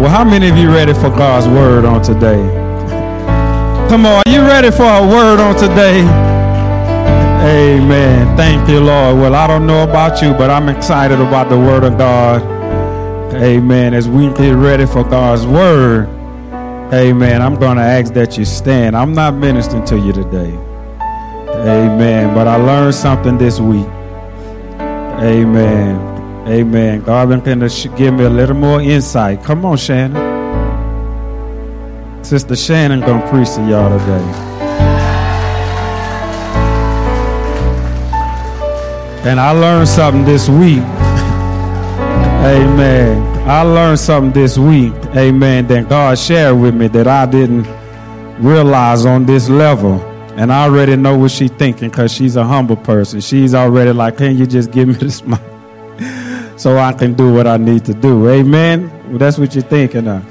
Well, 0.00 0.08
how 0.08 0.24
many 0.24 0.48
of 0.48 0.56
you 0.56 0.72
ready 0.72 0.94
for 0.94 1.10
God's 1.10 1.46
word 1.46 1.84
on 1.84 2.00
today? 2.00 2.40
Come 3.90 4.06
on, 4.06 4.22
are 4.26 4.32
you 4.32 4.40
ready 4.40 4.70
for 4.70 4.82
a 4.82 5.06
word 5.06 5.38
on 5.40 5.54
today? 5.56 6.00
Amen. 7.44 8.34
Thank 8.34 8.66
you, 8.66 8.80
Lord. 8.80 9.18
Well, 9.18 9.34
I 9.34 9.46
don't 9.46 9.66
know 9.66 9.82
about 9.82 10.22
you, 10.22 10.32
but 10.32 10.48
I'm 10.48 10.70
excited 10.70 11.20
about 11.20 11.50
the 11.50 11.58
word 11.58 11.84
of 11.84 11.98
God. 11.98 12.40
Amen. 13.34 13.92
As 13.92 14.08
we 14.08 14.32
get 14.32 14.52
ready 14.52 14.86
for 14.86 15.04
God's 15.04 15.44
word, 15.46 16.08
amen, 16.94 17.42
I'm 17.42 17.56
going 17.56 17.76
to 17.76 17.82
ask 17.82 18.14
that 18.14 18.38
you 18.38 18.46
stand. 18.46 18.96
I'm 18.96 19.12
not 19.12 19.34
ministering 19.34 19.84
to 19.84 19.98
you 19.98 20.14
today. 20.14 20.56
Amen. 21.50 22.34
But 22.34 22.48
I 22.48 22.56
learned 22.56 22.94
something 22.94 23.36
this 23.36 23.60
week. 23.60 23.86
Amen. 25.20 26.09
Amen. 26.50 27.02
Going 27.02 27.40
to 27.42 27.88
give 27.96 28.14
me 28.14 28.24
a 28.24 28.30
little 28.30 28.56
more 28.56 28.80
insight. 28.80 29.44
Come 29.44 29.64
on, 29.64 29.76
Shannon. 29.76 30.40
Sister 32.24 32.56
Shannon 32.56 33.00
gonna 33.00 33.28
preach 33.30 33.54
to 33.54 33.60
y'all 33.68 33.96
today. 33.98 34.50
And 39.28 39.38
I 39.38 39.52
learned 39.52 39.88
something 39.88 40.24
this 40.24 40.48
week. 40.48 40.78
Amen. 42.42 43.48
I 43.48 43.62
learned 43.62 44.00
something 44.00 44.32
this 44.32 44.58
week. 44.58 44.92
Amen. 45.16 45.68
That 45.68 45.88
God 45.88 46.18
shared 46.18 46.58
with 46.58 46.74
me 46.74 46.88
that 46.88 47.06
I 47.06 47.26
didn't 47.26 47.66
realize 48.42 49.04
on 49.04 49.24
this 49.24 49.48
level. 49.48 50.00
And 50.36 50.52
I 50.52 50.64
already 50.64 50.96
know 50.96 51.16
what 51.18 51.30
she's 51.30 51.50
thinking 51.52 51.90
because 51.90 52.12
she's 52.12 52.34
a 52.34 52.44
humble 52.44 52.76
person. 52.76 53.20
She's 53.20 53.54
already 53.54 53.92
like, 53.92 54.16
can 54.16 54.36
you 54.36 54.46
just 54.46 54.72
give 54.72 54.88
me 54.88 54.94
this 54.94 55.22
mic 55.22 55.49
so 56.60 56.76
I 56.76 56.92
can 56.92 57.14
do 57.14 57.32
what 57.32 57.46
I 57.46 57.56
need 57.56 57.86
to 57.86 57.94
do? 57.94 58.28
Amen. 58.28 58.90
Well, 59.08 59.16
that's 59.16 59.38
what 59.38 59.54
you're 59.54 59.64
thinking 59.64 60.06
of. 60.06 60.22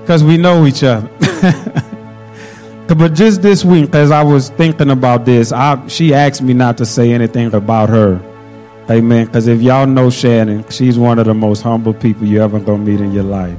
Because 0.00 0.22
we 0.22 0.36
know 0.36 0.64
each 0.64 0.84
other. 0.84 1.10
but 2.86 3.14
just 3.14 3.42
this 3.42 3.64
week, 3.64 3.92
as 3.92 4.12
I 4.12 4.22
was 4.22 4.50
thinking 4.50 4.90
about 4.90 5.24
this, 5.24 5.50
I, 5.50 5.84
she 5.88 6.14
asked 6.14 6.40
me 6.40 6.54
not 6.54 6.78
to 6.78 6.86
say 6.86 7.12
anything 7.12 7.52
about 7.52 7.88
her. 7.88 8.20
Amen. 8.88 9.26
Because 9.26 9.48
if 9.48 9.60
y'all 9.60 9.88
know 9.88 10.08
Shannon, 10.08 10.64
she's 10.70 11.00
one 11.00 11.18
of 11.18 11.26
the 11.26 11.34
most 11.34 11.62
humble 11.62 11.94
people 11.94 12.28
you 12.28 12.40
ever 12.40 12.60
gonna 12.60 12.84
meet 12.84 13.00
in 13.00 13.10
your 13.10 13.24
life. 13.24 13.58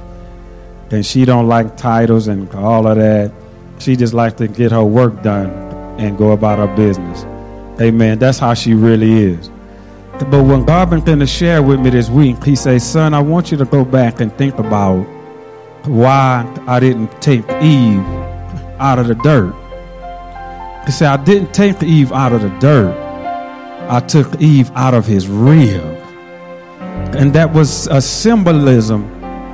And 0.91 1.05
she 1.05 1.25
don't 1.25 1.49
like 1.49 1.75
titles 1.75 2.29
and 2.29 2.49
all 2.53 2.87
of 2.87 2.95
that. 2.95 3.33
She 3.79 3.97
just 3.97 4.13
likes 4.13 4.35
to 4.35 4.47
get 4.47 4.71
her 4.71 4.85
work 4.85 5.23
done 5.23 5.49
and 5.99 6.17
go 6.17 6.31
about 6.31 6.57
her 6.57 6.73
business. 6.73 7.25
Amen. 7.81 8.17
That's 8.17 8.39
how 8.39 8.53
she 8.53 8.75
really 8.75 9.11
is. 9.33 9.49
But 10.19 10.43
when 10.43 10.65
God 10.65 10.89
been 10.89 11.19
to 11.19 11.27
share 11.27 11.61
with 11.61 11.79
me 11.79 11.89
this 11.89 12.09
week, 12.09 12.43
He 12.43 12.55
says, 12.55 12.83
"Son, 12.83 13.13
I 13.13 13.19
want 13.19 13.51
you 13.51 13.57
to 13.57 13.65
go 13.65 13.85
back 13.85 14.19
and 14.19 14.35
think 14.37 14.57
about 14.57 15.05
why 15.85 16.45
I 16.67 16.79
didn't 16.79 17.21
take 17.21 17.45
Eve 17.61 18.03
out 18.79 18.99
of 18.99 19.07
the 19.07 19.15
dirt." 19.15 19.53
He 20.85 20.91
said, 20.91 21.07
"I 21.07 21.17
didn't 21.23 21.53
take 21.53 21.81
Eve 21.83 22.11
out 22.11 22.33
of 22.33 22.41
the 22.41 22.49
dirt. 22.59 22.95
I 23.89 23.99
took 24.01 24.41
Eve 24.41 24.71
out 24.75 24.93
of 24.93 25.05
his 25.05 25.27
rib." 25.27 25.81
And 27.17 27.33
that 27.33 27.53
was 27.53 27.87
a 27.87 28.01
symbolism 28.01 29.05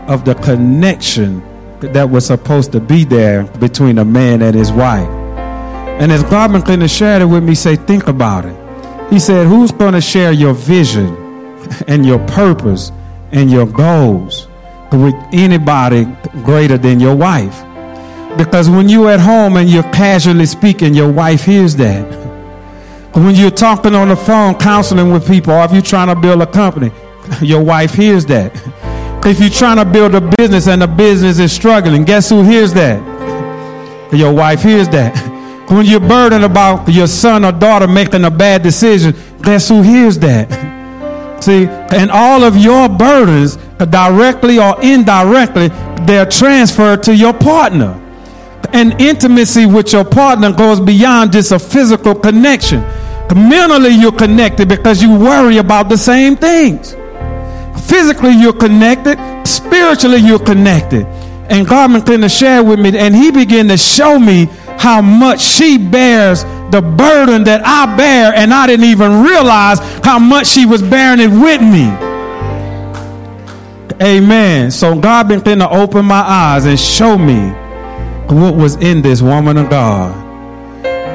of 0.07 0.25
the 0.25 0.35
connection 0.35 1.41
that 1.81 2.09
was 2.09 2.25
supposed 2.25 2.71
to 2.71 2.79
be 2.79 3.03
there 3.03 3.43
between 3.59 3.97
a 3.99 4.05
man 4.05 4.41
and 4.41 4.55
his 4.55 4.71
wife. 4.71 5.09
And 5.99 6.11
as 6.11 6.23
God 6.23 6.51
began 6.53 6.79
to 6.79 6.87
share 6.87 7.21
it 7.21 7.25
with 7.25 7.43
me, 7.43 7.53
say, 7.53 7.75
think 7.75 8.07
about 8.07 8.45
it. 8.45 8.55
He 9.09 9.19
said, 9.19 9.47
Who's 9.47 9.71
going 9.71 9.93
to 9.93 10.01
share 10.01 10.31
your 10.31 10.53
vision 10.53 11.15
and 11.87 12.05
your 12.05 12.19
purpose 12.27 12.91
and 13.31 13.51
your 13.51 13.65
goals 13.65 14.47
with 14.91 15.15
anybody 15.31 16.05
greater 16.43 16.77
than 16.77 16.99
your 16.99 17.15
wife? 17.15 17.63
Because 18.37 18.69
when 18.69 18.89
you're 18.89 19.11
at 19.11 19.19
home 19.19 19.57
and 19.57 19.69
you're 19.69 19.83
casually 19.83 20.45
speaking, 20.45 20.93
your 20.93 21.11
wife 21.11 21.43
hears 21.45 21.75
that. 21.77 22.23
When 23.13 23.35
you're 23.35 23.51
talking 23.51 23.93
on 23.93 24.09
the 24.09 24.15
phone, 24.15 24.55
counseling 24.55 25.11
with 25.11 25.27
people, 25.27 25.53
or 25.53 25.63
if 25.65 25.71
you're 25.71 25.83
trying 25.83 26.07
to 26.07 26.19
build 26.19 26.41
a 26.41 26.47
company, 26.47 26.91
your 27.41 27.63
wife 27.63 27.93
hears 27.93 28.25
that. 28.25 28.51
If 29.25 29.39
you're 29.39 29.49
trying 29.49 29.77
to 29.77 29.85
build 29.85 30.15
a 30.15 30.21
business 30.37 30.67
and 30.67 30.81
the 30.81 30.87
business 30.87 31.39
is 31.39 31.53
struggling, 31.53 32.03
guess 32.03 32.29
who 32.29 32.43
hears 32.43 32.73
that? 32.73 32.99
Your 34.11 34.33
wife 34.33 34.63
hears 34.63 34.89
that. 34.89 35.15
When 35.69 35.85
you're 35.85 35.99
burdened 35.99 36.43
about 36.43 36.87
your 36.89 37.07
son 37.07 37.45
or 37.45 37.51
daughter 37.51 37.87
making 37.87 38.25
a 38.25 38.31
bad 38.31 38.63
decision, 38.63 39.15
guess 39.41 39.69
who 39.69 39.81
hears 39.81 40.19
that? 40.19 40.49
See, 41.43 41.65
and 41.67 42.11
all 42.11 42.43
of 42.43 42.55
your 42.55 42.87
burdens, 42.87 43.57
uh, 43.79 43.85
directly 43.85 44.59
or 44.59 44.81
indirectly, 44.81 45.69
they're 46.05 46.25
transferred 46.25 47.03
to 47.03 47.15
your 47.15 47.33
partner. 47.33 47.99
And 48.71 48.99
intimacy 49.01 49.65
with 49.65 49.91
your 49.91 50.05
partner 50.05 50.53
goes 50.53 50.79
beyond 50.79 51.33
just 51.33 51.51
a 51.51 51.59
physical 51.59 52.15
connection. 52.15 52.81
Mentally, 53.35 53.89
you're 53.89 54.11
connected 54.11 54.69
because 54.69 55.01
you 55.01 55.17
worry 55.17 55.57
about 55.57 55.89
the 55.89 55.97
same 55.97 56.35
things. 56.35 56.95
Physically, 57.89 58.31
you're 58.31 58.53
connected. 58.53 59.17
Spiritually, 59.45 60.19
you're 60.19 60.39
connected. 60.39 61.05
And 61.49 61.67
began 61.67 62.21
to 62.21 62.29
share 62.29 62.63
with 62.63 62.79
me, 62.79 62.97
and 62.97 63.15
He 63.15 63.31
began 63.31 63.67
to 63.67 63.77
show 63.77 64.17
me 64.17 64.47
how 64.83 65.01
much 65.01 65.39
she 65.39 65.77
bears 65.77 66.43
the 66.43 66.81
burden 66.81 67.45
that 67.45 67.61
I 67.63 67.95
bear, 67.95 68.33
and 68.35 68.53
I 68.53 68.67
didn't 68.67 68.87
even 68.87 69.23
realize 69.23 69.79
how 70.03 70.19
much 70.19 70.45
she 70.45 70.65
was 70.65 70.81
bearing 70.81 71.21
it 71.21 71.29
with 71.29 71.61
me. 71.61 71.87
Amen. 74.05 74.71
So 74.71 74.99
God 74.99 75.29
began 75.29 75.59
to 75.59 75.69
open 75.69 76.03
my 76.03 76.19
eyes 76.19 76.65
and 76.65 76.77
show 76.77 77.17
me 77.17 77.51
what 78.27 78.57
was 78.57 78.75
in 78.75 79.01
this 79.01 79.21
woman 79.21 79.55
of 79.55 79.69
God. 79.69 80.13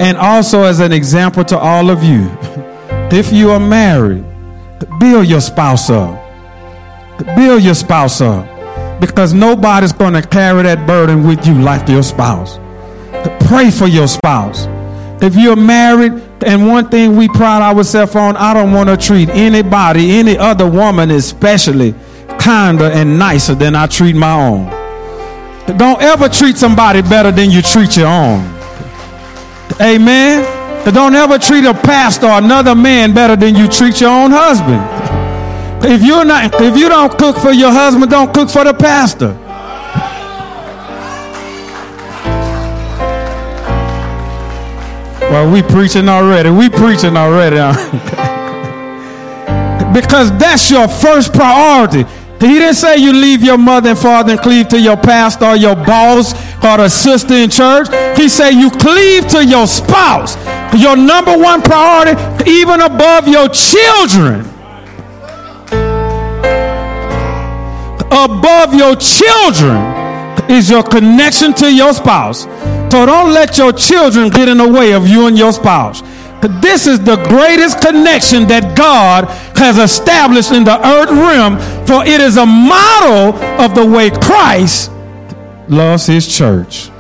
And 0.01 0.17
also 0.17 0.63
as 0.63 0.81
an 0.81 0.93
example 0.93 1.45
to 1.45 1.59
all 1.59 1.91
of 1.91 2.03
you, 2.03 2.31
if 3.13 3.35
you 3.35 3.51
are 3.51 3.61
married, 3.61 4.25
build 4.99 5.27
your 5.27 5.43
spouse 5.43 5.91
up. 5.91 6.19
Build 7.37 7.63
your 7.63 7.75
spouse 7.75 8.23
up. 8.23 8.49
Because 8.99 9.35
nobody's 9.35 9.93
going 9.93 10.15
to 10.15 10.23
carry 10.23 10.63
that 10.63 10.87
burden 10.87 11.27
with 11.27 11.47
you 11.47 11.53
like 11.53 11.87
your 11.87 12.03
spouse 12.03 12.59
pray 13.49 13.71
for 13.71 13.87
your 13.87 14.07
spouse. 14.07 14.67
If 15.23 15.35
you're 15.35 15.57
married, 15.57 16.13
and 16.45 16.69
one 16.69 16.89
thing 16.89 17.17
we 17.17 17.29
pride 17.29 17.63
ourselves 17.63 18.15
on, 18.15 18.37
I 18.37 18.53
don't 18.55 18.73
want 18.73 18.91
to 18.91 18.97
treat 18.97 19.31
anybody, 19.31 20.13
any 20.13 20.37
other 20.37 20.69
woman 20.69 21.11
especially, 21.11 21.95
kinder 22.39 22.85
and 22.85 23.19
nicer 23.19 23.55
than 23.55 23.75
I 23.75 23.87
treat 23.87 24.15
my 24.15 24.35
own. 24.35 24.67
Don't 25.79 26.01
ever 26.01 26.29
treat 26.29 26.57
somebody 26.57 27.03
better 27.03 27.33
than 27.33 27.51
you 27.51 27.63
treat 27.63 27.97
your 27.97 28.07
own. 28.07 28.41
Amen. 29.81 30.45
Don't 30.93 31.15
ever 31.15 31.39
treat 31.39 31.65
a 31.65 31.75
pastor 31.75 32.27
or 32.27 32.39
another 32.39 32.75
man 32.75 33.15
better 33.15 33.35
than 33.35 33.57
you 33.57 33.67
treat 33.67 34.01
your 34.01 34.11
own 34.11 34.31
husband. 34.31 34.83
If 35.85 36.03
you're 36.03 36.25
not, 36.25 36.55
if 36.61 36.77
you 36.77 36.89
don't 36.89 37.17
cook 37.19 37.39
for 37.39 37.53
your 37.53 37.73
husband, 37.73 38.11
don't 38.11 38.33
cook 38.33 38.51
for 38.51 38.65
the 38.65 38.75
pastor. 38.75 39.37
Well, 45.31 45.53
we 45.53 45.63
preaching 45.63 46.09
already. 46.09 46.51
We 46.51 46.71
preaching 46.71 47.17
already. 47.17 47.57
because 49.93 50.31
that's 50.39 50.71
your 50.71 50.89
first 50.89 51.33
priority. 51.33 52.05
He 52.41 52.47
didn't 52.47 52.77
say 52.77 52.97
you 52.99 53.13
leave 53.13 53.43
your 53.43 53.59
mother 53.59 53.91
and 53.91 53.99
father 53.99 54.33
and 54.33 54.41
cleave 54.41 54.69
to 54.69 54.81
your 54.81 54.97
pastor 54.97 55.45
or 55.45 55.57
your 55.57 55.75
boss 55.75 56.33
or 56.65 56.77
the 56.79 56.89
sister 56.89 57.35
in 57.35 57.51
church. 57.51 57.89
He 58.17 58.29
said 58.29 58.51
you 58.51 58.71
cleave 58.71 59.27
to 59.29 59.45
your 59.45 59.67
spouse. 59.67 60.37
Your 60.75 60.97
number 60.97 61.37
one 61.37 61.63
priority, 61.63 62.13
even 62.49 62.81
above 62.81 63.27
your 63.27 63.49
children. 63.49 64.47
Above 68.11 68.73
your 68.75 68.95
children 68.97 69.77
is 70.49 70.71
your 70.71 70.83
connection 70.83 71.53
to 71.55 71.75
your 71.75 71.93
spouse. 71.93 72.47
So 72.91 73.05
don't 73.05 73.35
let 73.35 73.59
your 73.59 73.73
children 73.73 74.31
get 74.31 74.49
in 74.49 74.57
the 74.57 74.69
way 74.69 74.93
of 74.93 75.07
you 75.07 75.27
and 75.27 75.37
your 75.37 75.53
spouse. 75.53 76.01
This 76.63 76.87
is 76.87 77.01
the 77.01 77.17
greatest 77.29 77.81
connection 77.83 78.47
that 78.47 78.77
God 78.77 79.27
has 79.59 79.77
established 79.77 80.53
in 80.53 80.65
the 80.65 80.79
earth 80.87 81.11
realm, 81.11 81.59
for 81.87 82.07
it 82.07 82.21
is 82.21 82.37
a 82.37 82.47
model 82.47 83.35
of 83.61 83.75
the 83.75 83.85
way 83.85 84.09
Christ 84.11 84.91
loves 85.69 86.07
his 86.07 86.27
church. 86.27 86.91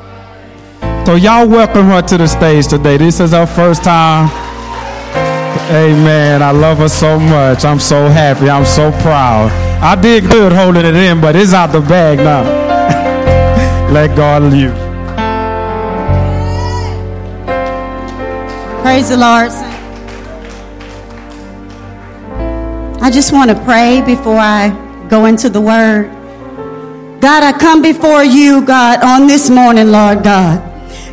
So, 1.06 1.14
y'all 1.14 1.49
welcome 1.49 1.87
her 1.87 2.02
to 2.02 2.19
the 2.19 2.26
stage 2.26 2.67
today. 2.67 2.99
This 2.99 3.20
is 3.20 3.31
her 3.31 3.46
first 3.46 3.82
time. 3.82 4.29
Amen. 5.70 6.43
I 6.43 6.50
love 6.50 6.79
her 6.79 6.88
so 6.88 7.19
much. 7.19 7.64
I'm 7.64 7.81
so 7.81 8.08
happy. 8.08 8.50
I'm 8.50 8.67
so 8.67 8.91
proud. 9.00 9.50
I 9.81 9.99
did 9.99 10.31
good 10.31 10.52
holding 10.52 10.84
it 10.84 10.94
in, 10.94 11.20
but 11.20 11.34
it's 11.34 11.55
out 11.55 11.73
the 11.73 11.81
bag 11.81 12.19
now. 12.19 12.43
Let 13.93 14.14
God 14.17 14.43
lead 14.43 14.88
Praise 18.83 19.09
the 19.11 19.17
Lord. 19.17 19.51
I 23.01 23.11
just 23.11 23.33
want 23.33 23.51
to 23.51 23.65
pray 23.65 24.03
before 24.05 24.39
I 24.39 24.71
go 25.09 25.27
into 25.27 25.49
the 25.49 25.61
word. 25.61 26.11
God, 27.21 27.43
I 27.43 27.53
come 27.59 27.83
before 27.83 28.23
you, 28.23 28.65
God, 28.65 29.03
on 29.03 29.27
this 29.27 29.51
morning, 29.51 29.91
Lord 29.91 30.23
God. 30.23 30.68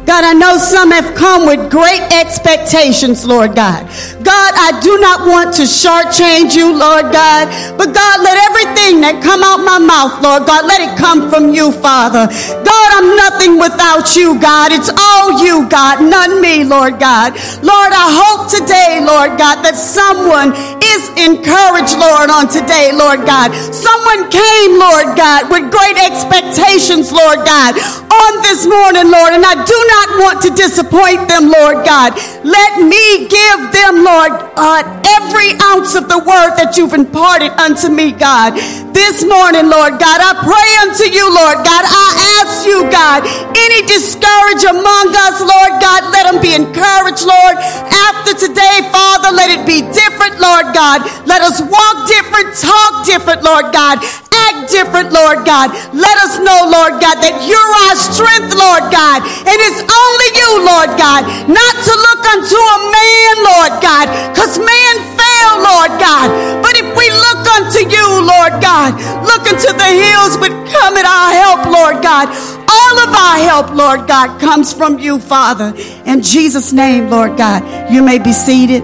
God, 0.06 0.22
I 0.24 0.34
know 0.34 0.58
some 0.58 0.92
have 0.92 1.18
come 1.18 1.50
with 1.50 1.72
great 1.72 2.06
expectations, 2.14 3.26
Lord 3.26 3.56
God. 3.56 3.90
God, 4.22 4.54
I 4.54 4.78
do 4.82 5.02
not 5.02 5.26
want 5.26 5.58
to 5.58 5.66
shortchange 5.66 6.54
you, 6.54 6.70
Lord 6.70 7.10
God, 7.10 7.50
but 7.74 7.90
God, 7.90 8.22
let 8.22 8.38
everything 8.46 9.02
that 9.02 9.18
come 9.26 9.42
out 9.42 9.66
my 9.66 9.82
mouth, 9.82 10.22
Lord 10.22 10.46
God, 10.46 10.70
let 10.70 10.78
it 10.78 10.94
come 10.94 11.30
from 11.34 11.54
you, 11.58 11.74
Father. 11.74 12.30
God, 12.30 12.90
I'm 12.94 13.18
nothing 13.18 13.58
without 13.58 14.14
you, 14.14 14.38
God. 14.38 14.70
It's 14.70 14.94
all 14.94 15.42
you, 15.42 15.66
God, 15.74 16.06
none 16.06 16.38
me, 16.38 16.62
Lord 16.62 17.02
God. 17.02 17.34
Lord, 17.66 17.90
I 17.90 18.06
hope 18.14 18.46
today, 18.46 19.02
Lord 19.02 19.42
God, 19.42 19.66
that 19.66 19.74
someone 19.74 20.54
is 20.86 21.10
encouraged, 21.18 21.98
Lord, 21.98 22.30
on 22.30 22.46
today, 22.46 22.94
Lord 22.94 23.26
God. 23.26 23.50
Someone 23.74 24.30
came, 24.30 24.78
Lord 24.78 25.18
God, 25.18 25.50
with 25.50 25.74
great 25.74 25.98
expectations, 25.98 27.10
Lord 27.10 27.42
God, 27.42 27.74
on 28.16 28.42
this 28.42 28.66
morning, 28.66 29.12
Lord, 29.12 29.34
and 29.34 29.44
I 29.44 29.56
do 29.56 29.80
not 29.94 30.08
want 30.24 30.38
to 30.44 30.50
disappoint 30.56 31.28
them, 31.28 31.52
Lord 31.52 31.84
God. 31.86 32.16
Let 32.44 32.80
me 32.80 33.28
give 33.28 33.60
them, 33.76 34.04
Lord, 34.04 34.32
uh, 34.56 34.82
every 35.20 35.52
ounce 35.62 35.96
of 35.96 36.08
the 36.08 36.20
word 36.20 36.56
that 36.56 36.78
you've 36.78 36.94
imparted 36.94 37.52
unto 37.60 37.90
me, 37.90 38.12
God. 38.12 38.56
This 38.96 39.28
morning, 39.28 39.68
Lord 39.68 40.00
God, 40.00 40.24
I 40.24 40.40
pray 40.40 40.72
unto 40.88 41.12
you, 41.12 41.28
Lord 41.28 41.60
God. 41.68 41.84
I 41.84 42.08
ask 42.40 42.64
you, 42.64 42.88
God, 42.88 43.28
any 43.52 43.84
discourage 43.92 44.64
among 44.64 45.12
us, 45.12 45.44
Lord 45.44 45.84
God, 45.84 46.16
let 46.16 46.32
them 46.32 46.40
be 46.40 46.56
encouraged, 46.56 47.28
Lord. 47.28 47.60
After 47.92 48.40
today, 48.40 48.88
Father, 48.96 49.36
let 49.36 49.52
it 49.52 49.68
be 49.68 49.84
different, 49.92 50.40
Lord 50.40 50.72
God. 50.72 51.04
Let 51.28 51.44
us 51.44 51.60
walk 51.60 52.08
different, 52.08 52.56
talk 52.56 53.04
different, 53.04 53.44
Lord 53.44 53.76
God 53.76 54.00
act 54.36 54.72
different, 54.72 55.16
Lord 55.16 55.48
God. 55.48 55.72
Let 55.96 56.18
us 56.22 56.38
know, 56.44 56.60
Lord 56.68 57.00
God, 57.00 57.18
that 57.24 57.36
you're 57.48 57.74
our 57.88 57.96
strength, 57.96 58.52
Lord 58.52 58.92
God. 58.92 59.24
And 59.24 59.58
it's 59.64 59.80
only 59.80 60.30
you, 60.36 60.52
Lord 60.68 60.92
God, 61.00 61.24
not 61.48 61.76
to 61.88 61.94
look 61.96 62.22
unto 62.36 62.60
a 62.60 62.80
man, 62.92 63.34
Lord 63.48 63.74
God, 63.80 64.06
because 64.36 64.60
man 64.60 64.96
fail, 65.36 65.54
Lord 65.60 65.92
God. 66.00 66.28
But 66.62 66.74
if 66.78 66.88
we 66.96 67.08
look 67.12 67.44
unto 67.58 67.82
you, 67.90 68.06
Lord 68.24 68.62
God, 68.62 68.96
look 69.24 69.48
into 69.48 69.72
the 69.74 69.92
hills, 70.04 70.38
but 70.38 70.52
come 70.72 70.98
at 70.98 71.06
our 71.06 71.32
help, 71.44 71.62
Lord 71.68 72.04
God. 72.04 72.28
All 72.68 73.00
of 73.00 73.10
our 73.14 73.38
help, 73.38 73.76
Lord 73.76 74.08
God, 74.08 74.40
comes 74.40 74.74
from 74.74 75.00
you, 75.00 75.20
Father. 75.20 75.74
In 76.06 76.22
Jesus' 76.22 76.74
name, 76.74 77.10
Lord 77.10 77.38
God, 77.38 77.92
you 77.92 78.02
may 78.04 78.20
be 78.20 78.34
seated. 78.34 78.84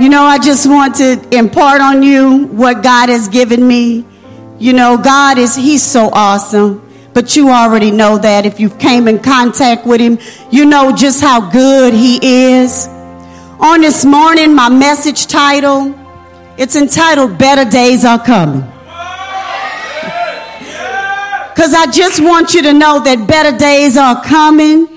You 0.00 0.08
know, 0.08 0.22
I 0.22 0.38
just 0.38 0.66
want 0.66 0.94
to 0.96 1.20
impart 1.36 1.82
on 1.82 2.02
you 2.02 2.46
what 2.46 2.82
God 2.82 3.10
has 3.10 3.28
given 3.28 3.66
me. 3.66 4.06
You 4.58 4.72
know, 4.72 4.96
God 4.96 5.36
is, 5.38 5.54
He's 5.54 5.82
so 5.82 6.08
awesome. 6.12 6.89
But 7.12 7.34
you 7.36 7.50
already 7.50 7.90
know 7.90 8.18
that 8.18 8.46
if 8.46 8.60
you've 8.60 8.78
came 8.78 9.08
in 9.08 9.18
contact 9.18 9.86
with 9.86 10.00
Him, 10.00 10.18
you 10.50 10.64
know 10.64 10.94
just 10.94 11.20
how 11.20 11.50
good 11.50 11.92
He 11.92 12.18
is. 12.52 12.86
On 13.58 13.80
this 13.80 14.04
morning, 14.04 14.54
my 14.54 14.68
message 14.68 15.26
title, 15.26 15.94
it's 16.56 16.76
entitled 16.76 17.36
Better 17.36 17.68
Days 17.68 18.04
Are 18.04 18.22
Coming. 18.24 18.64
Because 21.60 21.74
I 21.74 21.90
just 21.92 22.22
want 22.22 22.54
you 22.54 22.62
to 22.62 22.72
know 22.72 23.00
that 23.00 23.26
better 23.28 23.54
days 23.54 23.98
are 23.98 24.24
coming. 24.24 24.88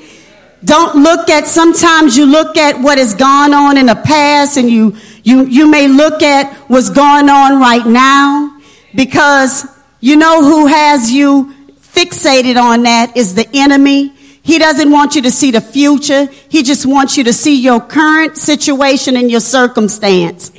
Don't 0.64 0.96
look 0.96 1.30
at, 1.30 1.46
sometimes 1.46 2.16
you 2.16 2.26
look 2.26 2.56
at 2.56 2.80
what 2.80 2.98
has 2.98 3.14
gone 3.16 3.54
on 3.54 3.76
in 3.76 3.88
the 3.88 3.96
past 3.96 4.56
and 4.56 4.70
you, 4.70 4.96
you, 5.24 5.46
you 5.46 5.70
may 5.70 5.90
look 5.90 6.24
at 6.24 6.54
what's 6.70 6.90
going 6.90 7.28
on 7.28 7.60
right 7.60 7.86
now 7.86 8.62
because 8.96 9.66
you 10.00 10.16
know 10.16 10.42
who 10.42 10.68
has 10.68 11.12
you 11.12 11.54
fixated 11.94 12.62
on 12.62 12.84
that 12.84 13.16
is 13.16 13.36
the 13.36 13.48
enemy. 13.54 14.10
He 14.42 14.60
doesn't 14.60 14.92
want 14.92 15.16
you 15.16 15.22
to 15.24 15.32
see 15.32 15.52
the 15.52 15.62
future. 15.62 16.26
He 16.50 16.64
just 16.64 16.86
wants 16.86 17.18
you 17.18 17.24
to 17.26 17.34
see 17.34 17.62
your 17.62 17.80
current 17.80 18.38
situation 18.38 19.16
and 19.16 19.32
your 19.32 19.40
circumstance. 19.40 20.52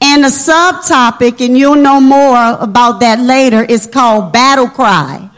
And 0.00 0.24
the 0.24 0.28
subtopic, 0.28 1.44
and 1.44 1.56
you'll 1.56 1.76
know 1.76 2.00
more 2.00 2.56
about 2.58 3.00
that 3.00 3.20
later, 3.20 3.64
is 3.64 3.86
called 3.86 4.32
battle 4.32 4.68
cry. 4.68 5.30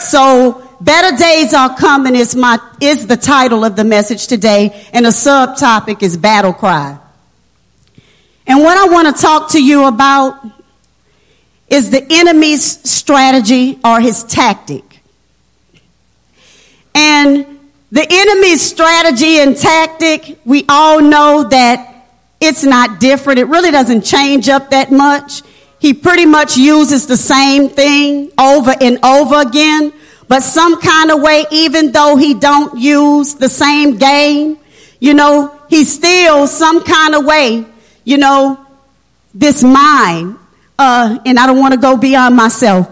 So 0.00 0.66
Better 0.80 1.16
days 1.16 1.54
are 1.54 1.74
coming 1.74 2.14
is 2.14 2.36
my 2.36 2.58
is 2.80 3.06
the 3.06 3.16
title 3.16 3.64
of 3.64 3.76
the 3.76 3.84
message 3.84 4.26
today, 4.26 4.88
and 4.92 5.06
the 5.06 5.10
subtopic 5.10 6.02
is 6.02 6.16
battle 6.16 6.52
cry. 6.52 6.98
And 8.46 8.60
what 8.60 8.76
I 8.76 8.92
want 8.92 9.16
to 9.16 9.22
talk 9.22 9.52
to 9.52 9.62
you 9.62 9.86
about 9.86 10.38
is 11.68 11.90
the 11.90 12.06
enemy's 12.10 12.64
strategy 12.88 13.78
or 13.84 14.00
his 14.00 14.24
tactic. 14.24 15.00
And 16.94 17.56
the 17.92 18.06
enemy's 18.08 18.62
strategy 18.62 19.38
and 19.38 19.56
tactic, 19.56 20.38
we 20.44 20.64
all 20.68 21.00
know 21.00 21.44
that 21.44 22.06
it's 22.40 22.64
not 22.64 23.00
different. 23.00 23.38
It 23.38 23.48
really 23.48 23.70
doesn't 23.70 24.02
change 24.02 24.48
up 24.48 24.70
that 24.70 24.90
much. 24.92 25.42
He 25.78 25.94
pretty 25.94 26.26
much 26.26 26.56
uses 26.56 27.06
the 27.06 27.16
same 27.16 27.68
thing 27.68 28.32
over 28.38 28.74
and 28.80 28.98
over 29.04 29.40
again. 29.40 29.92
But 30.28 30.42
some 30.42 30.80
kind 30.80 31.10
of 31.10 31.22
way, 31.22 31.46
even 31.50 31.92
though 31.92 32.16
he 32.16 32.34
don't 32.34 32.78
use 32.78 33.34
the 33.34 33.48
same 33.48 33.96
game, 33.96 34.58
you 34.98 35.14
know, 35.14 35.56
he 35.68 35.84
still 35.84 36.46
some 36.46 36.82
kind 36.82 37.14
of 37.14 37.24
way, 37.24 37.64
you 38.04 38.18
know, 38.18 38.64
this 39.34 39.62
mind. 39.62 40.38
Uh, 40.78 41.18
and 41.24 41.38
I 41.38 41.46
don't 41.46 41.58
want 41.58 41.74
to 41.74 41.80
go 41.80 41.96
beyond 41.96 42.36
myself. 42.36 42.90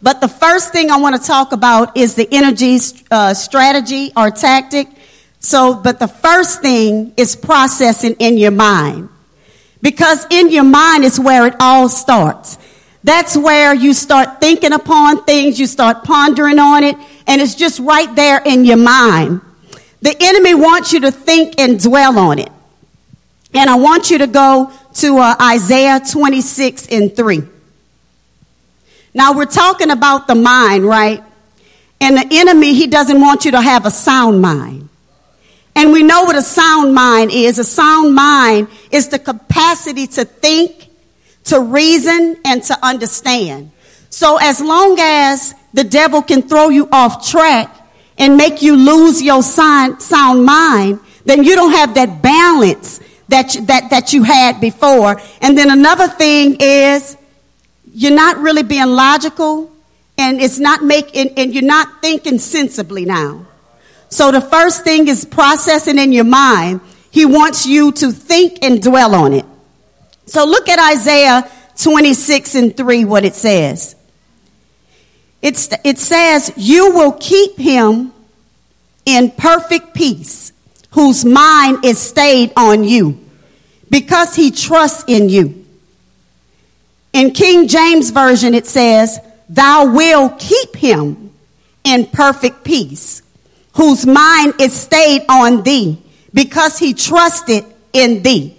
But 0.00 0.20
the 0.20 0.28
first 0.28 0.72
thing 0.72 0.90
I 0.90 0.98
want 0.98 1.20
to 1.20 1.26
talk 1.26 1.52
about 1.52 1.96
is 1.96 2.14
the 2.14 2.28
energy 2.30 2.78
uh, 3.10 3.34
strategy 3.34 4.12
or 4.16 4.30
tactic. 4.30 4.88
So, 5.40 5.74
but 5.74 5.98
the 5.98 6.08
first 6.08 6.62
thing 6.62 7.12
is 7.16 7.36
processing 7.36 8.14
in 8.18 8.38
your 8.38 8.50
mind. 8.50 9.08
Because 9.82 10.26
in 10.30 10.50
your 10.50 10.64
mind 10.64 11.04
is 11.04 11.18
where 11.18 11.46
it 11.46 11.54
all 11.60 11.88
starts. 11.88 12.58
That's 13.04 13.36
where 13.36 13.74
you 13.74 13.94
start 13.94 14.40
thinking 14.40 14.72
upon 14.72 15.24
things, 15.24 15.58
you 15.58 15.66
start 15.66 16.02
pondering 16.02 16.58
on 16.58 16.82
it, 16.82 16.96
and 17.26 17.40
it's 17.40 17.54
just 17.54 17.78
right 17.78 18.12
there 18.16 18.42
in 18.44 18.64
your 18.64 18.76
mind. 18.76 19.40
The 20.02 20.16
enemy 20.20 20.54
wants 20.54 20.92
you 20.92 21.00
to 21.00 21.10
think 21.10 21.60
and 21.60 21.80
dwell 21.80 22.18
on 22.18 22.38
it. 22.38 22.50
And 23.54 23.70
I 23.70 23.76
want 23.76 24.10
you 24.10 24.18
to 24.18 24.26
go 24.26 24.72
to 24.98 25.18
uh, 25.18 25.36
Isaiah 25.40 26.00
26 26.00 26.88
and 26.88 27.14
3. 27.14 27.42
Now 29.14 29.32
we're 29.32 29.46
talking 29.46 29.90
about 29.90 30.26
the 30.26 30.34
mind, 30.34 30.84
right? 30.84 31.22
And 32.00 32.16
the 32.16 32.26
enemy, 32.30 32.74
he 32.74 32.86
doesn't 32.86 33.20
want 33.20 33.44
you 33.44 33.52
to 33.52 33.60
have 33.60 33.86
a 33.86 33.90
sound 33.90 34.40
mind. 34.40 34.88
And 35.74 35.92
we 35.92 36.02
know 36.02 36.22
what 36.22 36.36
a 36.36 36.42
sound 36.42 36.94
mind 36.94 37.30
is. 37.30 37.58
A 37.58 37.64
sound 37.64 38.14
mind 38.14 38.68
is 38.90 39.08
the 39.08 39.18
capacity 39.18 40.06
to 40.08 40.24
think 40.24 40.88
to 41.44 41.60
reason 41.60 42.36
and 42.44 42.62
to 42.64 42.84
understand. 42.84 43.70
So 44.10 44.38
as 44.38 44.60
long 44.60 44.96
as 44.98 45.54
the 45.72 45.84
devil 45.84 46.22
can 46.22 46.42
throw 46.42 46.68
you 46.68 46.88
off 46.90 47.28
track 47.28 47.74
and 48.18 48.36
make 48.36 48.62
you 48.62 48.74
lose 48.74 49.22
your 49.22 49.42
sound, 49.42 50.02
sound 50.02 50.44
mind, 50.44 50.98
then 51.24 51.44
you 51.44 51.54
don't 51.54 51.72
have 51.72 51.94
that 51.94 52.22
balance 52.22 53.00
that 53.28 53.54
you, 53.54 53.66
that, 53.66 53.90
that 53.90 54.12
you 54.12 54.22
had 54.22 54.60
before. 54.60 55.20
And 55.40 55.56
then 55.56 55.70
another 55.70 56.08
thing 56.08 56.56
is 56.60 57.16
you're 57.92 58.14
not 58.14 58.38
really 58.38 58.62
being 58.62 58.86
logical 58.86 59.70
and 60.16 60.40
it's 60.40 60.58
not 60.58 60.82
making, 60.82 61.30
and 61.36 61.54
you're 61.54 61.62
not 61.62 62.02
thinking 62.02 62.38
sensibly 62.38 63.04
now. 63.04 63.46
So 64.08 64.32
the 64.32 64.40
first 64.40 64.82
thing 64.82 65.06
is 65.06 65.24
processing 65.24 65.98
in 65.98 66.12
your 66.12 66.24
mind. 66.24 66.80
He 67.10 67.24
wants 67.24 67.66
you 67.66 67.92
to 67.92 68.10
think 68.10 68.58
and 68.62 68.82
dwell 68.82 69.14
on 69.14 69.32
it. 69.32 69.44
So 70.26 70.44
look 70.44 70.68
at 70.68 70.78
Isaiah 70.92 71.48
26 71.76 72.54
and 72.56 72.76
3, 72.76 73.04
what 73.04 73.24
it 73.24 73.34
says. 73.34 73.94
It's, 75.40 75.68
it 75.84 75.98
says, 75.98 76.52
You 76.56 76.92
will 76.92 77.12
keep 77.12 77.56
him 77.56 78.12
in 79.06 79.30
perfect 79.30 79.94
peace, 79.94 80.52
whose 80.90 81.24
mind 81.24 81.84
is 81.84 81.98
stayed 81.98 82.52
on 82.56 82.84
you, 82.84 83.18
because 83.90 84.34
he 84.34 84.50
trusts 84.50 85.04
in 85.06 85.28
you. 85.28 85.64
In 87.12 87.32
King 87.32 87.68
James 87.68 88.10
Version, 88.10 88.54
it 88.54 88.66
says, 88.66 89.18
Thou 89.48 89.92
will 89.94 90.30
keep 90.38 90.76
him 90.76 91.32
in 91.84 92.06
perfect 92.06 92.64
peace, 92.64 93.22
whose 93.74 94.06
mind 94.06 94.54
is 94.60 94.72
stayed 94.72 95.24
on 95.28 95.62
thee, 95.62 96.02
because 96.32 96.78
he 96.78 96.94
trusted 96.94 97.64
in 97.92 98.22
thee. 98.22 98.54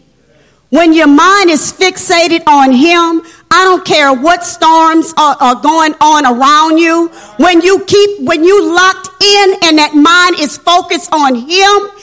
When 0.69 0.93
your 0.93 1.07
mind 1.07 1.49
is 1.49 1.73
fixated 1.73 2.43
on 2.45 2.71
Him, 2.71 3.23
I 3.49 3.63
don't 3.63 3.83
care 3.83 4.13
what 4.13 4.43
storms 4.43 5.13
are, 5.17 5.35
are, 5.39 5.55
going 5.55 5.95
on 5.99 6.27
around 6.27 6.77
you. 6.77 7.07
When 7.37 7.61
you 7.61 7.83
keep, 7.85 8.21
when 8.21 8.43
you 8.43 8.75
locked 8.75 9.09
in 9.19 9.55
and 9.63 9.79
that 9.79 9.95
mind 9.95 10.39
is 10.39 10.57
focused 10.57 11.11
on 11.11 11.33
Him, 11.33 11.98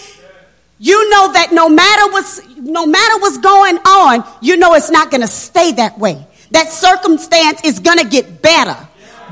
you 0.78 1.09
know 1.11 1.33
that 1.33 1.52
no 1.52 1.68
matter 1.68 2.12
what's, 2.12 2.47
no 2.56 2.87
matter 2.87 3.18
what's 3.21 3.38
going 3.38 3.78
on, 3.78 4.25
you 4.42 4.56
know 4.56 4.75
it's 4.75 4.90
not 4.90 5.11
going 5.11 5.23
to 5.23 5.28
stay 5.28 5.73
that 5.73 5.99
way. 5.99 6.26
That 6.50 6.68
circumstance 6.68 7.62
is 7.64 7.78
going 7.78 7.99
to 7.99 8.06
get 8.06 8.42
better. 8.42 8.76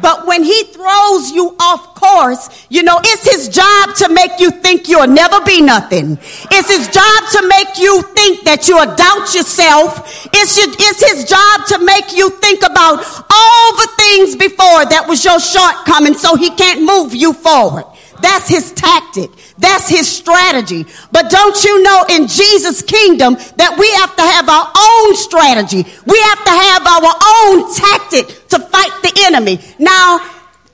But 0.03 0.27
when 0.27 0.43
he 0.43 0.65
throws 0.65 1.31
you 1.31 1.57
off 1.61 1.95
course, 1.95 2.67
you 2.69 2.83
know, 2.83 2.99
it's 3.03 3.31
his 3.31 3.49
job 3.49 3.95
to 3.97 4.13
make 4.13 4.39
you 4.39 4.51
think 4.51 4.89
you'll 4.89 5.07
never 5.07 5.41
be 5.45 5.61
nothing. 5.61 6.19
It's 6.51 6.69
his 6.69 6.89
job 6.89 7.31
to 7.33 7.49
make 7.49 7.79
you 7.79 8.03
think 8.03 8.45
that 8.45 8.67
you'll 8.69 8.95
doubt 8.97 9.35
yourself. 9.35 10.27
It's, 10.33 10.59
your, 10.59 10.67
it's 10.69 11.11
his 11.13 11.25
job 11.25 11.67
to 11.69 11.79
make 11.85 12.13
you 12.17 12.31
think 12.31 12.63
about 12.63 13.05
all 13.31 13.77
the 13.77 13.89
things 13.97 14.37
before 14.37 14.85
that 14.87 15.07
was 15.09 15.25
your 15.25 15.39
shortcoming 15.39 16.15
so 16.15 16.37
he 16.37 16.51
can't 16.51 16.83
move 16.83 17.15
you 17.15 17.33
forward. 17.33 17.85
That's 18.21 18.49
his 18.49 18.73
tactic. 18.73 19.31
That's 19.59 19.89
his 19.89 20.11
strategy. 20.11 20.87
But 21.13 21.31
don't 21.31 21.63
you 21.65 21.83
know 21.83 22.05
in 22.11 22.27
Jesus' 22.27 22.83
kingdom 22.83 23.35
that 23.57 23.77
we 23.79 23.91
have 23.95 24.15
to 24.17 24.23
have 24.23 24.49
our 24.49 24.73
own 24.75 25.17
strategy. 25.17 25.83
We 26.07 26.19
have 26.21 26.45
to 26.45 26.51
have 26.51 26.87
our 26.87 27.15
own 27.39 27.75
tactic 27.75 28.49
to 28.49 28.59
fight 28.59 29.03
the 29.03 29.13
enemy. 29.27 29.61
Now, 29.79 30.21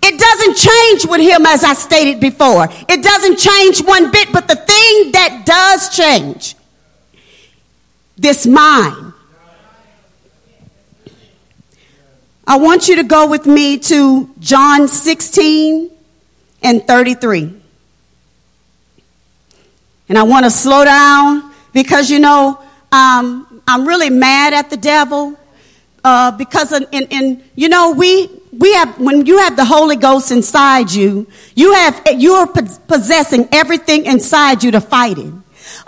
it 0.02 0.18
doesn't 0.18 0.56
change 0.56 1.06
with 1.10 1.20
him 1.20 1.44
as 1.46 1.62
I 1.62 1.74
stated 1.74 2.20
before. 2.20 2.68
It 2.88 3.02
doesn't 3.02 3.38
change 3.38 3.82
one 3.82 4.10
bit, 4.10 4.32
but 4.32 4.48
the 4.48 4.56
thing 4.56 5.12
that 5.12 5.42
does 5.44 5.94
change, 5.94 6.56
this 8.16 8.46
mind. 8.46 9.12
I 12.46 12.56
want 12.56 12.88
you 12.88 12.96
to 12.96 13.04
go 13.04 13.28
with 13.28 13.46
me 13.46 13.78
to 13.78 14.28
John 14.40 14.88
16 14.88 15.90
and 16.62 16.86
33. 16.86 17.54
And 20.08 20.18
I 20.18 20.22
want 20.24 20.44
to 20.44 20.50
slow 20.50 20.84
down 20.84 21.52
because, 21.72 22.10
you 22.10 22.18
know, 22.18 22.58
um, 22.92 23.62
I'm 23.66 23.86
really 23.86 24.10
mad 24.10 24.52
at 24.52 24.68
the 24.68 24.76
devil 24.76 25.38
uh, 26.02 26.32
because, 26.32 26.72
in, 26.72 26.84
in, 26.90 27.44
you 27.54 27.68
know, 27.68 27.92
we, 27.92 28.28
we 28.52 28.72
have, 28.74 28.98
when 28.98 29.26
you 29.26 29.38
have 29.38 29.56
the 29.56 29.64
Holy 29.64 29.96
Ghost 29.96 30.32
inside 30.32 30.90
you, 30.90 31.26
you 31.54 31.72
have, 31.74 32.02
you 32.16 32.32
are 32.32 32.46
possessing 32.46 33.48
everything 33.52 34.06
inside 34.06 34.64
you 34.64 34.72
to 34.72 34.80
fight 34.80 35.18
him. 35.18 35.39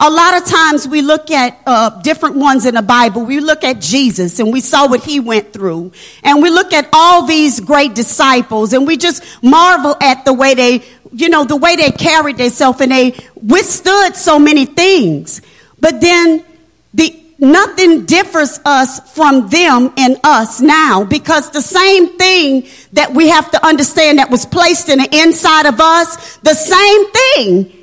A 0.05 0.11
lot 0.11 0.37
of 0.37 0.45
times 0.45 0.89
we 0.89 1.01
look 1.01 1.31
at 1.31 1.61
uh, 1.65 2.01
different 2.01 2.35
ones 2.35 2.67
in 2.67 2.75
the 2.75 2.83
Bible. 2.83 3.25
We 3.25 3.39
look 3.39 3.63
at 3.63 3.81
Jesus 3.81 4.41
and 4.41 4.53
we 4.53 4.61
saw 4.61 4.89
what 4.89 5.05
he 5.05 5.21
went 5.21 5.53
through. 5.53 5.93
And 6.25 6.43
we 6.43 6.51
look 6.51 6.73
at 6.73 6.89
all 6.93 7.25
these 7.25 7.61
great 7.61 7.95
disciples 7.95 8.73
and 8.73 8.85
we 8.85 8.97
just 8.97 9.23
marvel 9.45 9.97
at 10.01 10.25
the 10.25 10.33
way 10.33 10.55
they, 10.55 10.83
you 11.13 11.29
know, 11.29 11.45
the 11.45 11.55
way 11.55 11.77
they 11.77 11.93
carried 11.93 12.37
themselves 12.37 12.81
and 12.81 12.91
they 12.91 13.15
withstood 13.41 14.17
so 14.17 14.41
many 14.41 14.65
things. 14.65 15.41
But 15.79 16.01
then 16.01 16.45
the 16.93 17.17
nothing 17.39 18.05
differs 18.05 18.59
us 18.65 18.99
from 19.15 19.51
them 19.51 19.93
and 19.97 20.19
us 20.25 20.61
now 20.61 21.05
because 21.05 21.51
the 21.53 21.63
same 21.63 22.19
thing 22.19 22.67
that 22.95 23.15
we 23.15 23.29
have 23.29 23.53
to 23.53 23.65
understand 23.65 24.19
that 24.19 24.31
was 24.31 24.47
placed 24.47 24.89
in 24.89 24.99
the 24.99 25.09
inside 25.23 25.67
of 25.67 25.81
us, 25.81 26.39
the 26.39 26.55
same 26.55 27.13
thing 27.13 27.82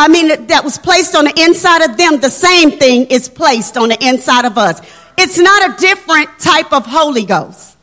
I 0.00 0.08
mean, 0.08 0.46
that 0.46 0.64
was 0.64 0.78
placed 0.78 1.14
on 1.14 1.26
the 1.26 1.42
inside 1.42 1.82
of 1.82 1.98
them, 1.98 2.20
the 2.20 2.30
same 2.30 2.70
thing 2.70 3.04
is 3.08 3.28
placed 3.28 3.76
on 3.76 3.90
the 3.90 4.02
inside 4.02 4.46
of 4.46 4.56
us. 4.56 4.80
It's 5.18 5.36
not 5.36 5.70
a 5.70 5.76
different 5.78 6.30
type 6.38 6.72
of 6.72 6.86
Holy 6.86 7.26
Ghost. 7.26 7.76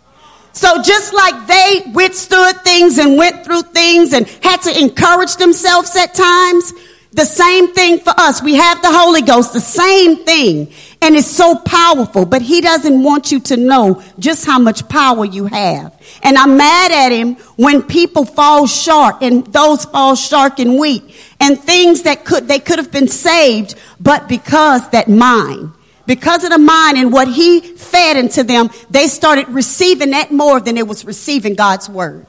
So 0.51 0.81
just 0.81 1.13
like 1.13 1.45
they 1.45 1.91
withstood 1.93 2.63
things 2.63 2.97
and 2.97 3.19
went 3.19 3.45
through 3.45 3.61
things 3.61 4.13
and 4.13 4.27
had 4.41 4.63
to 4.63 4.75
encourage 4.79 5.35
themselves 5.35 5.95
at 5.95 6.15
times, 6.15 6.73
the 7.11 7.23
same 7.23 7.71
thing 7.75 7.99
for 7.99 8.13
us. 8.17 8.41
We 8.41 8.55
have 8.55 8.81
the 8.81 8.91
Holy 8.91 9.21
Ghost, 9.21 9.53
the 9.53 9.61
same 9.61 10.25
thing. 10.25 10.73
And 11.01 11.15
it's 11.15 11.27
so 11.27 11.55
powerful, 11.55 12.25
but 12.25 12.41
he 12.41 12.59
doesn't 12.59 13.03
want 13.03 13.31
you 13.31 13.39
to 13.41 13.57
know 13.57 14.01
just 14.17 14.45
how 14.45 14.57
much 14.57 14.89
power 14.89 15.25
you 15.25 15.45
have. 15.45 15.93
And 16.23 16.37
I'm 16.37 16.57
mad 16.57 16.91
at 16.91 17.11
him 17.11 17.35
when 17.55 17.83
people 17.83 18.25
fall 18.25 18.65
short 18.65 19.21
and 19.21 19.45
those 19.47 19.85
fall 19.85 20.15
short 20.15 20.59
and 20.59 20.77
weak 20.79 21.15
and 21.39 21.59
things 21.59 22.03
that 22.03 22.25
could, 22.25 22.47
they 22.47 22.59
could 22.59 22.79
have 22.79 22.91
been 22.91 23.07
saved, 23.07 23.75
but 23.99 24.27
because 24.27 24.89
that 24.89 25.07
mind, 25.07 25.71
because 26.07 26.43
of 26.43 26.49
the 26.49 26.57
mind 26.57 26.97
and 26.97 27.13
what 27.13 27.27
he 27.27 27.59
fed 27.59 28.17
into 28.17 28.43
them, 28.43 28.69
they 28.89 29.07
started 29.07 29.47
receiving 29.49 30.11
that 30.11 30.31
more 30.31 30.59
than 30.59 30.77
it 30.77 30.87
was 30.87 31.05
receiving 31.05 31.53
God's 31.53 31.87
word. 31.87 32.25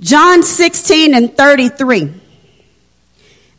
John 0.00 0.42
16 0.42 1.14
and 1.14 1.36
33. 1.36 2.14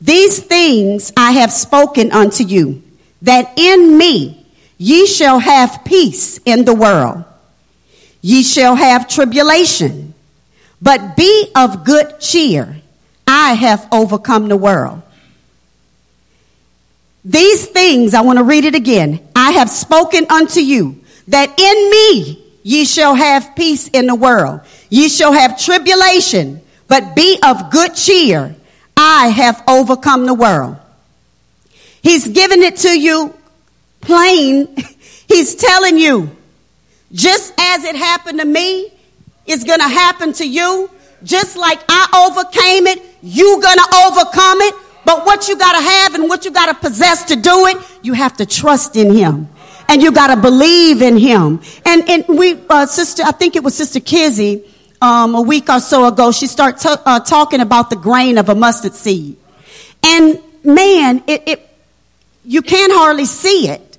These 0.02 0.40
things 0.40 1.14
I 1.16 1.32
have 1.34 1.52
spoken 1.52 2.12
unto 2.12 2.44
you, 2.44 2.82
that 3.22 3.54
in 3.56 3.98
me 3.98 4.46
ye 4.80 5.06
shall 5.06 5.38
have 5.38 5.86
peace 5.86 6.40
in 6.44 6.66
the 6.66 6.74
world. 6.74 7.24
Ye 8.22 8.42
shall 8.42 8.76
have 8.76 9.08
tribulation, 9.08 10.16
but 10.82 11.16
be 11.16 11.52
of 11.56 11.86
good 11.86 12.20
cheer. 12.20 12.82
I 13.28 13.54
have 13.54 13.88
overcome 13.92 14.48
the 14.48 14.58
world. 14.58 15.04
These 17.24 17.68
things, 17.68 18.16
I 18.16 18.22
want 18.22 18.40
to 18.40 18.44
read 18.44 18.66
it 18.66 18.74
again. 18.74 19.20
I 19.36 19.52
have 19.52 19.70
spoken 19.70 20.26
unto 20.32 20.60
you 20.60 21.00
that 21.28 21.60
in 21.60 21.90
me 21.92 22.44
ye 22.64 22.86
shall 22.86 23.14
have 23.14 23.56
peace 23.56 23.88
in 23.90 24.08
the 24.08 24.16
world. 24.16 24.62
Ye 24.90 25.08
shall 25.10 25.34
have 25.34 25.60
tribulation, 25.60 26.62
but 26.88 27.16
be 27.16 27.40
of 27.44 27.70
good 27.70 27.94
cheer. 27.94 28.56
I 29.04 29.30
have 29.30 29.64
overcome 29.68 30.28
the 30.28 30.34
world. 30.36 30.78
He's 32.04 32.28
giving 32.28 32.62
it 32.62 32.78
to 32.78 32.90
you 32.90 33.34
plain. 34.00 34.76
He's 35.28 35.56
telling 35.56 35.98
you, 35.98 36.30
just 37.12 37.52
as 37.58 37.84
it 37.84 37.96
happened 37.96 38.40
to 38.40 38.46
me, 38.46 38.94
it's 39.48 39.64
going 39.64 39.80
to 39.80 39.88
happen 39.88 40.34
to 40.34 40.48
you. 40.48 40.90
Just 41.24 41.58
like 41.58 41.80
I 41.90 42.30
overcame 42.30 42.86
it, 42.86 43.02
you're 43.24 43.60
going 43.60 43.78
to 43.78 44.06
overcome 44.06 44.62
it. 44.62 44.76
But 45.04 45.26
what 45.26 45.48
you 45.48 45.58
got 45.58 45.74
to 45.74 45.84
have 45.84 46.14
and 46.14 46.30
what 46.30 46.46
you 46.46 46.52
got 46.52 46.68
to 46.68 46.76
possess 46.76 47.26
to 47.26 47.36
do 47.36 47.66
it, 47.68 47.78
you 48.04 48.14
have 48.14 48.38
to 48.38 48.46
trust 48.46 48.96
in 48.96 49.16
Him. 49.16 49.50
And 49.88 50.04
you 50.04 50.12
got 50.12 50.34
to 50.34 50.40
believe 50.40 51.02
in 51.02 51.18
Him. 51.18 51.62
And, 51.86 52.08
and 52.08 52.26
we, 52.28 52.62
uh, 52.70 52.86
sister, 52.86 53.24
I 53.26 53.32
think 53.32 53.56
it 53.56 53.64
was 53.64 53.76
Sister 53.76 54.00
Kizzy, 54.00 54.64
um, 55.02 55.36
a 55.36 55.42
week 55.42 55.70
or 55.70 55.80
so 55.80 56.06
ago, 56.06 56.32
she 56.32 56.48
started 56.48 56.80
t- 56.80 57.02
uh, 57.06 57.20
talking 57.22 57.60
about 57.60 57.90
the 57.90 57.96
grain 57.96 58.38
of 58.38 58.50
a 58.50 58.56
mustard 58.56 58.94
seed. 58.94 59.38
And 60.04 60.40
man, 60.64 61.24
it, 61.28 61.44
it, 61.48 61.70
you 62.46 62.62
can't 62.62 62.92
hardly 62.94 63.26
see 63.26 63.68
it. 63.68 63.98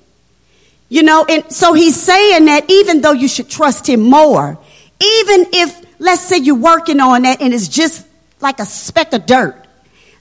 You 0.89 1.03
know, 1.03 1.25
and 1.27 1.51
so 1.51 1.73
he's 1.73 2.01
saying 2.01 2.45
that 2.45 2.69
even 2.69 3.01
though 3.01 3.13
you 3.13 3.27
should 3.27 3.49
trust 3.49 3.89
him 3.89 4.01
more, 4.01 4.59
even 5.01 5.47
if, 5.51 5.99
let's 5.99 6.21
say 6.21 6.37
you're 6.37 6.55
working 6.55 6.99
on 6.99 7.23
that 7.23 7.41
and 7.41 7.53
it's 7.53 7.67
just 7.67 8.05
like 8.39 8.59
a 8.59 8.65
speck 8.65 9.11
of 9.13 9.25
dirt, 9.25 9.59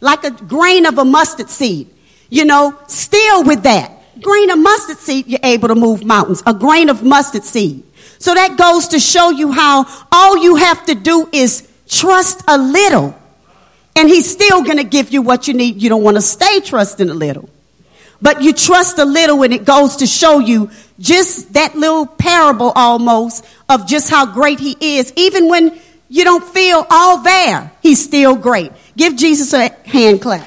like 0.01 0.25
a 0.25 0.31
grain 0.31 0.87
of 0.87 0.99
a 0.99 1.05
mustard 1.05 1.51
seed, 1.51 1.91
you 2.31 2.47
know, 2.47 2.79
still 2.87 3.45
with 3.45 3.65
that 3.65 4.02
grain 4.21 4.50
of 4.50 4.59
mustard 4.59 4.99
seed, 4.99 5.26
you're 5.26 5.40
able 5.42 5.69
to 5.69 5.75
move 5.75 6.04
mountains. 6.04 6.42
A 6.47 6.54
grain 6.54 6.88
of 6.88 7.02
mustard 7.02 7.45
seed. 7.45 7.83
So 8.19 8.35
that 8.35 8.57
goes 8.57 8.88
to 8.88 9.00
show 9.00 9.31
you 9.31 9.52
how 9.52 9.87
all 10.12 10.37
you 10.37 10.57
have 10.57 10.85
to 10.87 10.95
do 10.95 11.28
is 11.33 11.69
trust 11.88 12.42
a 12.47 12.57
little. 12.59 13.19
And 13.97 14.09
he's 14.09 14.31
still 14.31 14.62
going 14.62 14.78
to 14.78 14.85
give 14.85 15.12
you 15.12 15.23
what 15.23 15.49
you 15.49 15.54
need. 15.54 15.83
You 15.83 15.88
don't 15.88 16.02
want 16.02 16.16
to 16.16 16.23
stay 16.23 16.61
trusting 16.61 17.11
a 17.11 17.14
little. 17.14 17.50
But 18.23 18.42
you 18.42 18.52
trust 18.52 18.99
a 18.99 19.04
little 19.04 19.42
and 19.42 19.52
it 19.52 19.64
goes 19.64 19.97
to 19.97 20.07
show 20.07 20.38
you 20.38 20.71
just 21.00 21.54
that 21.54 21.75
little 21.75 22.07
parable 22.07 22.73
almost 22.76 23.45
of 23.69 23.88
just 23.88 24.09
how 24.09 24.26
great 24.26 24.61
he 24.61 24.76
is. 24.99 25.12
Even 25.16 25.49
when 25.49 25.78
you 26.09 26.23
don't 26.23 26.45
feel 26.45 26.87
all 26.88 27.23
there, 27.23 27.73
he's 27.83 28.02
still 28.02 28.37
great. 28.37 28.71
Give 28.97 29.16
Jesus 29.16 29.52
a 29.52 29.71
hand 29.85 30.23
clap. 30.23 30.47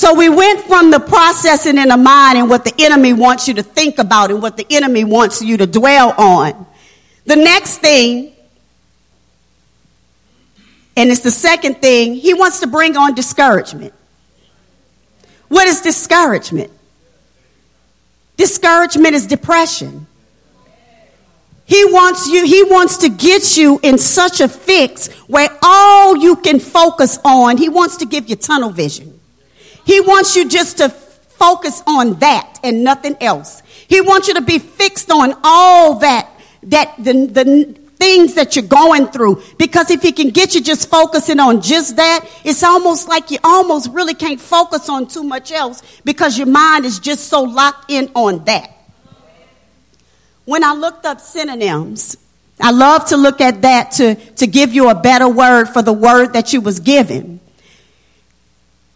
So 0.00 0.14
we 0.14 0.30
went 0.30 0.62
from 0.62 0.90
the 0.90 0.98
processing 0.98 1.76
in 1.76 1.88
the 1.88 1.96
mind 1.98 2.38
and 2.38 2.48
what 2.48 2.64
the 2.64 2.72
enemy 2.78 3.12
wants 3.12 3.46
you 3.46 3.52
to 3.52 3.62
think 3.62 3.98
about 3.98 4.30
and 4.30 4.40
what 4.40 4.56
the 4.56 4.64
enemy 4.70 5.04
wants 5.04 5.42
you 5.42 5.58
to 5.58 5.66
dwell 5.66 6.14
on. 6.16 6.66
The 7.26 7.36
next 7.36 7.82
thing 7.82 8.32
and 10.96 11.10
it's 11.10 11.20
the 11.20 11.30
second 11.30 11.82
thing, 11.82 12.14
he 12.14 12.32
wants 12.32 12.60
to 12.60 12.66
bring 12.66 12.96
on 12.96 13.14
discouragement. 13.14 13.92
What 15.48 15.68
is 15.68 15.82
discouragement? 15.82 16.70
Discouragement 18.38 19.14
is 19.14 19.26
depression. 19.26 20.06
He 21.66 21.84
wants 21.84 22.26
you, 22.26 22.46
he 22.46 22.64
wants 22.64 22.96
to 22.96 23.10
get 23.10 23.58
you 23.58 23.78
in 23.82 23.98
such 23.98 24.40
a 24.40 24.48
fix 24.48 25.08
where 25.26 25.50
all 25.62 26.16
you 26.16 26.36
can 26.36 26.58
focus 26.58 27.18
on, 27.22 27.58
he 27.58 27.68
wants 27.68 27.98
to 27.98 28.06
give 28.06 28.30
you 28.30 28.36
tunnel 28.36 28.70
vision. 28.70 29.19
He 29.90 30.00
wants 30.00 30.36
you 30.36 30.48
just 30.48 30.78
to 30.78 30.88
focus 30.88 31.82
on 31.84 32.20
that 32.20 32.60
and 32.62 32.84
nothing 32.84 33.16
else. 33.20 33.60
He 33.88 34.00
wants 34.00 34.28
you 34.28 34.34
to 34.34 34.40
be 34.40 34.60
fixed 34.60 35.10
on 35.10 35.34
all 35.42 35.98
that 35.98 36.30
that 36.62 36.94
the, 36.96 37.26
the 37.26 37.76
things 37.96 38.34
that 38.34 38.54
you're 38.54 38.66
going 38.66 39.08
through. 39.08 39.42
Because 39.58 39.90
if 39.90 40.00
he 40.00 40.12
can 40.12 40.28
get 40.28 40.54
you 40.54 40.60
just 40.60 40.88
focusing 40.88 41.40
on 41.40 41.60
just 41.60 41.96
that, 41.96 42.24
it's 42.44 42.62
almost 42.62 43.08
like 43.08 43.32
you 43.32 43.38
almost 43.42 43.90
really 43.90 44.14
can't 44.14 44.40
focus 44.40 44.88
on 44.88 45.08
too 45.08 45.24
much 45.24 45.50
else 45.50 45.82
because 46.04 46.38
your 46.38 46.46
mind 46.46 46.84
is 46.84 47.00
just 47.00 47.26
so 47.26 47.42
locked 47.42 47.90
in 47.90 48.12
on 48.14 48.44
that. 48.44 48.70
When 50.44 50.62
I 50.62 50.72
looked 50.72 51.04
up 51.04 51.20
synonyms, 51.20 52.16
I 52.60 52.70
love 52.70 53.06
to 53.06 53.16
look 53.16 53.40
at 53.40 53.62
that 53.62 53.90
to, 53.94 54.14
to 54.14 54.46
give 54.46 54.72
you 54.72 54.88
a 54.88 54.94
better 54.94 55.28
word 55.28 55.64
for 55.64 55.82
the 55.82 55.92
word 55.92 56.34
that 56.34 56.52
you 56.52 56.60
was 56.60 56.78
given. 56.78 57.40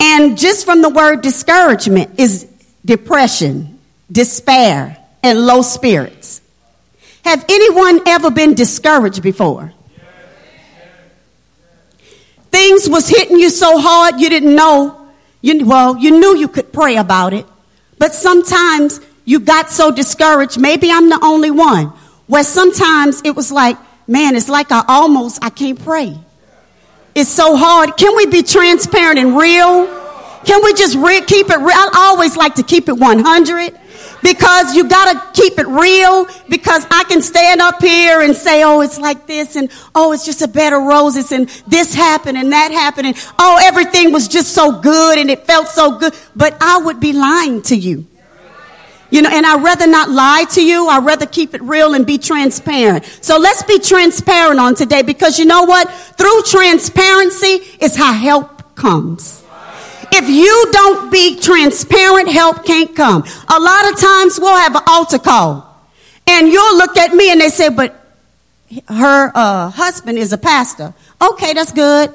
And 0.01 0.37
just 0.37 0.65
from 0.65 0.83
the 0.83 0.91
word 0.91 1.23
discouragement 1.23 2.19
is 2.19 2.47
depression, 2.85 3.79
despair, 4.11 4.99
and 5.23 5.47
low 5.47 5.63
spirits. 5.63 6.43
Have 7.25 7.45
anyone 7.49 8.01
ever 8.07 8.31
been 8.31 8.55
discouraged 8.55 9.23
before? 9.23 9.73
Things 12.51 12.89
was 12.89 13.09
hitting 13.09 13.39
you 13.39 13.51
so 13.51 13.79
hard 13.79 14.21
you 14.21 14.29
didn't 14.29 14.55
know. 14.55 15.09
You, 15.41 15.67
well, 15.67 15.97
you 15.97 16.19
knew 16.19 16.37
you 16.37 16.49
could 16.49 16.73
pray 16.73 16.97
about 16.97 17.33
it, 17.33 17.47
but 17.99 18.15
sometimes 18.15 19.01
you 19.25 19.41
got 19.41 19.71
so 19.71 19.91
discouraged. 19.91 20.61
Maybe 20.61 20.91
I'm 20.91 21.09
the 21.09 21.19
only 21.23 21.51
one 21.51 21.93
where 22.27 22.45
sometimes 22.45 23.23
it 23.25 23.35
was 23.35 23.51
like, 23.51 23.77
man, 24.07 24.37
it's 24.37 24.49
like 24.49 24.71
I 24.71 24.85
almost 24.87 25.43
I 25.43 25.51
can't 25.51 25.83
pray. 25.83 26.17
It's 27.15 27.31
so 27.31 27.57
hard. 27.57 27.97
Can 27.97 28.17
we 28.17 28.27
be 28.27 28.43
transparent 28.43 29.19
and 29.19 29.37
real? 29.37 29.87
Can 30.45 30.63
we 30.63 30.75
just 30.75 30.97
re- 30.97 31.23
keep 31.23 31.49
it 31.49 31.59
real? 31.59 31.71
I 31.71 32.11
always 32.13 32.37
like 32.37 32.57
to 32.57 32.63
keep 32.63 32.89
it 32.89 32.99
100 32.99 33.79
because 34.23 34.75
you 34.75 34.89
got 34.89 35.13
to 35.13 35.41
keep 35.41 35.59
it 35.59 35.67
real 35.67 36.27
because 36.49 36.85
I 36.91 37.05
can 37.05 37.23
stand 37.23 37.61
up 37.61 37.81
here 37.81 38.21
and 38.21 38.35
say, 38.35 38.63
oh, 38.63 38.81
it's 38.81 38.99
like 38.99 39.27
this 39.27 39.55
and 39.55 39.71
oh, 39.95 40.13
it's 40.13 40.25
just 40.25 40.43
a 40.43 40.49
bed 40.49 40.73
of 40.73 40.83
roses 40.83 41.31
and 41.31 41.49
this 41.67 41.95
happened 41.95 42.37
and 42.37 42.53
that 42.53 42.73
happened 42.73 43.07
and 43.09 43.29
oh, 43.39 43.59
everything 43.63 44.13
was 44.13 44.27
just 44.29 44.53
so 44.55 44.81
good 44.81 45.19
and 45.19 45.31
it 45.31 45.47
felt 45.47 45.69
so 45.69 45.99
good. 45.99 46.15
But 46.35 46.57
I 46.61 46.79
would 46.79 47.01
be 47.01 47.13
lying 47.13 47.63
to 47.63 47.77
you. 47.77 48.07
You 49.15 49.23
know, 49.23 49.31
and 49.31 49.47
I'd 49.47 49.63
rather 49.63 49.87
not 49.87 50.11
lie 50.11 50.45
to 50.55 50.61
you. 50.61 50.89
I'd 50.89 51.05
rather 51.05 51.25
keep 51.25 51.55
it 51.55 51.63
real 51.63 51.95
and 51.95 52.05
be 52.05 52.19
transparent. 52.19 53.05
So 53.21 53.39
let's 53.39 53.63
be 53.63 53.79
transparent 53.79 54.59
on 54.59 54.75
today 54.75 55.03
because 55.03 55.39
you 55.39 55.45
know 55.45 55.63
what? 55.63 55.89
Through 55.89 56.43
transparency 56.43 57.63
is 57.79 57.95
how 57.95 58.13
help 58.13 58.75
comes. 58.75 59.45
If 60.11 60.29
you 60.29 60.69
don't 60.73 61.13
be 61.13 61.39
transparent, 61.39 62.29
help 62.29 62.65
can't 62.65 62.97
come. 62.97 63.23
A 63.47 63.61
lot 63.61 63.93
of 63.93 64.01
times 64.01 64.41
we'll 64.41 64.59
have 64.59 64.75
an 64.75 64.83
altar 64.89 65.21
call 65.21 65.81
and 66.27 66.49
you'll 66.49 66.77
look 66.77 66.97
at 66.97 67.15
me 67.15 67.31
and 67.31 67.41
they 67.41 67.51
say, 67.51 67.69
but 67.69 67.95
her 68.89 69.31
uh, 69.33 69.71
husband 69.71 70.19
is 70.19 70.33
a 70.33 70.39
pastor. 70.39 70.93
Okay, 71.23 71.53
that's 71.53 71.71
good. 71.71 72.13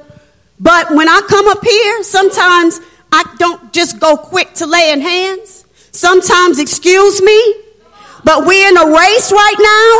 But 0.58 0.90
when 0.90 1.08
I 1.08 1.22
come 1.26 1.48
up 1.48 1.64
here, 1.64 2.02
sometimes 2.02 2.78
I 3.10 3.24
don't 3.38 3.72
just 3.72 3.98
go 3.98 4.18
quick 4.18 4.52
to 4.56 4.66
laying 4.66 5.00
hands. 5.00 5.64
Sometimes, 5.92 6.58
excuse 6.58 7.20
me, 7.20 7.38
but 8.22 8.46
we're 8.46 8.68
in 8.68 8.76
a 8.78 8.86
race 8.86 9.32
right 9.34 9.58
now. 9.58 9.90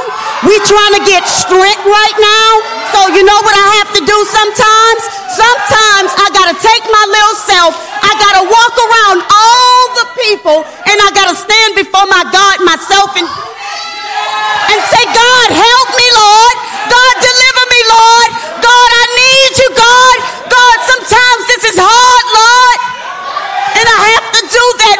We're 0.46 0.62
trying 0.62 0.94
to 1.00 1.04
get 1.08 1.26
strength 1.26 1.82
right 1.82 2.18
now. 2.20 2.50
So 2.94 2.98
you 3.16 3.26
know 3.26 3.40
what 3.42 3.56
I 3.58 3.66
have 3.82 3.90
to 3.98 4.02
do 4.06 4.18
sometimes? 4.28 5.00
Sometimes 5.34 6.10
I 6.14 6.26
gotta 6.30 6.56
take 6.62 6.84
my 6.86 7.04
little 7.10 7.36
self, 7.42 7.72
I 7.74 8.12
gotta 8.22 8.44
walk 8.46 8.74
around 8.78 9.18
all 9.24 9.82
the 9.98 10.06
people, 10.20 10.58
and 10.62 10.96
I 11.00 11.08
gotta 11.10 11.34
stand 11.34 11.74
before 11.74 12.06
my 12.06 12.22
God, 12.30 12.62
myself, 12.62 13.16
and 13.18 13.26
and 13.26 14.80
say, 14.86 15.04
God, 15.10 15.48
help 15.50 15.88
me, 15.98 16.06
Lord. 16.14 16.56
God, 16.86 17.14
deliver 17.18 17.64
me, 17.74 17.80
Lord. 17.90 18.30
God, 18.62 18.90
I 18.94 19.04
need 19.18 19.52
you, 19.58 19.70
God. 19.74 20.16
God, 20.46 20.76
sometimes 20.86 21.42
this 21.50 21.62
is 21.74 21.76
hard, 21.82 22.26
Lord. 22.30 22.78
And 23.74 23.86
I 23.90 23.98
have 24.14 24.26
to 24.38 24.42
do 24.46 24.64
that. 24.78 24.98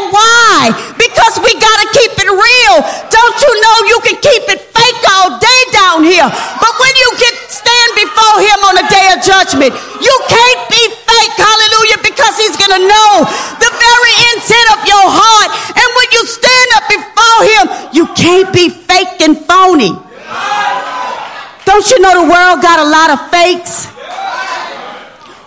Why? 0.61 0.77
Because 1.01 1.41
we 1.41 1.57
got 1.57 1.77
to 1.81 1.87
keep 1.97 2.13
it 2.21 2.29
real. 2.29 2.77
Don't 3.09 3.37
you 3.41 3.53
know 3.65 3.77
you 3.89 3.99
can 4.05 4.17
keep 4.21 4.45
it 4.53 4.61
fake 4.61 5.03
all 5.09 5.41
day 5.41 5.61
down 5.73 6.05
here? 6.05 6.29
But 6.29 6.73
when 6.77 6.93
you 7.01 7.09
get 7.17 7.33
stand 7.49 7.91
before 7.97 8.37
him 8.45 8.59
on 8.69 8.75
the 8.77 8.87
day 8.93 9.07
of 9.17 9.25
judgment, 9.25 9.73
you 10.05 10.17
can't 10.29 10.63
be 10.69 10.83
fake. 11.09 11.33
Hallelujah. 11.41 12.05
Because 12.05 12.37
he's 12.37 12.61
going 12.61 12.77
to 12.77 12.85
know 12.85 13.11
the 13.57 13.73
very 13.73 14.15
intent 14.37 14.69
of 14.77 14.81
your 14.85 15.07
heart. 15.09 15.49
And 15.73 15.89
when 15.97 16.09
you 16.13 16.23
stand 16.29 16.69
up 16.77 16.85
before 16.93 17.41
him, 17.57 17.65
you 17.97 18.05
can't 18.13 18.53
be 18.53 18.69
fake 18.69 19.17
and 19.25 19.41
phony. 19.41 19.97
Don't 21.65 21.89
you 21.89 22.05
know 22.05 22.21
the 22.21 22.29
world 22.29 22.61
got 22.61 22.77
a 22.77 22.85
lot 22.85 23.09
of 23.09 23.19
fakes? 23.33 23.89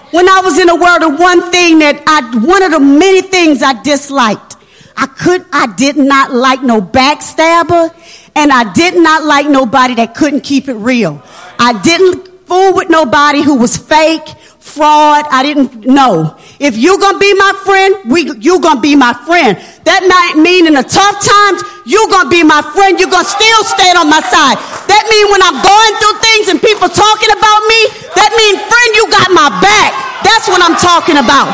when 0.09 0.29
I 0.29 0.41
was 0.41 0.59
in 0.59 0.67
the 0.67 0.75
world, 0.75 1.01
the 1.01 1.09
one 1.09 1.49
thing 1.49 1.79
that 1.79 1.97
I, 2.05 2.21
one 2.37 2.61
of 2.61 2.69
the 2.69 2.79
many 2.79 3.23
things 3.23 3.63
I 3.63 3.73
disliked, 3.81 4.53
I 4.95 5.07
could, 5.07 5.45
I 5.51 5.67
did 5.75 5.97
not 5.97 6.33
like 6.33 6.61
no 6.61 6.81
backstabber, 6.81 7.93
and 8.35 8.51
I 8.51 8.71
did 8.73 8.95
not 8.95 9.23
like 9.23 9.47
nobody 9.47 9.95
that 9.95 10.15
couldn't 10.15 10.41
keep 10.41 10.67
it 10.67 10.75
real. 10.75 11.21
I 11.59 11.79
didn't 11.81 12.27
fool 12.45 12.75
with 12.75 12.89
nobody 12.89 13.41
who 13.41 13.57
was 13.57 13.77
fake, 13.77 14.27
fraud. 14.59 15.25
I 15.29 15.41
didn't 15.43 15.85
know. 15.85 16.37
If 16.59 16.77
you're 16.77 16.97
gonna 16.97 17.19
be 17.19 17.33
my 17.33 17.53
friend, 17.65 18.11
we, 18.11 18.29
you're 18.39 18.59
gonna 18.61 18.81
be 18.81 18.95
my 18.95 19.13
friend. 19.25 19.57
That 19.85 20.01
might 20.05 20.41
mean 20.41 20.65
in 20.65 20.73
the 20.73 20.85
tough 20.85 21.17
times, 21.21 21.61
you're 21.85 22.09
gonna 22.09 22.29
be 22.29 22.43
my 22.43 22.61
friend. 22.73 22.99
You're 22.99 23.11
gonna 23.11 23.27
still 23.27 23.63
stand 23.65 23.97
on 23.97 24.09
my 24.09 24.21
side. 24.21 24.57
That 24.89 25.03
means 25.09 25.27
when 25.29 25.41
I'm 25.41 25.57
going 25.61 25.93
through 26.01 26.17
things 26.21 26.45
and 26.49 26.57
people 26.61 26.89
talking 26.89 27.31
about 27.33 27.59
me, 27.69 27.79
that 28.17 28.31
means 28.33 28.57
friend, 28.65 28.89
you 28.97 29.05
got 29.09 29.29
my 29.33 29.49
back. 29.61 29.91
That's 30.21 30.49
what 30.49 30.61
I'm 30.61 30.77
talking 30.77 31.17
about. 31.21 31.49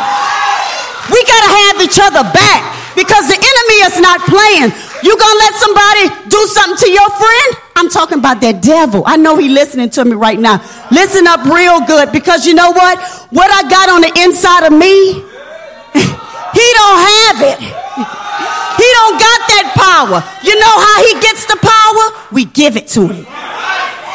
We 1.12 1.20
gotta 1.26 1.52
have 1.66 1.76
each 1.82 2.00
other 2.00 2.24
back 2.30 2.79
because 3.00 3.32
the 3.32 3.40
enemy 3.40 3.78
is 3.88 3.96
not 4.04 4.20
playing. 4.28 4.76
You 5.08 5.16
gonna 5.16 5.40
let 5.40 5.56
somebody 5.56 6.04
do 6.28 6.40
something 6.52 6.76
to 6.84 6.90
your 6.92 7.10
friend? 7.16 7.50
I'm 7.80 7.88
talking 7.88 8.20
about 8.20 8.42
that 8.42 8.62
devil. 8.62 9.04
I 9.08 9.16
know 9.16 9.38
he 9.40 9.48
listening 9.48 9.90
to 9.96 10.04
me 10.04 10.20
right 10.20 10.38
now. 10.38 10.60
Listen 10.92 11.26
up 11.26 11.48
real 11.48 11.80
good 11.88 12.12
because 12.12 12.46
you 12.46 12.54
know 12.54 12.72
what? 12.76 13.00
What 13.32 13.48
I 13.48 13.64
got 13.72 13.88
on 13.88 14.02
the 14.04 14.12
inside 14.20 14.68
of 14.68 14.74
me, 14.76 14.92
he 16.60 16.68
don't 16.76 17.00
have 17.08 17.38
it. 17.56 17.60
He 17.64 18.88
don't 19.00 19.16
got 19.16 19.40
that 19.48 19.68
power. 19.80 20.20
You 20.44 20.60
know 20.60 20.76
how 20.84 20.98
he 21.08 21.14
gets 21.24 21.48
the 21.48 21.60
power? 21.64 22.28
We 22.36 22.46
give 22.46 22.76
it 22.76 22.88
to 23.00 23.08
him. 23.08 23.24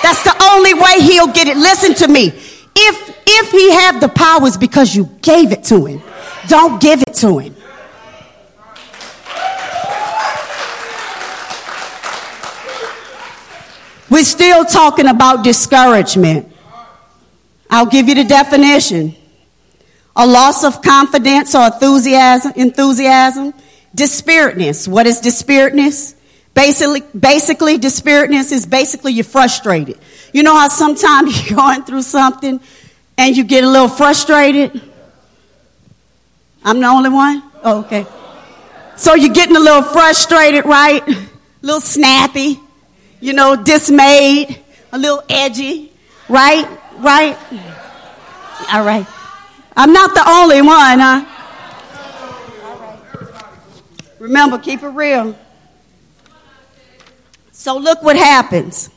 That's 0.04 0.22
the 0.22 0.36
only 0.52 0.74
way 0.74 1.00
he'll 1.00 1.32
get 1.32 1.48
it. 1.48 1.56
Listen 1.56 1.94
to 2.04 2.08
me. 2.08 2.32
If 2.76 3.14
if 3.26 3.50
he 3.50 3.72
have 3.72 4.00
the 4.00 4.08
powers 4.08 4.58
because 4.58 4.94
you 4.94 5.08
gave 5.22 5.52
it 5.52 5.64
to 5.64 5.86
him, 5.86 6.02
don't 6.48 6.80
give 6.82 7.00
it 7.00 7.14
to 7.24 7.38
him. 7.38 7.54
We're 14.14 14.22
still 14.22 14.64
talking 14.64 15.08
about 15.08 15.42
discouragement. 15.42 16.48
I'll 17.68 17.86
give 17.86 18.08
you 18.08 18.14
the 18.14 18.22
definition. 18.22 19.16
A 20.14 20.24
loss 20.24 20.62
of 20.62 20.80
confidence 20.82 21.52
or 21.56 21.64
enthusiasm, 21.66 22.52
enthusiasm. 22.54 23.52
Dispiritness. 23.96 24.86
What 24.86 25.08
is 25.08 25.20
dispiritness? 25.20 26.14
Basically, 26.54 27.00
basically, 27.18 27.76
dispiritness 27.76 28.52
is 28.52 28.66
basically 28.66 29.14
you're 29.14 29.24
frustrated. 29.24 29.98
You 30.32 30.44
know 30.44 30.54
how 30.54 30.68
sometimes 30.68 31.50
you're 31.50 31.58
going 31.58 31.82
through 31.82 32.02
something 32.02 32.60
and 33.18 33.36
you 33.36 33.42
get 33.42 33.64
a 33.64 33.68
little 33.68 33.88
frustrated? 33.88 34.80
I'm 36.62 36.78
the 36.78 36.86
only 36.86 37.10
one? 37.10 37.42
Oh, 37.64 37.80
okay. 37.80 38.06
So 38.94 39.16
you're 39.16 39.34
getting 39.34 39.56
a 39.56 39.60
little 39.60 39.82
frustrated, 39.82 40.66
right? 40.66 41.02
A 41.02 41.28
little 41.62 41.80
snappy, 41.80 42.60
you 43.24 43.32
know, 43.32 43.56
dismayed, 43.56 44.60
a 44.92 44.98
little 44.98 45.22
edgy, 45.30 45.90
right? 46.28 46.68
Right? 46.98 47.38
All 48.70 48.84
right. 48.84 49.06
I'm 49.74 49.94
not 49.94 50.14
the 50.14 50.28
only 50.28 50.60
one, 50.60 50.98
huh? 51.00 51.24
Remember, 54.18 54.58
keep 54.58 54.82
it 54.82 54.88
real. 54.88 55.34
So 57.52 57.78
look 57.78 58.02
what 58.02 58.16
happens. 58.16 58.90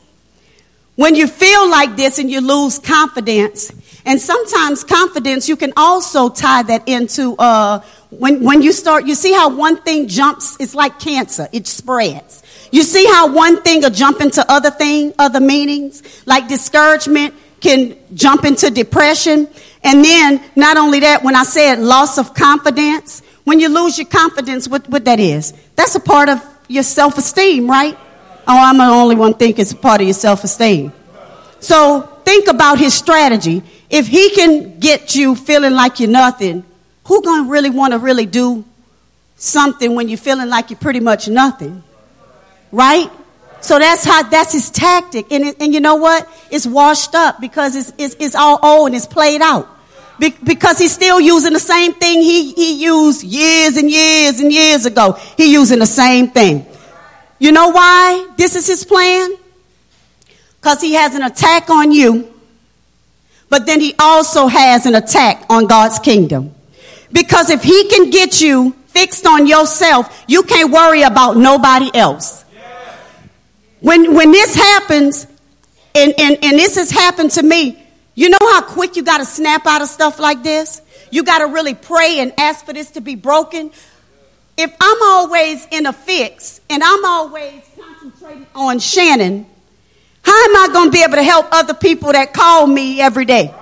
When 0.96 1.14
you 1.14 1.26
feel 1.26 1.70
like 1.70 1.96
this 1.96 2.18
and 2.18 2.30
you 2.30 2.42
lose 2.42 2.78
confidence, 2.78 3.72
and 4.04 4.20
sometimes 4.20 4.84
confidence, 4.84 5.48
you 5.48 5.56
can 5.56 5.72
also 5.74 6.28
tie 6.28 6.64
that 6.64 6.86
into 6.86 7.34
uh, 7.36 7.80
when, 8.10 8.42
when 8.42 8.60
you 8.60 8.72
start, 8.72 9.06
you 9.06 9.14
see 9.14 9.32
how 9.32 9.56
one 9.56 9.78
thing 9.78 10.06
jumps, 10.06 10.58
it's 10.60 10.74
like 10.74 10.98
cancer, 10.98 11.48
it 11.50 11.66
spreads. 11.66 12.42
You 12.70 12.82
see 12.82 13.06
how 13.06 13.32
one 13.32 13.62
thing 13.62 13.82
will 13.82 13.90
jump 13.90 14.20
into 14.20 14.44
other 14.50 14.70
thing, 14.70 15.14
other 15.18 15.40
meanings, 15.40 16.02
like 16.26 16.48
discouragement 16.48 17.34
can 17.60 17.96
jump 18.14 18.44
into 18.44 18.70
depression. 18.70 19.48
And 19.82 20.04
then 20.04 20.42
not 20.54 20.76
only 20.76 21.00
that, 21.00 21.22
when 21.22 21.34
I 21.34 21.44
said 21.44 21.78
loss 21.78 22.18
of 22.18 22.34
confidence, 22.34 23.22
when 23.44 23.60
you 23.60 23.68
lose 23.68 23.98
your 23.98 24.06
confidence, 24.06 24.68
what, 24.68 24.88
what 24.88 25.04
that 25.06 25.20
is, 25.20 25.54
that's 25.76 25.94
a 25.94 26.00
part 26.00 26.28
of 26.28 26.44
your 26.68 26.82
self-esteem, 26.82 27.68
right? 27.68 27.96
Oh, 28.46 28.58
I'm 28.58 28.78
the 28.78 28.84
only 28.84 29.16
one 29.16 29.34
think 29.34 29.58
it's 29.58 29.72
a 29.72 29.76
part 29.76 30.00
of 30.00 30.06
your 30.06 30.14
self 30.14 30.44
esteem. 30.44 30.92
So 31.60 32.02
think 32.24 32.48
about 32.48 32.78
his 32.78 32.94
strategy. 32.94 33.62
If 33.90 34.06
he 34.06 34.30
can 34.30 34.78
get 34.78 35.14
you 35.14 35.34
feeling 35.34 35.72
like 35.72 36.00
you're 36.00 36.10
nothing, 36.10 36.64
who 37.04 37.22
gonna 37.22 37.48
really 37.48 37.70
want 37.70 37.92
to 37.92 37.98
really 37.98 38.26
do 38.26 38.64
something 39.36 39.94
when 39.94 40.08
you're 40.08 40.18
feeling 40.18 40.48
like 40.48 40.70
you're 40.70 40.78
pretty 40.78 41.00
much 41.00 41.28
nothing? 41.28 41.82
Right? 42.72 43.10
So 43.60 43.78
that's 43.78 44.04
how 44.04 44.22
that's 44.22 44.52
his 44.52 44.70
tactic. 44.70 45.32
And, 45.32 45.54
and 45.60 45.74
you 45.74 45.80
know 45.80 45.96
what? 45.96 46.28
It's 46.50 46.66
washed 46.66 47.14
up 47.14 47.40
because 47.40 47.74
it's, 47.74 47.92
it's, 47.98 48.16
it's 48.18 48.34
all 48.34 48.58
old 48.62 48.88
and 48.88 48.96
it's 48.96 49.06
played 49.06 49.40
out. 49.40 49.68
Be, 50.18 50.34
because 50.42 50.78
he's 50.78 50.92
still 50.92 51.20
using 51.20 51.52
the 51.52 51.60
same 51.60 51.94
thing 51.94 52.20
he, 52.20 52.52
he 52.52 52.82
used 52.82 53.22
years 53.22 53.76
and 53.76 53.90
years 53.90 54.40
and 54.40 54.52
years 54.52 54.84
ago. 54.84 55.12
He 55.36 55.52
using 55.52 55.78
the 55.78 55.86
same 55.86 56.28
thing. 56.28 56.66
You 57.38 57.52
know 57.52 57.68
why 57.68 58.28
this 58.36 58.56
is 58.56 58.66
his 58.66 58.84
plan? 58.84 59.30
Because 60.60 60.80
he 60.80 60.94
has 60.94 61.14
an 61.14 61.22
attack 61.22 61.70
on 61.70 61.92
you, 61.92 62.34
but 63.48 63.64
then 63.64 63.80
he 63.80 63.94
also 63.98 64.48
has 64.48 64.86
an 64.86 64.96
attack 64.96 65.44
on 65.48 65.66
God's 65.66 66.00
kingdom. 66.00 66.52
Because 67.12 67.48
if 67.48 67.62
he 67.62 67.88
can 67.88 68.10
get 68.10 68.40
you 68.40 68.72
fixed 68.88 69.24
on 69.24 69.46
yourself, 69.46 70.24
you 70.26 70.42
can't 70.42 70.72
worry 70.72 71.02
about 71.02 71.36
nobody 71.36 71.90
else. 71.94 72.44
When, 73.80 74.14
when 74.14 74.32
this 74.32 74.54
happens, 74.54 75.26
and, 75.94 76.14
and, 76.18 76.38
and 76.42 76.58
this 76.58 76.76
has 76.76 76.90
happened 76.90 77.30
to 77.32 77.42
me, 77.42 77.82
you 78.14 78.28
know 78.28 78.38
how 78.40 78.62
quick 78.62 78.96
you 78.96 79.02
got 79.02 79.18
to 79.18 79.24
snap 79.24 79.66
out 79.66 79.82
of 79.82 79.88
stuff 79.88 80.18
like 80.18 80.42
this? 80.42 80.82
You 81.10 81.22
got 81.22 81.38
to 81.38 81.46
really 81.46 81.74
pray 81.74 82.18
and 82.18 82.32
ask 82.38 82.66
for 82.66 82.72
this 82.72 82.90
to 82.92 83.00
be 83.00 83.14
broken. 83.14 83.70
If 84.56 84.74
I'm 84.80 85.02
always 85.02 85.66
in 85.70 85.86
a 85.86 85.92
fix 85.92 86.60
and 86.68 86.82
I'm 86.82 87.04
always 87.04 87.62
concentrating 87.80 88.46
on 88.54 88.80
Shannon, 88.80 89.46
how 90.22 90.44
am 90.44 90.56
I 90.56 90.72
going 90.72 90.88
to 90.88 90.92
be 90.92 91.02
able 91.02 91.14
to 91.14 91.22
help 91.22 91.46
other 91.52 91.74
people 91.74 92.12
that 92.12 92.34
call 92.34 92.66
me 92.66 93.00
every 93.00 93.24
day? 93.24 93.54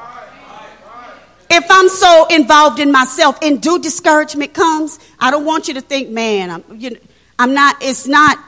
If 1.49 1.65
I'm 1.71 1.89
so 1.89 2.27
involved 2.29 2.81
in 2.81 2.91
myself 2.91 3.39
and 3.43 3.63
do 3.63 3.79
discouragement 3.79 4.53
comes, 4.53 4.99
I 5.21 5.31
don't 5.31 5.45
want 5.45 5.69
you 5.69 5.75
to 5.75 5.81
think, 5.81 6.09
man, 6.09 6.51
I'm, 6.51 6.65
you 6.81 6.91
know, 6.91 6.99
I'm 7.39 7.55
not, 7.55 7.77
it's 7.83 8.09
not, 8.09 8.39